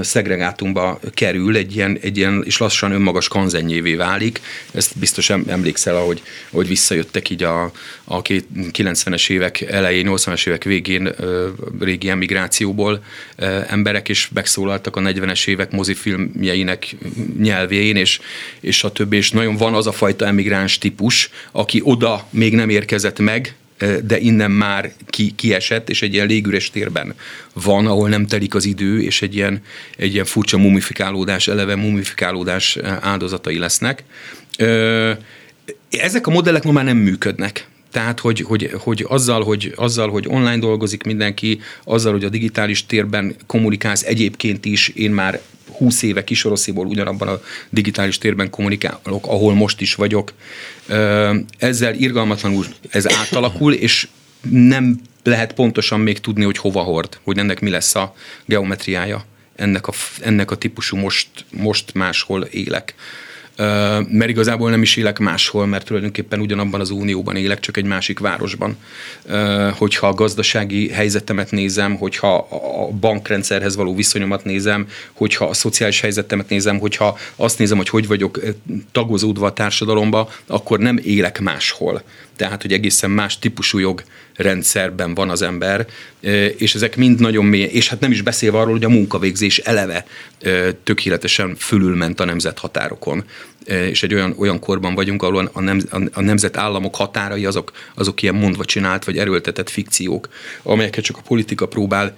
szegregátumba 0.02 1.00
kerül, 1.14 1.56
egy 1.56 1.76
ilyen, 1.76 1.98
egy 2.02 2.18
ilyen 2.18 2.44
és 2.46 2.58
lassan 2.58 2.92
önmagas 2.92 3.28
kanzennyévé 3.28 3.96
válik. 3.96 4.42
Ezt 4.74 4.98
biztos 4.98 5.30
emlékszel, 5.30 5.96
ahogy, 5.96 6.22
ahogy 6.50 6.68
visszajöttek 6.68 7.30
így 7.30 7.44
a, 7.44 7.64
a 8.04 8.22
90-es 8.22 9.30
évek 9.30 9.62
elején, 9.62 10.08
80-es 10.10 10.48
évek 10.48 10.64
végén 10.64 11.10
régi 11.80 12.10
emigrációból 12.10 13.04
emberek, 13.68 14.10
és 14.10 14.30
megszólaltak 14.34 14.96
a 14.96 15.02
40-es 15.02 15.48
évek 15.48 15.72
mozifilmjeinek 15.72 16.96
nyelvén, 17.40 17.96
és, 17.96 18.20
és 18.60 18.84
a 18.84 18.92
többi, 18.92 19.18
és 19.18 19.32
nagyon 19.32 19.56
van 19.56 19.74
az 19.74 19.88
a 19.88 19.92
fajta 19.92 20.26
emigráns 20.26 20.78
típus, 20.78 21.30
aki 21.52 21.82
oda 21.84 22.28
még 22.30 22.54
nem 22.54 22.70
érkezett 22.70 23.20
meg, 23.20 23.56
de 24.04 24.20
innen 24.20 24.52
már 24.52 24.92
ki, 25.08 25.32
kiesett, 25.36 25.90
és 25.90 26.02
egy 26.02 26.14
ilyen 26.14 26.28
légüres 26.28 26.70
térben 26.70 27.14
van, 27.54 27.88
ahol 27.88 28.10
nem 28.10 28.28
telik 28.28 28.56
az 28.56 28.66
idő, 28.66 29.02
és 29.02 29.22
egy 29.22 29.36
ilyen, 29.36 29.62
egy 29.98 30.14
ilyen 30.14 30.26
furcsa 30.26 30.58
mumifikálódás, 30.58 31.48
eleve 31.48 31.76
mumifikálódás 31.76 32.78
áldozatai 33.02 33.58
lesznek. 33.58 34.04
Ezek 35.90 36.28
a 36.28 36.32
modellek 36.32 36.64
ma 36.64 36.72
már 36.72 36.84
nem 36.84 36.98
működnek. 36.98 37.68
Tehát, 37.92 38.20
hogy, 38.20 38.42
hogy, 38.42 38.72
hogy, 38.78 39.06
azzal, 39.08 39.44
hogy 39.44 39.74
azzal, 39.76 40.10
hogy 40.10 40.28
online 40.28 40.58
dolgozik 40.58 41.04
mindenki, 41.04 41.60
azzal, 41.84 42.12
hogy 42.12 42.24
a 42.24 42.30
digitális 42.30 42.86
térben 42.86 43.36
kommunikálsz 43.46 44.04
egyébként 44.04 44.66
is, 44.66 44.88
én 44.88 45.12
már 45.12 45.42
20 45.78 46.02
éve 46.02 46.24
kisorosziból 46.24 46.86
ugyanabban 46.86 47.28
a 47.28 47.42
digitális 47.70 48.18
térben 48.18 48.50
kommunikálok, 48.50 49.28
ahol 49.28 49.54
most 49.54 49.82
is 49.82 49.96
vagyok. 49.96 50.34
Ezzel 51.58 51.94
irgalmatlanul 51.94 52.66
ez 52.90 53.12
átalakul, 53.14 53.74
és 53.74 54.08
nem 54.50 55.00
lehet 55.24 55.54
pontosan 55.54 56.00
még 56.00 56.20
tudni, 56.20 56.44
hogy 56.44 56.58
hova 56.58 56.82
hord, 56.82 57.20
hogy 57.24 57.38
ennek 57.38 57.60
mi 57.60 57.70
lesz 57.70 57.96
a 57.96 58.16
geometriája, 58.46 59.26
ennek 59.56 59.88
a, 59.88 59.94
ennek 60.22 60.52
a 60.52 60.56
típusú 60.56 60.98
most, 60.98 61.30
most 61.52 61.94
máshol 61.94 62.44
élek 62.44 62.96
mert 64.10 64.30
igazából 64.30 64.70
nem 64.70 64.82
is 64.82 64.96
élek 64.96 65.20
máshol, 65.20 65.66
mert 65.66 65.86
tulajdonképpen 65.86 66.40
ugyanabban 66.40 66.80
az 66.80 66.90
unióban 66.90 67.36
élek, 67.36 67.60
csak 67.60 67.78
egy 67.78 67.86
másik 67.86 68.20
városban. 68.20 68.78
Hogyha 69.78 70.08
a 70.08 70.14
gazdasági 70.14 70.90
helyzetemet 70.90 71.52
nézem, 71.52 71.96
hogyha 71.96 72.36
a 72.38 72.92
bankrendszerhez 73.00 73.76
való 73.76 73.96
viszonyomat 73.96 74.44
nézem, 74.44 74.88
hogyha 75.14 75.46
a 75.46 75.54
szociális 75.54 76.02
helyzetemet 76.02 76.50
nézem, 76.50 76.80
hogyha 76.80 77.18
azt 77.36 77.60
nézem, 77.60 77.78
hogy 77.78 77.90
hogy 77.90 78.08
vagyok 78.08 78.40
tagozódva 78.92 79.46
a 79.46 79.54
társadalomba, 79.54 80.30
akkor 80.48 80.80
nem 80.80 81.00
élek 81.04 81.40
máshol. 81.40 82.04
Tehát, 82.36 82.62
hogy 82.62 82.74
egészen 82.74 83.12
más 83.12 83.40
típusú 83.40 83.78
jog 83.78 84.04
rendszerben 84.36 85.14
van 85.14 85.30
az 85.30 85.42
ember, 85.42 85.88
és 86.58 86.76
ezek 86.76 86.96
mind 86.96 87.20
nagyon 87.20 87.46
mély, 87.46 87.64
és 87.64 87.90
hát 87.90 88.00
nem 88.00 88.12
is 88.12 88.22
beszélve 88.22 88.58
arról, 88.58 88.72
hogy 88.72 88.84
a 88.84 88.90
munkavégzés 88.90 89.58
eleve 89.58 90.06
tökéletesen 90.84 91.56
fölülment 91.56 92.20
a 92.20 92.26
nemzethatárokon, 92.26 93.24
és 93.66 94.04
egy 94.04 94.14
olyan, 94.14 94.36
olyan 94.38 94.60
korban 94.60 94.96
vagyunk, 94.96 95.24
ahol 95.24 95.50
a, 95.54 95.62
nem, 95.62 95.82
a 96.14 96.22
nemzetállamok 96.22 96.96
határai 96.96 97.46
azok, 97.46 97.72
azok 97.96 98.22
ilyen 98.22 98.36
mondva 98.36 98.66
csinált, 98.66 99.06
vagy 99.06 99.18
erőltetett 99.18 99.70
fikciók, 99.70 100.30
amelyeket 100.64 101.04
csak 101.04 101.18
a 101.18 101.22
politika 101.28 101.68
próbál 101.68 102.16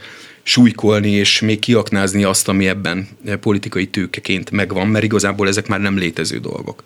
súlykolni 0.47 1.09
és 1.09 1.39
még 1.39 1.59
kiaknázni 1.59 2.23
azt, 2.23 2.47
ami 2.47 2.67
ebben 2.67 3.07
politikai 3.39 3.87
tőkeként 3.87 4.51
megvan, 4.51 4.87
mert 4.87 5.03
igazából 5.03 5.47
ezek 5.47 5.67
már 5.67 5.79
nem 5.81 5.97
létező 5.97 6.39
dolgok 6.39 6.83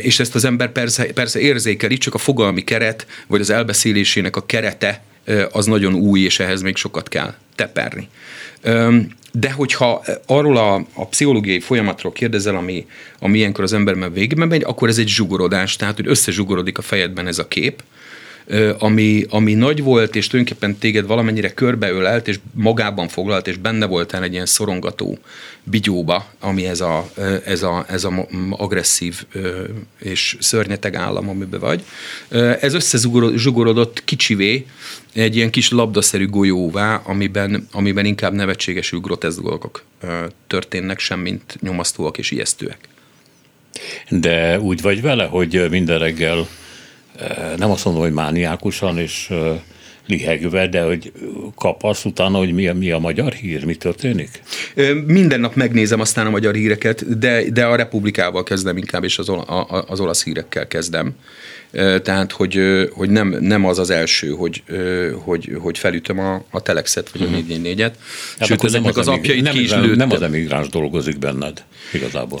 és 0.00 0.20
ezt 0.20 0.34
az 0.34 0.44
ember 0.44 0.72
persze, 0.72 1.04
persze 1.04 1.38
érzékeli, 1.40 1.98
csak 1.98 2.14
a 2.14 2.18
fogalmi 2.18 2.64
keret, 2.64 3.06
vagy 3.26 3.40
az 3.40 3.50
elbeszélésének 3.50 4.36
a 4.36 4.46
kerete 4.46 5.02
az 5.52 5.66
nagyon 5.66 5.94
új, 5.94 6.20
és 6.20 6.40
ehhez 6.40 6.62
még 6.62 6.76
sokat 6.76 7.08
kell 7.08 7.34
teperni. 7.54 8.08
De 9.32 9.50
hogyha 9.50 10.04
arról 10.26 10.56
a, 10.56 10.74
a 10.92 11.06
pszichológiai 11.06 11.60
folyamatról 11.60 12.12
kérdezel, 12.12 12.56
ami, 12.56 12.86
ami 13.18 13.38
ilyenkor 13.38 13.64
az 13.64 13.72
emberben 13.72 14.12
végbe 14.12 14.44
megy, 14.44 14.62
akkor 14.64 14.88
ez 14.88 14.98
egy 14.98 15.08
zsugorodás, 15.08 15.76
tehát 15.76 15.96
hogy 15.96 16.08
összezsugorodik 16.08 16.78
a 16.78 16.82
fejedben 16.82 17.26
ez 17.26 17.38
a 17.38 17.48
kép, 17.48 17.82
ami, 18.78 19.24
ami 19.28 19.54
nagy 19.54 19.82
volt, 19.82 20.16
és 20.16 20.26
tulajdonképpen 20.26 20.76
téged 20.76 21.06
valamennyire 21.06 21.54
körbeölelt, 21.54 22.28
és 22.28 22.38
magában 22.54 23.08
foglalt, 23.08 23.48
és 23.48 23.56
benne 23.56 23.86
voltál 23.86 24.22
egy 24.22 24.32
ilyen 24.32 24.46
szorongató 24.46 25.18
bigyóba, 25.64 26.26
ami 26.40 26.66
ez 26.66 26.80
a, 26.80 27.10
ez 27.44 27.62
a, 27.62 27.84
ez 27.88 28.04
a 28.04 28.26
agresszív 28.50 29.24
és 29.98 30.36
szörnyeteg 30.40 30.94
állam, 30.94 31.28
amiben 31.28 31.60
vagy. 31.60 31.84
Ez 32.60 32.74
összezsugorodott 32.74 34.04
kicsivé, 34.04 34.66
egy 35.14 35.36
ilyen 35.36 35.50
kis 35.50 35.70
labdaszerű 35.70 36.28
golyóvá, 36.28 36.94
amiben, 37.04 37.68
amiben 37.72 38.04
inkább 38.04 38.32
nevetségesül 38.32 39.00
groteszk 39.00 39.40
dolgok 39.40 39.84
történnek, 40.46 40.98
semmint 40.98 41.56
nyomasztóak 41.60 42.18
és 42.18 42.30
ijesztőek. 42.30 42.78
De 44.08 44.60
úgy 44.60 44.80
vagy 44.80 45.00
vele, 45.00 45.24
hogy 45.24 45.66
minden 45.70 45.98
reggel 45.98 46.46
nem 47.56 47.70
azt 47.70 47.84
mondom, 47.84 48.02
hogy 48.02 48.12
mániákusan 48.12 48.98
és 48.98 49.30
lihegve, 50.10 50.68
de 50.68 50.82
hogy 50.82 51.12
kapasz 51.54 52.04
utána, 52.04 52.38
hogy 52.38 52.52
mi 52.52 52.68
a, 52.68 52.74
mi 52.74 52.90
a 52.90 52.98
magyar 52.98 53.32
hír, 53.32 53.64
mi 53.64 53.74
történik? 53.74 54.42
Minden 55.06 55.40
nap 55.40 55.54
megnézem 55.54 56.00
aztán 56.00 56.26
a 56.26 56.30
magyar 56.30 56.54
híreket, 56.54 57.18
de, 57.18 57.50
de 57.50 57.64
a 57.64 57.76
Republikával 57.76 58.42
kezdem 58.42 58.76
inkább, 58.76 59.04
és 59.04 59.18
az, 59.18 59.28
a, 59.28 59.84
az 59.88 60.00
olasz 60.00 60.24
hírekkel 60.24 60.66
kezdem. 60.66 61.12
Tehát, 62.02 62.32
hogy, 62.32 62.60
hogy 62.92 63.10
nem, 63.10 63.36
nem 63.40 63.64
az 63.64 63.78
az 63.78 63.90
első, 63.90 64.28
hogy, 64.28 64.62
hogy, 65.24 65.56
hogy 65.60 65.78
felütöm 65.78 66.18
a, 66.18 66.44
a 66.50 66.60
telexet, 66.60 67.10
vagy 67.10 67.22
a 67.22 67.36
444-et. 67.36 67.76
Mhm. 67.76 67.82
Hát 68.38 68.48
Sőt, 68.48 68.64
ezeknek 68.64 68.96
az, 68.96 69.08
az 69.08 69.14
apjait 69.14 69.42
nem, 69.42 69.52
ki 69.52 69.62
is 69.62 69.70
nem, 69.70 69.90
nem 69.90 70.10
az 70.10 70.22
emigráns 70.22 70.68
dolgozik 70.68 71.18
benned, 71.18 71.64
igazából. 71.92 72.38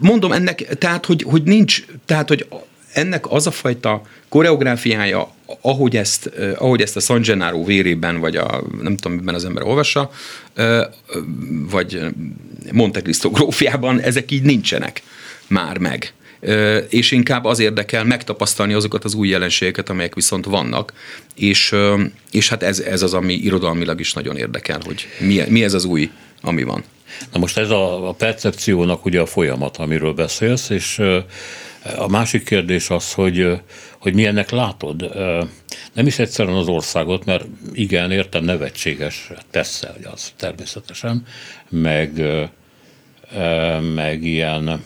Mondom 0.00 0.32
ennek, 0.32 0.78
tehát, 0.78 1.06
hogy, 1.06 1.22
hogy 1.22 1.42
nincs, 1.42 1.84
tehát, 2.06 2.28
hogy 2.28 2.46
ennek 2.94 3.30
az 3.30 3.46
a 3.46 3.50
fajta 3.50 4.02
koreográfiája, 4.28 5.32
ahogy 5.60 5.96
ezt, 5.96 6.30
ahogy 6.56 6.82
ezt 6.82 6.96
a 6.96 7.00
San 7.00 7.20
Gennaro 7.20 7.64
vérében, 7.64 8.20
vagy 8.20 8.36
a 8.36 8.62
nem 8.82 8.96
tudom, 8.96 9.16
miben 9.16 9.34
az 9.34 9.44
ember 9.44 9.62
olvassa, 9.62 10.10
vagy 11.70 12.00
Monte 12.72 13.02
Cristo 13.02 13.30
grófiában, 13.30 14.00
ezek 14.00 14.30
így 14.30 14.42
nincsenek 14.42 15.02
már 15.46 15.78
meg 15.78 16.12
és 16.88 17.10
inkább 17.10 17.44
az 17.44 17.58
érdekel 17.58 18.04
megtapasztalni 18.04 18.72
azokat 18.72 19.04
az 19.04 19.14
új 19.14 19.28
jelenségeket, 19.28 19.88
amelyek 19.88 20.14
viszont 20.14 20.44
vannak, 20.44 20.92
és, 21.34 21.74
és 22.30 22.48
hát 22.48 22.62
ez, 22.62 22.78
ez 22.78 23.02
az, 23.02 23.14
ami 23.14 23.32
irodalmilag 23.32 24.00
is 24.00 24.12
nagyon 24.12 24.36
érdekel, 24.36 24.80
hogy 24.84 25.08
mi, 25.18 25.42
mi 25.48 25.64
ez 25.64 25.74
az 25.74 25.84
új, 25.84 26.10
ami 26.42 26.62
van. 26.62 26.84
Na 27.32 27.38
most 27.38 27.58
ez 27.58 27.70
a, 27.70 28.08
a 28.08 28.12
percepciónak 28.12 29.04
ugye 29.04 29.20
a 29.20 29.26
folyamat, 29.26 29.76
amiről 29.76 30.12
beszélsz, 30.12 30.70
és 30.70 31.00
a 31.96 32.08
másik 32.08 32.44
kérdés 32.44 32.90
az, 32.90 33.12
hogy, 33.12 33.60
hogy 33.98 34.14
milyennek 34.14 34.50
látod. 34.50 35.10
Nem 35.92 36.06
is 36.06 36.18
egyszerűen 36.18 36.56
az 36.56 36.68
országot, 36.68 37.24
mert 37.24 37.44
igen, 37.72 38.10
értem, 38.10 38.44
nevetséges 38.44 39.30
tesz 39.50 39.84
hogy 39.94 40.04
az 40.12 40.32
természetesen, 40.36 41.26
meg, 41.68 42.22
meg 43.94 44.22
ilyen 44.22 44.82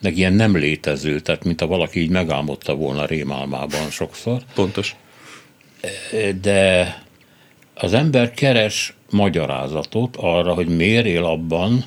meg 0.00 0.16
ilyen 0.16 0.32
nem 0.32 0.56
létező, 0.56 1.20
tehát 1.20 1.44
mint 1.44 1.60
ha 1.60 1.66
valaki 1.66 2.00
így 2.00 2.10
megálmodta 2.10 2.74
volna 2.74 3.06
rémálmában 3.06 3.90
sokszor. 3.90 4.42
Pontos. 4.54 4.96
De 6.40 7.02
az 7.74 7.92
ember 7.92 8.30
keres 8.30 8.94
magyarázatot 9.10 10.16
arra, 10.16 10.54
hogy 10.54 10.68
miért 10.76 11.06
él 11.06 11.24
abban, 11.24 11.84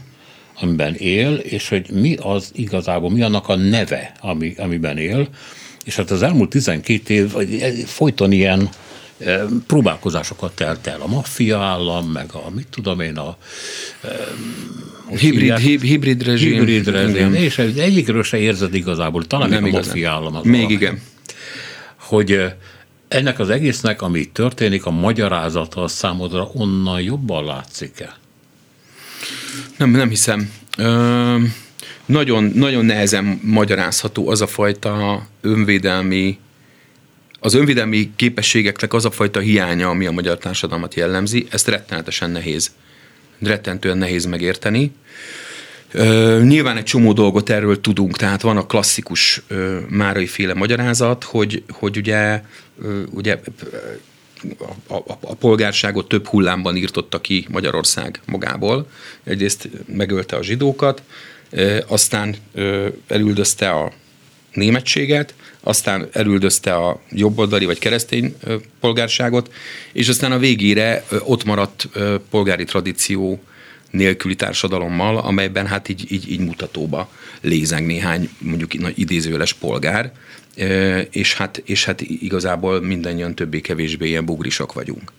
amiben 0.62 0.96
él, 0.96 1.34
és 1.34 1.70
hogy 1.70 1.90
mi 1.90 2.16
az 2.16 2.52
igazából, 2.56 3.10
mi 3.10 3.22
annak 3.22 3.48
a 3.48 3.56
neve, 3.56 4.12
ami, 4.20 4.54
amiben 4.58 4.98
él. 4.98 5.28
És 5.86 5.96
hát 5.96 6.12
az 6.12 6.22
elmúlt 6.22 6.50
12 6.50 7.14
év 7.14 7.32
folyton 7.86 8.32
ilyen 8.32 8.70
e, 9.20 9.46
próbálkozásokat 9.68 10.56
telt 10.56 10.88
el. 10.88 11.02
A 11.02 11.08
maffia 11.08 11.60
állam, 11.60 12.08
meg 12.08 12.30
a, 12.34 12.50
mit 12.56 12.68
tudom 12.68 13.00
én, 13.00 13.18
a 13.18 13.38
e, 14.04 14.08
hibrid, 15.18 15.58
hib, 15.58 15.82
hibrid 15.82 16.24
rezsim. 16.24 16.54
Hibrid 16.54 16.88
rezsim. 16.88 17.34
És 17.34 17.58
egyikről 17.58 18.24
se 18.24 18.38
érzed 18.38 18.74
igazából, 18.74 19.26
talán 19.26 19.50
Nem 19.50 19.64
még 19.64 19.74
a 19.74 19.78
maffia 19.78 20.12
állam. 20.12 20.36
Az 20.36 20.44
még 20.44 20.54
valami. 20.54 20.74
igen. 20.74 21.02
Hogy 21.96 22.32
e, 22.32 22.58
ennek 23.08 23.40
az 23.40 23.50
egésznek, 23.50 24.02
ami 24.02 24.26
történik, 24.26 24.86
a 24.86 24.92
magyarázata 24.92 25.84
a 25.84 25.88
számodra 25.88 26.50
onnan 26.54 27.02
jobban 27.02 27.46
látszik-e? 27.46 28.20
Nem, 29.78 29.90
nem 29.90 30.10
hiszem. 30.10 30.52
Ö, 30.78 31.38
nagyon, 32.06 32.44
nagyon 32.44 32.86
nehezen 32.86 33.40
magyarázható 33.44 34.30
az 34.30 34.42
a 34.42 34.48
fajta 34.48 35.26
önvédelmi 35.42 36.40
az 37.44 37.54
önvédelmi 37.54 38.12
képességeknek 38.16 38.94
az 38.94 39.06
a 39.06 39.12
fajta 39.12 39.40
hiánya, 39.40 39.90
ami 39.90 40.06
a 40.06 40.12
magyar 40.12 40.38
társadalmat 40.38 40.94
jellemzi, 40.94 41.48
ezt 41.52 41.68
rettenetesen 41.68 42.32
nehéz, 42.32 42.72
rettentően 43.40 43.98
nehéz 43.98 44.26
megérteni. 44.26 44.92
Ö, 45.92 46.40
nyilván 46.44 46.78
egy 46.78 46.84
csomó 46.84 47.14
dolgot 47.14 47.50
erről 47.50 47.82
tudunk, 47.82 48.18
tehát 48.18 48.42
van 48.42 48.58
a 48.58 48.66
klasszikus 48.66 49.42
ö, 49.48 49.80
Márai 49.90 50.28
féle 50.28 50.54
magyarázat, 50.54 51.24
hogy, 51.24 51.64
hogy 51.70 51.98
ugye, 51.98 52.42
ö, 52.82 53.02
ugye 53.10 53.40
a, 54.88 54.94
a, 54.94 55.04
a 55.22 55.36
polgárságot 55.36 56.08
több 56.08 56.28
hullámban 56.28 56.76
írtotta 56.76 57.22
ki 57.22 57.46
Magyarország 57.50 58.22
magából. 58.26 58.88
Egyrészt 59.24 59.70
megölte 59.86 60.36
a 60.36 60.44
zsidókat, 60.44 61.02
aztán 61.88 62.36
elüldözte 63.08 63.70
a 63.70 63.92
németséget, 64.54 65.34
aztán 65.62 66.08
elüldözte 66.12 66.76
a 66.76 67.02
jobboldali 67.10 67.66
vagy 67.66 67.80
keresztény 67.80 68.36
polgárságot, 68.80 69.52
és 69.92 70.08
aztán 70.08 70.32
a 70.32 70.38
végére 70.38 71.06
ott 71.20 71.44
maradt 71.44 71.90
polgári 72.30 72.64
tradíció 72.64 73.40
nélküli 73.92 74.36
társadalommal, 74.36 75.18
amelyben 75.18 75.68
hát 75.68 75.90
így, 75.90 76.12
így, 76.12 76.32
így 76.32 76.40
mutatóba 76.40 77.12
lézeng 77.42 77.86
néhány 77.86 78.30
mondjuk 78.40 78.72
idézőles 78.96 79.54
polgár, 79.54 80.12
és 81.10 81.34
hát, 81.34 81.62
és 81.66 81.86
hát 81.86 82.02
igazából 82.02 82.82
mindannyian 82.82 83.36
többé-kevésbé 83.36 84.08
ilyen 84.08 84.26
bugrisok 84.26 84.74
vagyunk. 84.74 85.12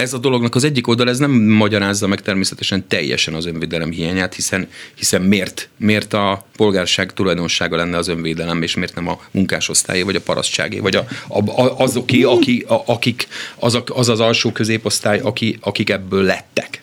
Ez 0.00 0.12
a 0.12 0.18
dolognak 0.18 0.54
az 0.54 0.64
egyik 0.64 0.88
oldal, 0.88 1.08
ez 1.08 1.18
nem 1.18 1.30
magyarázza 1.30 2.06
meg 2.06 2.20
természetesen 2.20 2.88
teljesen 2.88 3.34
az 3.34 3.46
önvédelem 3.46 3.90
hiányát, 3.90 4.34
hiszen, 4.34 4.68
hiszen 4.94 5.22
miért, 5.22 5.68
miért 5.76 6.12
a 6.12 6.44
polgárság 6.56 7.12
tulajdonsága 7.12 7.76
lenne 7.76 7.96
az 7.96 8.08
önvédelem, 8.08 8.62
és 8.62 8.74
miért 8.74 8.94
nem 8.94 9.08
a 9.08 9.20
munkásosztályé, 9.30 10.02
vagy 10.02 10.16
a 10.16 10.20
parasztságé, 10.20 10.78
vagy 10.78 10.96
a, 10.96 11.06
a, 11.28 11.62
a, 11.62 11.78
azoké, 11.78 12.22
aki, 12.22 12.64
a, 12.68 12.82
akik, 12.86 13.28
az, 13.56 13.78
az 13.86 14.08
az 14.08 14.20
alsó 14.20 14.52
középosztály, 14.52 15.18
aki, 15.18 15.58
akik 15.60 15.90
ebből 15.90 16.22
lettek. 16.22 16.82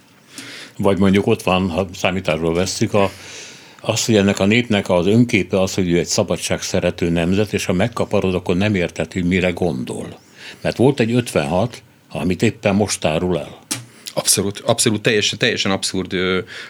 Vagy 0.78 0.98
mondjuk 0.98 1.28
ott 1.28 1.44
van, 1.44 1.70
ha 1.70 1.88
számításról 1.96 2.54
vesszük, 2.54 2.94
a 2.94 3.12
az, 3.82 4.06
hogy 4.06 4.16
ennek 4.16 4.40
a 4.40 4.46
népnek 4.46 4.90
az 4.90 5.08
önképe 5.08 5.62
az, 5.62 5.74
hogy 5.74 5.92
ő 5.92 5.98
egy 5.98 6.06
szabadság 6.06 6.62
szerető 6.62 7.10
nemzet, 7.10 7.54
és 7.54 7.66
ha 7.66 7.74
megkaparod, 7.74 8.34
akkor 8.34 8.56
nem 8.58 8.76
érted, 8.76 9.14
hogy 9.14 9.24
mire 9.24 9.50
gondol. 9.50 10.20
Mert 10.62 10.78
volt 10.78 11.00
egy 11.00 11.12
56, 11.14 11.82
amit 12.10 12.42
éppen 12.42 12.76
most 12.76 13.06
árul 13.06 13.40
el. 13.40 13.60
Abszolút, 14.14 14.60
abszolút, 14.60 15.02
teljesen, 15.02 15.38
teljesen 15.38 15.72
abszurd, 15.72 16.16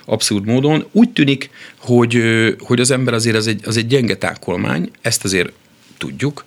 abszurd 0.05 0.45
módon. 0.45 0.85
Úgy 0.91 1.09
tűnik, 1.09 1.49
hogy, 1.77 2.21
hogy 2.59 2.79
az 2.79 2.91
ember 2.91 3.13
azért 3.13 3.35
az 3.35 3.47
egy, 3.47 3.61
az 3.65 3.77
egy 3.77 3.87
gyenge 3.87 4.15
tákolmány, 4.15 4.91
ezt 5.01 5.23
azért 5.23 5.51
tudjuk, 5.97 6.45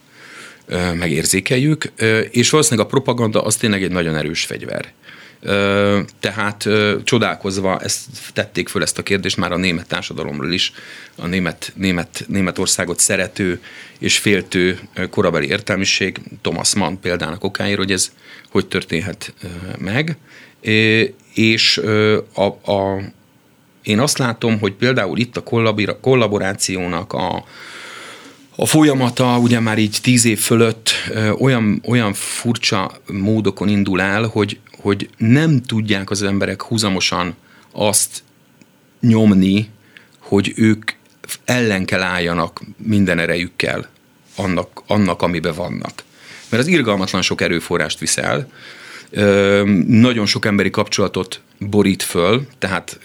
megérzékeljük, 0.95 1.93
és 2.31 2.51
valószínűleg 2.51 2.87
a 2.87 2.91
propaganda 2.91 3.43
az 3.43 3.57
tényleg 3.57 3.83
egy 3.83 3.91
nagyon 3.91 4.17
erős 4.17 4.45
fegyver. 4.45 4.93
Tehát 6.21 6.69
csodálkozva 7.05 7.79
ezt 7.79 8.01
tették 8.33 8.69
föl 8.69 8.83
ezt 8.83 8.99
a 8.99 9.03
kérdést 9.03 9.37
már 9.37 9.53
a 9.53 9.57
német 9.57 9.87
társadalomról 9.87 10.53
is, 10.53 10.73
a 11.17 11.27
német, 11.27 11.73
német, 11.75 12.25
Németországot 12.29 12.99
szerető 12.99 13.61
és 13.99 14.19
féltő 14.19 14.79
korabeli 15.11 15.47
értelmiség, 15.47 16.21
Thomas 16.43 16.75
Mann 16.75 17.01
példának 17.01 17.45
okáért, 17.45 17.79
hogy 17.79 17.93
ez 17.93 18.13
hogy 18.51 18.67
történhet 18.67 19.35
meg. 19.79 20.17
És 21.35 21.81
a, 22.35 22.73
a, 22.73 23.03
én 23.83 23.99
azt 23.99 24.19
látom, 24.19 24.59
hogy 24.59 24.73
például 24.73 25.19
itt 25.19 25.37
a 25.37 25.43
kollaborációnak 26.01 27.13
a, 27.13 27.45
a 28.57 28.67
folyamata 28.67 29.39
ugye 29.39 29.61
már 29.61 29.79
így 29.79 29.99
tíz 30.03 30.25
év 30.25 30.39
fölött 30.39 30.91
olyan, 31.39 31.83
olyan 31.87 32.13
furcsa 32.13 32.93
módokon 33.07 33.69
indul 33.69 34.01
el, 34.01 34.23
hogy, 34.23 34.59
hogy 34.81 35.11
nem 35.17 35.63
tudják 35.63 36.11
az 36.11 36.23
emberek 36.23 36.63
húzamosan 36.63 37.35
azt 37.73 38.23
nyomni, 39.01 39.69
hogy 40.19 40.53
ők 40.57 40.91
ellen 41.45 41.85
kell 41.85 42.03
álljanak 42.03 42.61
minden 42.77 43.19
erejükkel 43.19 43.89
annak, 44.37 44.83
annak 44.87 45.23
amiben 45.23 45.55
vannak. 45.55 46.03
Mert 46.49 46.63
az 46.63 46.69
irgalmatlan 46.69 47.23
sok 47.23 47.41
erőforrást 47.41 47.99
viszel, 47.99 48.51
nagyon 49.87 50.27
sok 50.27 50.45
emberi 50.45 50.71
kapcsolatot 50.71 51.41
borít 51.59 52.03
föl, 52.03 52.47
tehát 52.59 52.99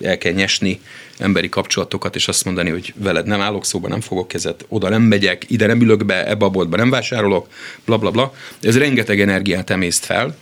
el 0.00 0.18
kell 0.18 0.32
nyesni 0.32 0.80
emberi 1.18 1.48
kapcsolatokat, 1.48 2.14
és 2.14 2.28
azt 2.28 2.44
mondani, 2.44 2.70
hogy 2.70 2.94
veled 2.96 3.26
nem 3.26 3.40
állok 3.40 3.64
szóba, 3.64 3.88
nem 3.88 4.00
fogok 4.00 4.28
kezet, 4.28 4.64
oda 4.68 4.88
nem 4.88 5.02
megyek, 5.02 5.44
ide 5.48 5.66
nem 5.66 5.80
ülök 5.80 6.04
be, 6.04 6.26
ebbe 6.26 6.44
a 6.44 6.50
boltba 6.50 6.76
nem 6.76 6.90
vásárolok, 6.90 7.48
bla 7.84 7.98
bla 7.98 8.10
bla. 8.10 8.34
Ez 8.60 8.78
rengeteg 8.78 9.20
energiát 9.20 9.70
emészt 9.70 10.04
fel, 10.04 10.36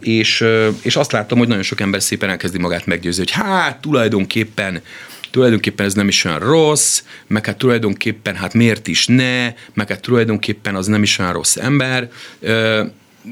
és, 0.00 0.40
e, 0.40 0.68
és 0.82 0.96
azt 0.96 1.12
láttam, 1.12 1.38
hogy 1.38 1.48
nagyon 1.48 1.62
sok 1.62 1.80
ember 1.80 2.02
szépen 2.02 2.30
elkezdi 2.30 2.58
magát 2.58 2.86
meggyőzni, 2.86 3.22
hogy 3.22 3.30
hát 3.30 3.80
tulajdonképpen 3.80 4.82
tulajdonképpen 5.30 5.86
ez 5.86 5.94
nem 5.94 6.08
is 6.08 6.24
olyan 6.24 6.38
rossz, 6.38 7.02
meg 7.26 7.46
hát 7.46 7.56
tulajdonképpen 7.56 8.34
hát 8.34 8.54
miért 8.54 8.86
is 8.86 9.06
ne, 9.06 9.52
meg 9.74 9.88
hát 9.88 10.00
tulajdonképpen 10.00 10.74
az 10.74 10.86
nem 10.86 11.02
is 11.02 11.18
olyan 11.18 11.32
rossz 11.32 11.56
ember, 11.56 12.10
e, 12.42 12.84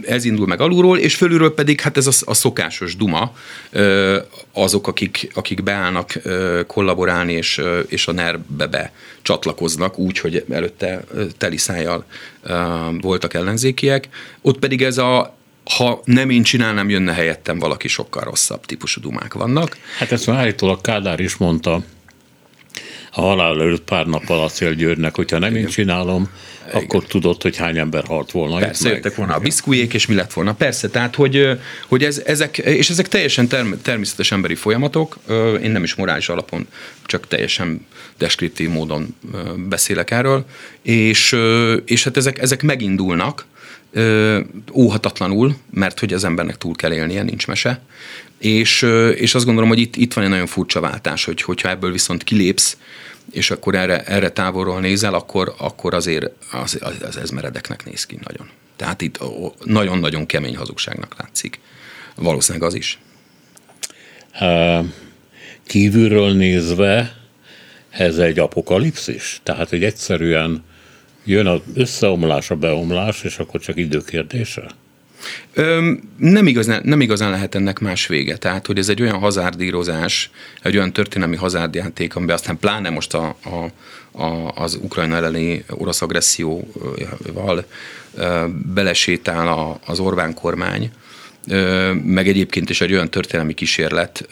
ez 0.03 0.25
indul 0.25 0.47
meg 0.47 0.61
alulról, 0.61 0.99
és 0.99 1.14
fölülről 1.14 1.55
pedig 1.55 1.81
hát 1.81 1.97
ez 1.97 2.07
a, 2.07 2.12
a 2.25 2.35
szokásos 2.35 2.97
duma, 2.97 3.37
azok, 4.53 4.87
akik, 4.87 5.31
akik 5.35 5.62
beállnak 5.62 6.12
kollaborálni, 6.66 7.33
és, 7.33 7.61
és 7.89 8.07
a 8.07 8.12
NER-be 8.12 8.66
be 8.66 8.93
csatlakoznak 9.22 9.99
úgy, 9.99 10.18
hogy 10.18 10.45
előtte 10.51 11.05
teli 11.39 11.57
szájjal 11.57 12.05
voltak 13.01 13.35
ellenzékiek. 13.35 14.09
Ott 14.41 14.59
pedig 14.59 14.83
ez 14.83 14.99
a 14.99 15.37
ha 15.65 16.01
nem 16.05 16.31
én 16.31 16.43
csinálnám, 16.43 16.91
jönne 16.91 17.12
helyettem 17.12 17.59
valaki 17.59 17.89
sokkal 17.89 18.23
rosszabb 18.23 18.67
típusú 18.67 19.01
dumák 19.01 19.35
vannak. 19.35 19.77
Hát 19.99 20.12
ezt 20.12 20.27
már 20.27 20.37
állítólag 20.39 20.81
Kádár 20.81 21.21
is 21.21 21.37
mondta 21.37 21.83
a 23.17 23.21
halál 23.21 23.61
előtt 23.61 23.85
pár 23.85 24.07
nappal 24.07 24.51
a 24.61 24.71
Győrnek, 24.71 25.17
hogyha 25.17 25.39
nem 25.39 25.51
Igen. 25.51 25.62
én 25.62 25.69
csinálom, 25.69 26.31
igen. 26.69 26.81
akkor 26.83 27.05
tudod, 27.05 27.43
hogy 27.43 27.57
hány 27.57 27.79
ember 27.79 28.05
halt 28.05 28.31
volna. 28.31 28.59
Persze, 28.59 28.89
jöttek 28.89 29.15
volna 29.15 29.35
a 29.35 29.39
biszkujék, 29.39 29.95
és 29.95 30.07
mi 30.07 30.15
lett 30.15 30.33
volna. 30.33 30.55
Persze, 30.55 30.89
tehát, 30.89 31.15
hogy, 31.15 31.49
hogy 31.89 32.05
ez, 32.05 32.23
ezek, 32.27 32.59
és 32.59 32.91
ezek 32.91 33.09
teljesen 33.09 33.49
term, 33.49 33.73
természetes 33.83 34.33
emberi 34.33 34.55
folyamatok, 34.55 35.19
én 35.62 35.71
nem 35.71 35.83
is 35.83 35.95
morális 35.95 36.29
alapon, 36.29 36.67
csak 37.07 37.29
teljesen 37.29 37.87
deskriptív 38.19 38.71
módon 38.71 39.15
beszélek 39.69 40.11
erről, 40.11 40.45
és, 40.83 41.37
és 41.85 42.05
hát 42.05 42.17
ezek, 42.17 42.39
ezek 42.39 42.62
megindulnak, 42.62 43.47
óhatatlanul, 44.73 45.57
mert 45.71 46.01
hogy 46.01 46.12
az 46.12 46.25
embernek 46.25 46.59
túl 46.59 46.75
kell 46.75 46.93
élnie, 46.93 47.23
nincs 47.23 47.47
mese. 47.47 47.81
És, 48.39 48.83
és 49.15 49.35
azt 49.35 49.45
gondolom, 49.45 49.69
hogy 49.69 49.79
itt, 49.79 49.97
itt 49.97 50.12
van 50.12 50.25
egy 50.25 50.31
nagyon 50.31 50.47
furcsa 50.47 50.81
váltás, 50.81 51.25
hogy, 51.25 51.43
hogyha 51.43 51.69
ebből 51.69 51.93
viszont 51.93 52.25
kilépsz, 52.25 52.77
és 53.33 53.51
akkor 53.51 53.75
erre, 53.75 54.03
erre 54.03 54.31
távolról 54.31 54.81
nézel, 54.81 55.15
akkor, 55.15 55.55
akkor 55.59 55.95
azért 55.95 56.31
az, 56.53 56.79
az, 57.01 57.17
ez 57.17 57.31
meredeknek 57.31 57.85
néz 57.85 58.07
ki 58.07 58.19
nagyon. 58.25 58.49
Tehát 58.77 59.03
itt 59.03 59.19
nagyon-nagyon 59.65 60.27
kemény 60.27 60.57
hazugságnak 60.57 61.15
látszik. 61.19 61.61
Valószínűleg 62.17 62.69
az 62.69 62.75
is. 62.75 62.99
Kívülről 65.67 66.33
nézve 66.33 67.24
ez 67.97 68.18
egy 68.18 68.38
apokalipszis? 68.38 69.40
Tehát, 69.42 69.68
hogy 69.68 69.84
egyszerűen 69.84 70.64
jön 71.24 71.47
az 71.47 71.61
összeomlás, 71.74 72.51
a 72.51 72.55
beomlás, 72.55 73.22
és 73.22 73.38
akkor 73.38 73.61
csak 73.61 73.76
időkérdése? 73.76 74.66
Öm, 75.55 76.01
nem, 76.16 76.47
igazán, 76.47 76.80
nem 76.84 77.01
igazán 77.01 77.30
lehet 77.30 77.55
ennek 77.55 77.78
más 77.78 78.07
vége. 78.07 78.36
Tehát, 78.36 78.66
hogy 78.66 78.78
ez 78.78 78.88
egy 78.88 79.03
olyan 79.03 79.18
hazárdírozás, 79.18 80.30
egy 80.62 80.76
olyan 80.76 80.92
történelmi 80.92 81.36
hazárdjáték, 81.36 82.16
amiben 82.16 82.34
aztán 82.34 82.59
pláne 82.59 82.90
most 82.90 83.14
a, 83.14 83.36
a, 83.45 83.70
a, 84.22 84.53
az 84.55 84.74
Ukrajna 84.82 85.16
elleni 85.16 85.64
orosz 85.68 86.03
agresszióval 86.03 87.64
ö, 88.14 88.45
belesétál 88.74 89.49
a, 89.49 89.80
az 89.86 89.99
Orbán 89.99 90.34
kormány, 90.34 90.90
meg 92.05 92.28
egyébként 92.28 92.70
is 92.70 92.80
egy 92.80 92.92
olyan 92.92 93.11
történelmi 93.11 93.55
kísérlet 93.55 94.28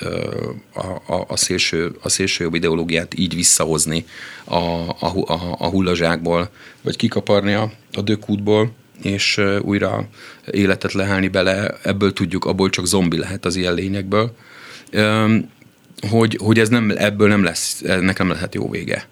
a, 0.74 1.12
a, 1.12 1.24
a, 1.28 1.36
szélső, 1.36 1.96
a 2.02 2.08
szélső 2.08 2.44
jobb 2.44 2.54
ideológiát 2.54 3.18
így 3.18 3.34
visszahozni 3.34 4.04
a, 4.44 4.54
a, 4.54 5.12
a, 5.26 5.56
a 5.58 5.66
hullazsákból, 5.66 6.50
vagy 6.82 6.96
kikaparni 6.96 7.52
a, 7.52 7.72
a 7.92 8.00
dökútból, 8.00 8.72
és 9.02 9.40
újra 9.60 10.08
életet 10.50 10.92
lehelni 10.92 11.28
bele, 11.28 11.74
ebből 11.82 12.12
tudjuk, 12.12 12.44
abból 12.44 12.70
csak 12.70 12.86
zombi 12.86 13.18
lehet 13.18 13.44
az 13.44 13.56
ilyen 13.56 13.74
lényekből, 13.74 14.36
hogy, 16.08 16.38
hogy 16.40 16.58
ez 16.58 16.68
nem, 16.68 16.92
ebből 16.96 17.28
nem 17.28 17.44
lesz, 17.44 17.82
ennek 17.82 18.18
nem 18.18 18.28
lehet 18.28 18.54
jó 18.54 18.70
vége. 18.70 19.08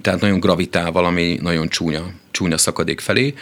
Tehát 0.00 0.20
nagyon 0.20 0.40
gravitál 0.40 0.92
valami 0.92 1.38
nagyon 1.42 1.68
csúnya, 1.68 2.10
csúnya 2.30 2.58
szakadék 2.58 3.00
felé, 3.00 3.34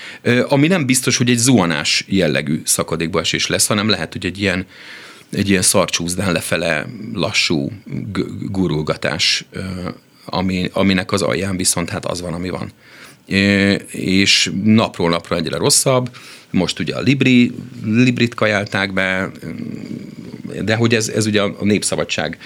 ami 0.49 0.67
nem 0.67 0.87
biztos, 0.87 1.17
hogy 1.17 1.31
egy 1.31 1.39
zuhanás 1.39 2.05
jellegű 2.09 2.61
szakadékba 2.65 3.21
esés 3.21 3.47
lesz, 3.47 3.67
hanem 3.67 3.89
lehet, 3.89 4.13
hogy 4.13 4.27
egy 4.27 4.41
ilyen, 4.41 4.67
egy 5.31 5.49
ilyen 5.49 5.63
szarcsúzdán 5.63 6.33
lefele 6.33 6.87
lassú 7.13 7.73
gurulgatás, 8.41 9.45
ami, 10.25 10.71
aminek 10.73 11.13
az 11.13 11.23
alján 11.23 11.57
viszont 11.57 11.91
hát 11.91 12.07
az 12.07 12.21
van, 12.21 12.33
ami 12.33 12.49
van 12.49 12.73
és 13.91 14.51
napról 14.65 15.09
napra 15.11 15.37
egyre 15.37 15.57
rosszabb. 15.57 16.17
Most 16.51 16.79
ugye 16.79 16.95
a 16.95 17.01
Libri, 17.01 17.55
Librit 17.85 18.35
kajálták 18.35 18.93
be, 18.93 19.31
de 20.65 20.75
hogy 20.75 20.95
ez, 20.95 21.09
ez 21.09 21.27
ugye 21.27 21.43
a 21.43 21.57
népszabadság 21.61 22.39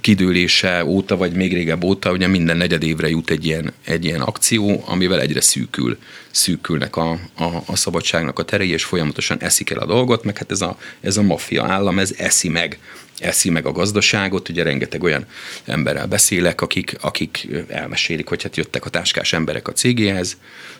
kidőlése 0.00 0.84
óta, 0.84 1.16
vagy 1.16 1.32
még 1.32 1.52
régebb 1.52 1.84
óta, 1.84 2.12
ugye 2.12 2.26
minden 2.26 2.56
negyed 2.56 2.82
évre 2.82 3.08
jut 3.08 3.30
egy 3.30 3.46
ilyen, 3.46 3.72
egy 3.84 4.04
ilyen 4.04 4.20
akció, 4.20 4.84
amivel 4.86 5.20
egyre 5.20 5.40
szűkül, 5.40 5.98
szűkülnek 6.30 6.96
a, 6.96 7.10
a, 7.34 7.44
a 7.66 7.76
szabadságnak 7.76 8.38
a 8.38 8.42
terei, 8.42 8.70
és 8.70 8.84
folyamatosan 8.84 9.38
eszik 9.40 9.70
el 9.70 9.78
a 9.78 9.86
dolgot, 9.86 10.24
meg 10.24 10.38
hát 10.38 10.50
ez 10.50 10.60
a, 10.60 10.78
ez 11.00 11.16
a 11.16 11.22
maffia 11.22 11.64
állam, 11.64 11.98
ez 11.98 12.14
eszi 12.16 12.48
meg 12.48 12.78
eszi 13.18 13.50
meg 13.50 13.66
a 13.66 13.72
gazdaságot, 13.72 14.48
ugye 14.48 14.62
rengeteg 14.62 15.02
olyan 15.02 15.26
emberrel 15.64 16.06
beszélek, 16.06 16.60
akik, 16.60 16.96
akik 17.00 17.48
elmesélik, 17.68 18.28
hogy 18.28 18.42
hát 18.42 18.56
jöttek 18.56 18.84
a 18.84 18.90
táskás 18.90 19.32
emberek 19.32 19.68
a 19.68 19.72
cégéhez, 19.72 20.36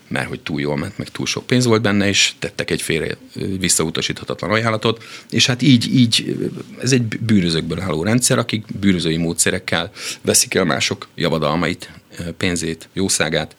mert 0.09 0.29
hogy 0.29 0.41
túl 0.41 0.61
jól 0.61 0.77
ment, 0.77 0.99
meg 0.99 1.09
túl 1.09 1.27
sok 1.27 1.47
pénz 1.47 1.65
volt 1.65 1.83
benne, 1.83 2.09
és 2.09 2.33
tettek 2.39 2.71
egy 2.71 2.83
félre 2.83 3.17
visszautasíthatatlan 3.59 4.51
ajánlatot, 4.51 5.05
és 5.31 5.47
hát 5.47 5.63
így, 5.63 5.95
így 5.95 6.37
ez 6.83 6.93
egy 6.93 7.03
bűnözőkből 7.03 7.81
álló 7.81 8.03
rendszer, 8.03 8.39
akik 8.39 8.65
bűnözői 8.81 9.17
módszerekkel 9.17 9.91
veszik 10.23 10.55
el 10.55 10.65
mások 10.65 11.09
javadalmait, 11.15 11.91
pénzét, 12.37 12.89
jószágát, 12.93 13.57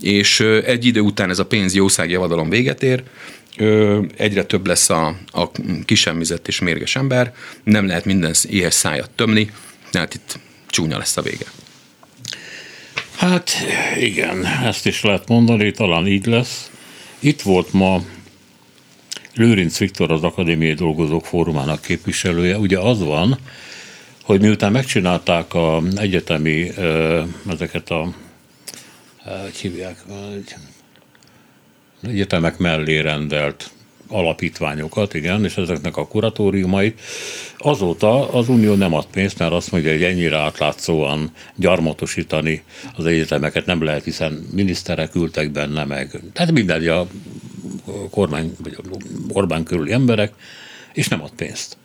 és 0.00 0.40
egy 0.40 0.84
idő 0.84 1.00
után 1.00 1.30
ez 1.30 1.38
a 1.38 1.46
pénz 1.46 1.74
jószág 1.74 2.10
javadalom 2.10 2.48
véget 2.48 2.82
ér, 2.82 3.02
egyre 4.16 4.44
több 4.44 4.66
lesz 4.66 4.90
a, 4.90 5.16
a 5.26 5.50
kisemmizett 5.84 6.48
és 6.48 6.60
mérges 6.60 6.96
ember, 6.96 7.34
nem 7.64 7.86
lehet 7.86 8.04
minden 8.04 8.34
éhes 8.48 8.74
szájat 8.74 9.10
tömni, 9.10 9.50
tehát 9.90 10.14
itt 10.14 10.38
csúnya 10.66 10.98
lesz 10.98 11.16
a 11.16 11.22
vége. 11.22 11.46
Hát 13.16 13.50
igen, 13.98 14.46
ezt 14.46 14.86
is 14.86 15.02
lehet 15.02 15.28
mondani, 15.28 15.70
talán 15.70 16.06
így 16.06 16.26
lesz. 16.26 16.70
Itt 17.18 17.42
volt 17.42 17.72
ma 17.72 18.02
Lőrinc 19.34 19.78
Viktor, 19.78 20.10
az 20.10 20.22
Akadémiai 20.22 20.74
Dolgozók 20.74 21.26
Fórumának 21.26 21.80
képviselője. 21.80 22.58
Ugye 22.58 22.78
az 22.78 23.02
van, 23.02 23.38
hogy 24.22 24.40
miután 24.40 24.72
megcsinálták 24.72 25.54
a 25.54 25.82
egyetemi 25.96 26.70
ezeket 27.48 27.90
a 27.90 28.14
hogy 29.42 29.56
hívják, 29.56 29.96
egyetemek 32.02 32.58
mellé 32.58 32.98
rendelt 32.98 33.70
alapítványokat, 34.08 35.14
igen, 35.14 35.44
és 35.44 35.56
ezeknek 35.56 35.96
a 35.96 36.06
kuratóriumait. 36.06 37.00
Azóta 37.58 38.32
az 38.32 38.48
Unió 38.48 38.74
nem 38.74 38.94
ad 38.94 39.06
pénzt, 39.06 39.38
mert 39.38 39.52
azt 39.52 39.70
mondja, 39.72 39.92
hogy 39.92 40.02
ennyire 40.02 40.36
átlátszóan 40.36 41.30
gyarmatosítani 41.56 42.62
az 42.96 43.06
egyetemeket 43.06 43.66
nem 43.66 43.82
lehet, 43.82 44.04
hiszen 44.04 44.46
miniszterek 44.52 45.14
ültek 45.14 45.50
benne 45.50 45.84
meg. 45.84 46.20
Tehát 46.32 46.52
minden 46.52 46.88
a 46.88 47.06
kormány, 48.10 48.52
vagy 48.62 48.76
Orbán 49.28 49.64
körüli 49.64 49.92
emberek, 49.92 50.32
és 50.92 51.08
nem 51.08 51.22
ad 51.22 51.32
pénzt. 51.36 51.76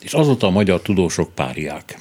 És 0.00 0.12
azóta 0.12 0.46
a 0.46 0.50
magyar 0.50 0.82
tudósok 0.82 1.34
párják. 1.34 1.98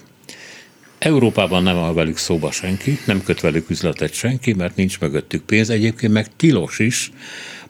Európában 1.00 1.64
nem 1.64 1.78
áll 1.78 1.94
velük 1.94 2.18
szóba 2.18 2.52
senki, 2.52 3.00
nem 3.06 3.24
köt 3.24 3.42
velük 3.42 3.70
üzletet 3.70 4.14
senki, 4.14 4.54
mert 4.54 4.76
nincs 4.76 5.00
mögöttük 5.00 5.44
pénz. 5.44 5.70
Egyébként 5.70 6.14
meg 6.14 6.36
tilos 6.36 6.80
is 6.80 7.12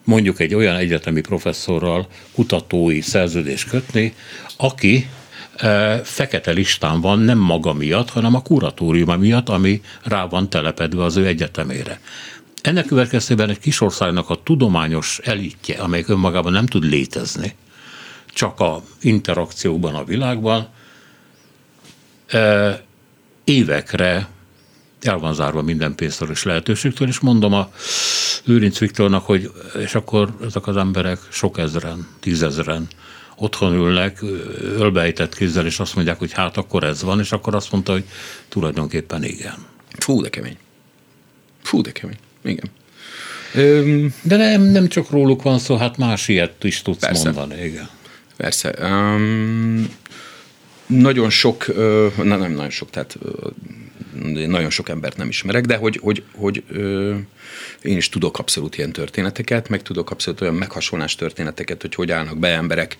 mondjuk 0.03 0.39
egy 0.39 0.55
olyan 0.55 0.75
egyetemi 0.75 1.21
professzorral 1.21 2.07
kutatói 2.31 3.01
szerződést 3.01 3.69
kötni, 3.69 4.13
aki 4.57 5.09
e, 5.55 5.97
fekete 6.03 6.51
listán 6.51 7.01
van 7.01 7.19
nem 7.19 7.37
maga 7.37 7.73
miatt, 7.73 8.09
hanem 8.09 8.35
a 8.35 8.41
kuratóriuma 8.41 9.17
miatt, 9.17 9.49
ami 9.49 9.81
rá 10.03 10.25
van 10.25 10.49
telepedve 10.49 11.03
az 11.03 11.17
ő 11.17 11.25
egyetemére. 11.25 11.99
Ennek 12.61 12.85
következtében 12.85 13.49
egy 13.49 13.59
kis 13.59 13.81
országnak 13.81 14.29
a 14.29 14.43
tudományos 14.43 15.19
elitje, 15.23 15.81
amely 15.81 16.03
önmagában 16.07 16.51
nem 16.51 16.65
tud 16.65 16.83
létezni, 16.83 17.55
csak 18.33 18.59
a 18.59 18.83
interakcióban 19.01 19.95
a 19.95 20.03
világban, 20.03 20.67
e, 22.27 22.81
évekre 23.43 24.27
el 25.01 25.17
van 25.17 25.33
zárva 25.33 25.61
minden 25.61 25.95
pénzszoros 25.95 26.43
lehetőségtől, 26.43 27.07
és 27.07 27.19
mondom 27.19 27.53
a 27.53 27.71
Lőrinc 28.43 28.77
Viktornak, 28.77 29.25
hogy 29.25 29.51
és 29.79 29.95
akkor 29.95 30.29
ezek 30.45 30.67
az 30.67 30.77
emberek 30.77 31.19
sok 31.29 31.57
ezeren, 31.57 32.07
tízezeren 32.19 32.87
otthon 33.35 33.73
ülnek, 33.73 34.21
ölbejtett 34.61 35.35
kézzel, 35.35 35.65
és 35.65 35.79
azt 35.79 35.95
mondják, 35.95 36.19
hogy 36.19 36.31
hát 36.31 36.57
akkor 36.57 36.83
ez 36.83 37.03
van, 37.03 37.19
és 37.19 37.31
akkor 37.31 37.55
azt 37.55 37.71
mondta, 37.71 37.91
hogy 37.91 38.03
tulajdonképpen 38.49 39.23
igen. 39.23 39.55
Fú, 39.97 40.21
de 40.21 40.29
kemény. 40.29 40.57
Fú, 41.63 41.81
de 41.81 41.91
kemény. 41.91 42.17
Igen. 42.43 42.69
De 44.21 44.35
nem, 44.37 44.61
nem 44.61 44.87
csak 44.87 45.09
róluk 45.09 45.41
van 45.41 45.59
szó, 45.59 45.75
hát 45.75 45.97
más 45.97 46.27
ilyet 46.27 46.63
is 46.63 46.81
tudsz 46.81 46.99
Persze. 46.99 47.31
mondani, 47.31 47.63
igen. 47.63 47.89
Persze. 48.37 48.75
Um, 48.81 49.89
nagyon 50.85 51.29
sok, 51.29 51.65
na, 52.17 52.35
nem 52.35 52.51
nagyon 52.51 52.69
sok, 52.69 52.89
tehát 52.89 53.17
nagyon 54.47 54.69
sok 54.69 54.89
embert 54.89 55.17
nem 55.17 55.27
ismerek, 55.27 55.65
de 55.65 55.75
hogy, 55.75 55.99
hogy, 56.01 56.23
hogy 56.35 56.63
ö, 56.71 57.15
én 57.81 57.97
is 57.97 58.09
tudok 58.09 58.39
abszolút 58.39 58.77
ilyen 58.77 58.91
történeteket, 58.91 59.69
meg 59.69 59.81
tudok 59.81 60.11
abszolút 60.11 60.41
olyan 60.41 60.53
meghasonlás 60.53 61.15
történeteket, 61.15 61.81
hogy 61.81 61.95
hogy 61.95 62.11
állnak 62.11 62.37
be 62.37 62.47
emberek 62.47 62.97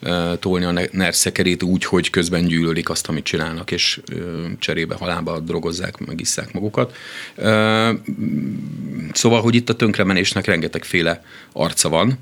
ö, 0.00 0.32
tolni 0.38 0.64
a 0.64 0.88
nerszekerét 0.92 1.62
úgy, 1.62 1.84
hogy 1.84 2.10
közben 2.10 2.46
gyűlölik 2.46 2.90
azt, 2.90 3.08
amit 3.08 3.24
csinálnak, 3.24 3.70
és 3.70 4.00
ö, 4.12 4.46
cserébe 4.58 4.94
halába 4.94 5.40
drogozzák, 5.40 6.06
meg 6.06 6.20
isszák 6.20 6.52
magukat. 6.52 6.96
Ö, 7.34 7.92
szóval, 9.12 9.40
hogy 9.40 9.54
itt 9.54 9.68
a 9.68 9.76
tönkremenésnek 9.76 10.46
rengetegféle 10.46 11.24
arca 11.52 11.88
van, 11.88 12.18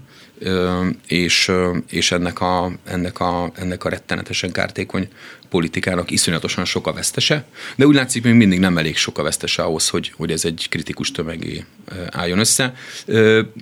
és, 1.07 1.53
és 1.89 2.13
ennek, 2.13 2.41
a, 2.41 2.73
ennek, 2.85 3.21
a, 3.21 3.51
ennek 3.55 3.85
a 3.85 3.89
rettenetesen 3.89 4.53
kártékony 4.53 5.09
politikának 5.49 6.11
iszonyatosan 6.11 6.65
sok 6.65 6.87
a 6.87 6.93
vesztese, 6.93 7.45
de 7.77 7.87
úgy 7.87 7.95
látszik, 7.95 8.23
még 8.23 8.35
mindig 8.35 8.59
nem 8.59 8.79
elég 8.79 8.97
sok 8.97 9.19
a 9.19 9.23
vesztese 9.23 9.63
ahhoz, 9.63 9.89
hogy, 9.89 10.13
hogy 10.17 10.31
ez 10.31 10.45
egy 10.45 10.67
kritikus 10.71 11.11
tömegé 11.11 11.65
álljon 12.11 12.39
össze. 12.39 12.75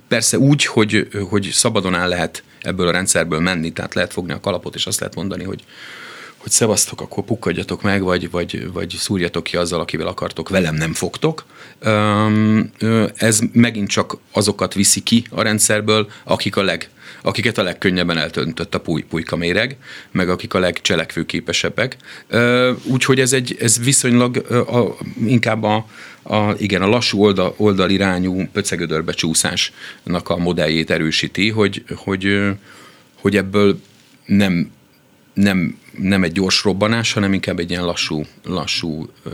Persze 0.07 0.37
úgy, 0.37 0.65
hogy, 0.65 1.07
hogy 1.29 1.49
szabadon 1.51 1.95
áll 1.95 2.09
lehet 2.09 2.43
ebből 2.61 2.87
a 2.87 2.91
rendszerből 2.91 3.39
menni, 3.39 3.71
tehát 3.71 3.93
lehet 3.93 4.13
fogni 4.13 4.33
a 4.33 4.39
kalapot, 4.39 4.75
és 4.75 4.85
azt 4.85 4.99
lehet 4.99 5.15
mondani, 5.15 5.43
hogy 5.43 5.63
hogy 6.45 6.53
szevasztok, 6.53 7.01
akkor 7.01 7.23
pukkadjatok 7.23 7.81
meg, 7.81 8.03
vagy, 8.03 8.29
vagy, 8.29 8.71
vagy 8.71 8.95
szúrjatok 8.97 9.43
ki 9.43 9.57
azzal, 9.57 9.79
akivel 9.79 10.07
akartok, 10.07 10.49
velem 10.49 10.75
nem 10.75 10.93
fogtok. 10.93 11.45
Ez 13.15 13.39
megint 13.51 13.89
csak 13.89 14.17
azokat 14.31 14.73
viszi 14.73 15.03
ki 15.03 15.25
a 15.29 15.41
rendszerből, 15.41 16.09
akik 16.23 16.55
a 16.55 16.63
leg, 16.63 16.89
akiket 17.21 17.57
a 17.57 17.63
legkönnyebben 17.63 18.17
eltöntött 18.17 18.75
a 18.75 18.79
puly, 18.79 19.01
pulyka 19.01 19.35
méreg, 19.35 19.77
meg 20.11 20.29
akik 20.29 20.53
a 20.53 20.59
legcselekvőképesebbek. 20.59 21.97
Úgyhogy 22.83 23.19
ez, 23.19 23.33
egy, 23.33 23.57
ez 23.59 23.79
viszonylag 23.83 24.37
a, 24.51 24.95
inkább 25.25 25.63
a, 25.63 25.85
a, 26.23 26.51
igen, 26.57 26.81
a 26.81 26.87
lassú 26.87 27.21
oldal, 27.21 27.53
oldalirányú 27.57 28.47
pöcegödörbe 28.53 29.11
csúszásnak 29.11 30.29
a 30.29 30.37
modelljét 30.37 30.91
erősíti, 30.91 31.49
hogy, 31.49 31.83
hogy, 31.95 32.49
hogy 33.15 33.35
ebből 33.35 33.79
nem 34.25 34.73
nem, 35.35 35.77
nem 35.97 36.23
egy 36.23 36.31
gyors 36.31 36.63
robbanás, 36.63 37.13
hanem 37.13 37.33
inkább 37.33 37.59
egy 37.59 37.69
ilyen 37.69 37.85
lassú, 37.85 38.25
lassú 38.43 39.09
ö, 39.23 39.29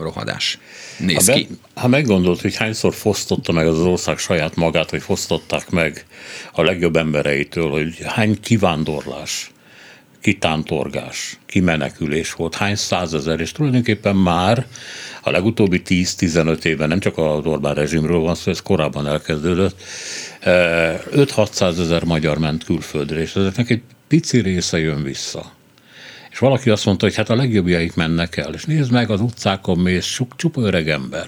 rohadás 0.00 0.58
néz 0.98 1.26
ha 1.26 1.32
be, 1.32 1.38
ki. 1.38 1.48
Ha 1.74 1.88
meggondolt, 1.88 2.40
hogy 2.40 2.56
hányszor 2.56 2.94
fosztotta 2.94 3.52
meg 3.52 3.66
az 3.66 3.78
ország 3.78 4.18
saját 4.18 4.56
magát, 4.56 4.90
vagy 4.90 5.02
fosztották 5.02 5.70
meg 5.70 6.06
a 6.52 6.62
legjobb 6.62 6.96
embereitől, 6.96 7.70
hogy 7.70 8.02
hány 8.04 8.40
kivándorlás, 8.40 9.50
kitántorgás, 10.20 11.38
kimenekülés 11.46 12.32
volt, 12.32 12.54
hány 12.54 12.76
százezer, 12.76 13.40
és 13.40 13.52
tulajdonképpen 13.52 14.16
már 14.16 14.66
a 15.22 15.30
legutóbbi 15.30 15.82
10-15 15.86 16.64
évben, 16.64 16.88
nem 16.88 17.00
csak 17.00 17.18
a 17.18 17.22
Orbán 17.22 17.74
rezsimről 17.74 18.18
van 18.18 18.34
szó, 18.34 18.50
ez 18.50 18.62
korábban 18.62 19.06
elkezdődött, 19.06 19.82
5-600 20.42 21.78
ezer 21.78 22.04
magyar 22.04 22.38
ment 22.38 22.64
külföldre, 22.64 23.20
és 23.20 23.36
ezeknek 23.36 23.70
egy 23.70 23.82
pici 24.12 24.40
része 24.40 24.78
jön 24.78 25.02
vissza. 25.02 25.52
És 26.30 26.38
valaki 26.38 26.70
azt 26.70 26.84
mondta, 26.84 27.04
hogy 27.04 27.14
hát 27.14 27.30
a 27.30 27.34
legjobbjaik 27.34 27.94
mennek 27.94 28.36
el, 28.36 28.54
és 28.54 28.64
nézd 28.64 28.90
meg 28.90 29.10
az 29.10 29.20
utcákon 29.20 29.78
mész, 29.78 30.20
csupa 30.36 30.60
öreg 30.60 30.88
ember. 30.88 31.26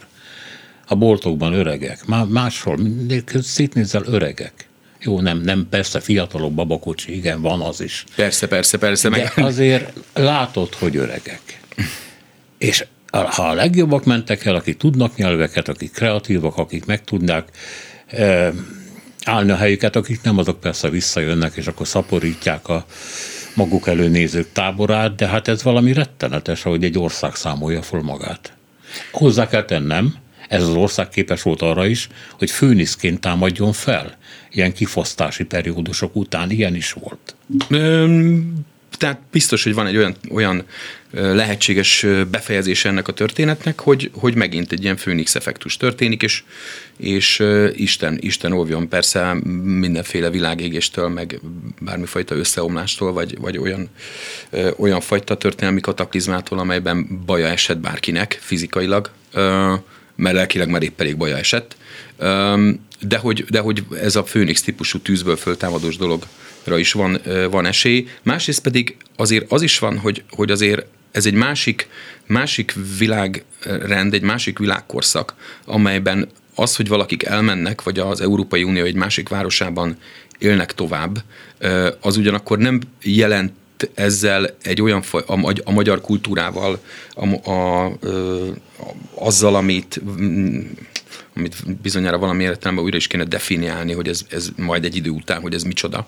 A 0.87 0.95
boltokban 0.95 1.53
öregek, 1.53 2.07
máshol, 2.28 2.78
szétnézel 3.43 4.05
öregek. 4.07 4.68
Jó, 5.01 5.20
nem, 5.20 5.41
nem, 5.41 5.66
persze 5.70 6.01
fiatalok, 6.01 6.53
babakocsi, 6.53 7.16
igen, 7.16 7.41
van 7.41 7.61
az 7.61 7.80
is. 7.80 8.05
Persze, 8.16 8.49
persze, 8.49 8.78
persze. 8.78 9.09
De 9.09 9.16
meg... 9.16 9.45
azért 9.45 9.93
látod, 10.12 10.74
hogy 10.74 10.97
öregek. 10.97 11.61
És 12.59 12.87
ha 13.11 13.49
a 13.49 13.55
legjobbak 13.55 14.05
mentek 14.05 14.45
el, 14.45 14.55
akik 14.55 14.76
tudnak 14.76 15.16
nyelveket, 15.16 15.68
akik 15.68 15.93
kreatívak, 15.93 16.57
akik 16.57 16.85
meg 16.85 17.05
tudnák 17.05 17.49
eh, 18.07 18.53
állni 19.24 19.50
a 19.50 19.56
helyüket, 19.56 19.96
akik 19.96 20.22
nem 20.22 20.38
azok 20.38 20.60
persze 20.60 20.90
visszajönnek, 20.90 21.56
és 21.56 21.66
akkor 21.66 21.86
szaporítják 21.86 22.68
a 22.68 22.84
maguk 23.54 23.86
előnézők 23.86 24.52
táborát, 24.52 25.14
de 25.14 25.26
hát 25.26 25.48
ez 25.48 25.62
valami 25.62 25.92
rettenetes, 25.92 26.64
ahogy 26.64 26.84
egy 26.84 26.98
ország 26.98 27.34
számolja 27.34 27.82
föl 27.82 28.02
magát. 28.02 28.52
Hozzá 29.12 29.48
kell 29.48 29.64
tennem, 29.64 30.14
ez 30.48 30.62
az 30.62 30.74
ország 30.74 31.08
képes 31.08 31.42
volt 31.42 31.62
arra 31.62 31.86
is, 31.86 32.08
hogy 32.38 32.50
főniszként 32.50 33.20
támadjon 33.20 33.72
fel. 33.72 34.16
Ilyen 34.50 34.72
kifosztási 34.72 35.44
periódusok 35.44 36.16
után 36.16 36.50
ilyen 36.50 36.74
is 36.74 36.92
volt 36.92 37.34
tehát 38.97 39.20
biztos, 39.30 39.62
hogy 39.64 39.74
van 39.74 39.86
egy 39.86 39.97
olyan, 39.97 40.14
olyan 40.30 40.64
lehetséges 41.11 42.07
befejezés 42.30 42.84
ennek 42.84 43.09
a 43.09 43.12
történetnek, 43.12 43.80
hogy, 43.80 44.11
hogy 44.14 44.34
megint 44.34 44.72
egy 44.72 44.82
ilyen 44.82 44.97
főnix 44.97 45.34
effektus 45.34 45.76
történik, 45.76 46.22
és, 46.22 46.42
és 46.97 47.42
Isten, 47.74 48.18
Isten 48.20 48.53
óvjon 48.53 48.88
persze 48.88 49.36
mindenféle 49.62 50.30
világégéstől, 50.30 51.09
meg 51.09 51.40
bármifajta 51.80 52.34
összeomlástól, 52.34 53.12
vagy, 53.12 53.38
vagy 53.38 53.59
olyan, 53.59 53.88
olyan 54.76 55.01
fajta 55.01 55.36
történelmi 55.36 55.80
kataklizmától, 55.80 56.59
amelyben 56.59 57.22
baja 57.26 57.47
esett 57.47 57.78
bárkinek 57.78 58.38
fizikailag, 58.40 59.11
mert 60.16 60.34
lelkileg 60.34 60.68
már 60.68 60.82
épp 60.82 61.01
elég 61.01 61.16
baja 61.16 61.36
esett, 61.36 61.76
de 63.00 63.18
hogy, 63.20 63.44
de 63.44 63.58
hogy 63.58 63.84
ez 64.00 64.16
a 64.16 64.24
főnix 64.24 64.62
típusú 64.62 64.98
tűzből 64.98 65.36
föltámadós 65.36 65.96
dolog 65.96 66.26
is 66.66 66.92
van, 66.92 67.20
van 67.50 67.66
esély. 67.66 68.08
Másrészt 68.22 68.62
pedig 68.62 68.96
azért 69.16 69.52
az 69.52 69.62
is 69.62 69.78
van, 69.78 69.98
hogy, 69.98 70.22
hogy 70.30 70.50
azért 70.50 70.86
ez 71.12 71.26
egy 71.26 71.34
másik, 71.34 71.88
másik 72.26 72.74
világrend, 72.98 74.14
egy 74.14 74.22
másik 74.22 74.58
világkorszak, 74.58 75.34
amelyben 75.64 76.28
az, 76.54 76.76
hogy 76.76 76.88
valakik 76.88 77.22
elmennek, 77.22 77.82
vagy 77.82 77.98
az 77.98 78.20
Európai 78.20 78.62
Unió 78.62 78.84
egy 78.84 78.94
másik 78.94 79.28
városában 79.28 79.96
élnek 80.38 80.74
tovább, 80.74 81.22
az 82.00 82.16
ugyanakkor 82.16 82.58
nem 82.58 82.80
jelent 83.02 83.52
ezzel 83.94 84.56
egy 84.62 84.82
olyan 84.82 85.02
a, 85.26 85.52
a 85.64 85.70
magyar 85.70 86.00
kultúrával, 86.00 86.78
a, 87.14 87.50
a, 87.50 87.84
a, 87.84 87.98
azzal, 89.14 89.54
amit 89.54 90.00
amit 91.37 91.80
bizonyára 91.82 92.18
valami 92.18 92.43
értelemben 92.43 92.85
újra 92.85 92.97
is 92.97 93.07
kéne 93.07 93.24
definiálni, 93.24 93.93
hogy 93.93 94.09
ez, 94.09 94.22
ez 94.30 94.49
majd 94.57 94.85
egy 94.85 94.97
idő 94.97 95.11
után, 95.11 95.41
hogy 95.41 95.55
ez 95.55 95.62
micsoda. 95.62 96.07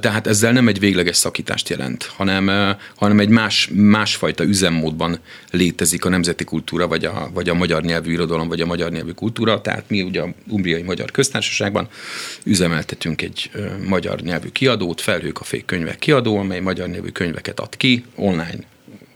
Tehát 0.00 0.26
ezzel 0.26 0.52
nem 0.52 0.68
egy 0.68 0.78
végleges 0.78 1.16
szakítást 1.16 1.68
jelent, 1.68 2.04
hanem, 2.04 2.76
hanem 2.96 3.20
egy 3.20 3.28
más, 3.28 3.68
másfajta 3.72 4.44
üzemmódban 4.44 5.18
létezik 5.50 6.04
a 6.04 6.08
nemzeti 6.08 6.44
kultúra, 6.44 6.88
vagy 6.88 7.04
a, 7.04 7.30
vagy 7.34 7.48
a 7.48 7.54
magyar 7.54 7.82
nyelvű 7.82 8.12
irodalom, 8.12 8.48
vagy 8.48 8.60
a 8.60 8.66
magyar 8.66 8.90
nyelvű 8.90 9.10
kultúra. 9.10 9.60
Tehát 9.60 9.84
mi 9.88 10.02
ugye 10.02 10.20
a 10.20 10.34
Umbriai 10.48 10.82
Magyar 10.82 11.10
Köztársaságban 11.10 11.88
üzemeltetünk 12.44 13.22
egy 13.22 13.50
magyar 13.86 14.20
nyelvű 14.20 14.48
kiadót, 14.48 15.00
Felhők 15.00 15.40
a 15.40 15.44
fék 15.44 15.64
könyvek 15.64 15.98
kiadó, 15.98 16.36
amely 16.36 16.60
magyar 16.60 16.88
nyelvű 16.88 17.08
könyveket 17.08 17.60
ad 17.60 17.76
ki, 17.76 18.04
online 18.14 18.71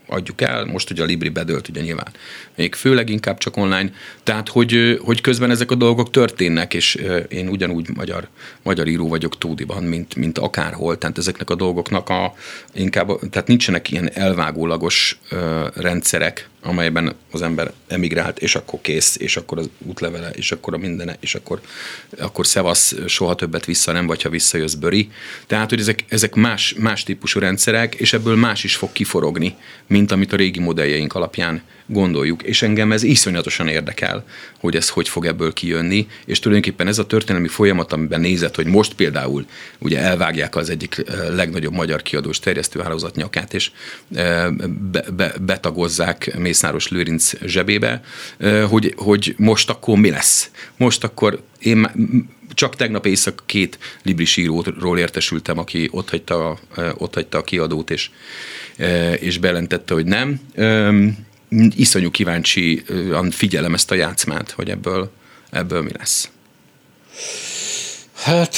adjuk 0.06 0.40
el, 0.40 0.64
most 0.64 0.90
ugye 0.90 1.02
a 1.02 1.06
Libri 1.06 1.28
bedölt 1.28 1.68
ugye 1.68 1.80
nyilván 1.80 2.08
még 2.56 2.74
főleg 2.74 3.08
inkább 3.08 3.38
csak 3.38 3.56
online, 3.56 3.90
tehát 4.22 4.48
hogy, 4.48 5.00
hogy 5.02 5.20
közben 5.20 5.50
ezek 5.50 5.70
a 5.70 5.74
dolgok 5.74 6.10
történnek, 6.10 6.74
és 6.74 6.94
én 7.28 7.48
ugyanúgy 7.48 7.88
magyar, 7.94 8.28
magyar 8.62 8.86
író 8.86 9.08
vagyok 9.08 9.38
Tódiban, 9.38 9.82
mint, 9.82 10.14
mint 10.14 10.38
akárhol, 10.38 10.98
tehát 10.98 11.18
ezeknek 11.18 11.50
a 11.50 11.54
dolgoknak 11.54 12.08
a, 12.08 12.34
inkább, 12.72 13.18
tehát 13.30 13.48
nincsenek 13.48 13.90
ilyen 13.90 14.10
elvágólagos 14.12 15.18
rendszerek, 15.74 16.48
amelyben 16.66 17.14
az 17.30 17.42
ember 17.42 17.72
emigrált, 17.88 18.38
és 18.38 18.54
akkor 18.54 18.80
kész, 18.80 19.16
és 19.18 19.36
akkor 19.36 19.58
az 19.58 19.68
útlevele, 19.78 20.30
és 20.30 20.52
akkor 20.52 20.74
a 20.74 20.78
mindene, 20.78 21.16
és 21.20 21.34
akkor, 21.34 21.60
akkor 22.18 22.46
szevasz, 22.46 22.94
soha 23.06 23.34
többet 23.34 23.64
vissza 23.64 23.92
nem, 23.92 24.06
vagy 24.06 24.22
ha 24.22 24.28
visszajössz, 24.28 24.74
böri. 24.74 25.10
Tehát, 25.46 25.70
hogy 25.70 25.80
ezek, 25.80 26.04
ezek 26.08 26.34
más, 26.34 26.74
más 26.78 27.02
típusú 27.02 27.40
rendszerek, 27.40 27.94
és 27.94 28.12
ebből 28.12 28.36
más 28.36 28.64
is 28.64 28.76
fog 28.76 28.92
kiforogni, 28.92 29.56
mint 29.86 30.12
amit 30.12 30.32
a 30.32 30.36
régi 30.36 30.60
modelljeink 30.60 31.14
alapján 31.14 31.62
gondoljuk, 31.86 32.42
és 32.42 32.62
engem 32.62 32.92
ez 32.92 33.02
iszonyatosan 33.02 33.68
érdekel, 33.68 34.24
hogy 34.58 34.76
ez 34.76 34.88
hogy 34.88 35.08
fog 35.08 35.26
ebből 35.26 35.52
kijönni, 35.52 36.06
és 36.24 36.38
tulajdonképpen 36.38 36.86
ez 36.86 36.98
a 36.98 37.06
történelmi 37.06 37.48
folyamat, 37.48 37.92
amiben 37.92 38.20
nézett, 38.20 38.54
hogy 38.54 38.66
most 38.66 38.94
például 38.94 39.46
ugye 39.78 39.98
elvágják 39.98 40.56
az 40.56 40.70
egyik 40.70 41.02
eh, 41.06 41.16
legnagyobb 41.34 41.72
magyar 41.72 42.02
kiadós 42.02 42.38
terjesztőhálózat 42.38 43.14
nyakát, 43.16 43.54
és 43.54 43.70
eh, 44.14 44.50
be, 44.90 45.04
be, 45.16 45.34
betagozzák 45.40 46.38
Mészáros 46.56 46.88
Lőrinc 46.88 47.32
zsebébe, 47.46 48.00
hogy, 48.68 48.94
hogy 48.96 49.34
most 49.38 49.70
akkor 49.70 49.98
mi 49.98 50.10
lesz? 50.10 50.50
Most 50.76 51.04
akkor 51.04 51.42
én 51.58 51.90
csak 52.54 52.76
tegnap 52.76 53.06
éjszak 53.06 53.42
két 53.46 53.78
libris 54.02 54.36
íróról 54.36 54.98
értesültem, 54.98 55.58
aki 55.58 55.88
ott 55.90 56.10
hagyta, 56.10 56.58
ott 56.94 57.14
hagyta 57.14 57.38
a 57.38 57.42
kiadót, 57.42 57.90
és, 57.90 58.10
és 59.20 59.38
belentette, 59.38 59.94
hogy 59.94 60.04
nem 60.04 60.40
iszonyú 61.76 62.10
kíváncsian 62.10 63.30
figyelem 63.30 63.74
ezt 63.74 63.90
a 63.90 63.94
játszmát, 63.94 64.50
hogy 64.50 64.70
ebből, 64.70 65.10
ebből 65.50 65.82
mi 65.82 65.90
lesz. 65.98 66.30
Hát 68.14 68.56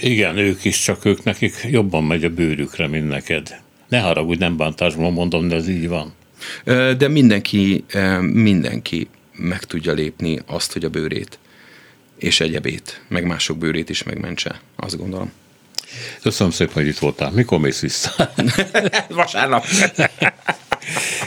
igen, 0.00 0.36
ők 0.36 0.64
is, 0.64 0.82
csak 0.82 1.04
ők 1.04 1.24
nekik 1.24 1.66
jobban 1.70 2.04
megy 2.04 2.24
a 2.24 2.28
bőrükre, 2.28 2.88
mint 2.88 3.08
neked. 3.08 3.60
Ne 3.88 4.00
haragudj, 4.00 4.38
nem 4.38 4.56
bántásban 4.56 5.12
mondom, 5.12 5.48
de 5.48 5.54
ez 5.54 5.68
így 5.68 5.88
van. 5.88 6.12
De 6.96 7.08
mindenki, 7.08 7.84
mindenki 8.20 9.08
meg 9.32 9.64
tudja 9.64 9.92
lépni 9.92 10.40
azt, 10.46 10.72
hogy 10.72 10.84
a 10.84 10.88
bőrét 10.88 11.38
és 12.18 12.40
egyebét, 12.40 13.00
meg 13.08 13.24
mások 13.24 13.58
bőrét 13.58 13.88
is 13.88 14.02
megmentse, 14.02 14.60
azt 14.76 14.98
gondolom. 14.98 15.32
Köszönöm 16.22 16.52
szépen, 16.52 16.74
hogy 16.74 16.86
itt 16.86 16.98
voltál. 16.98 17.30
Mikor 17.30 17.58
mész 17.58 17.80
vissza? 17.80 18.32
Vasárnap. 19.08 19.64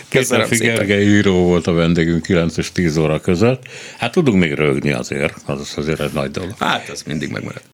Köszönöm 0.09 0.49
Gergely 0.49 1.03
író 1.03 1.43
volt 1.43 1.67
a 1.67 1.73
vendégünk 1.73 2.21
9 2.21 2.57
és 2.57 2.71
10 2.71 2.97
óra 2.97 3.19
között. 3.19 3.63
Hát 3.97 4.11
tudunk 4.11 4.39
még 4.39 4.53
rögni 4.53 4.91
azért, 4.91 5.33
az 5.45 5.73
azért 5.75 5.99
egy 5.99 6.13
nagy 6.13 6.31
dolog. 6.31 6.53
Hát, 6.59 6.89
az 6.89 7.03
mindig 7.03 7.29
megmarad. 7.29 7.61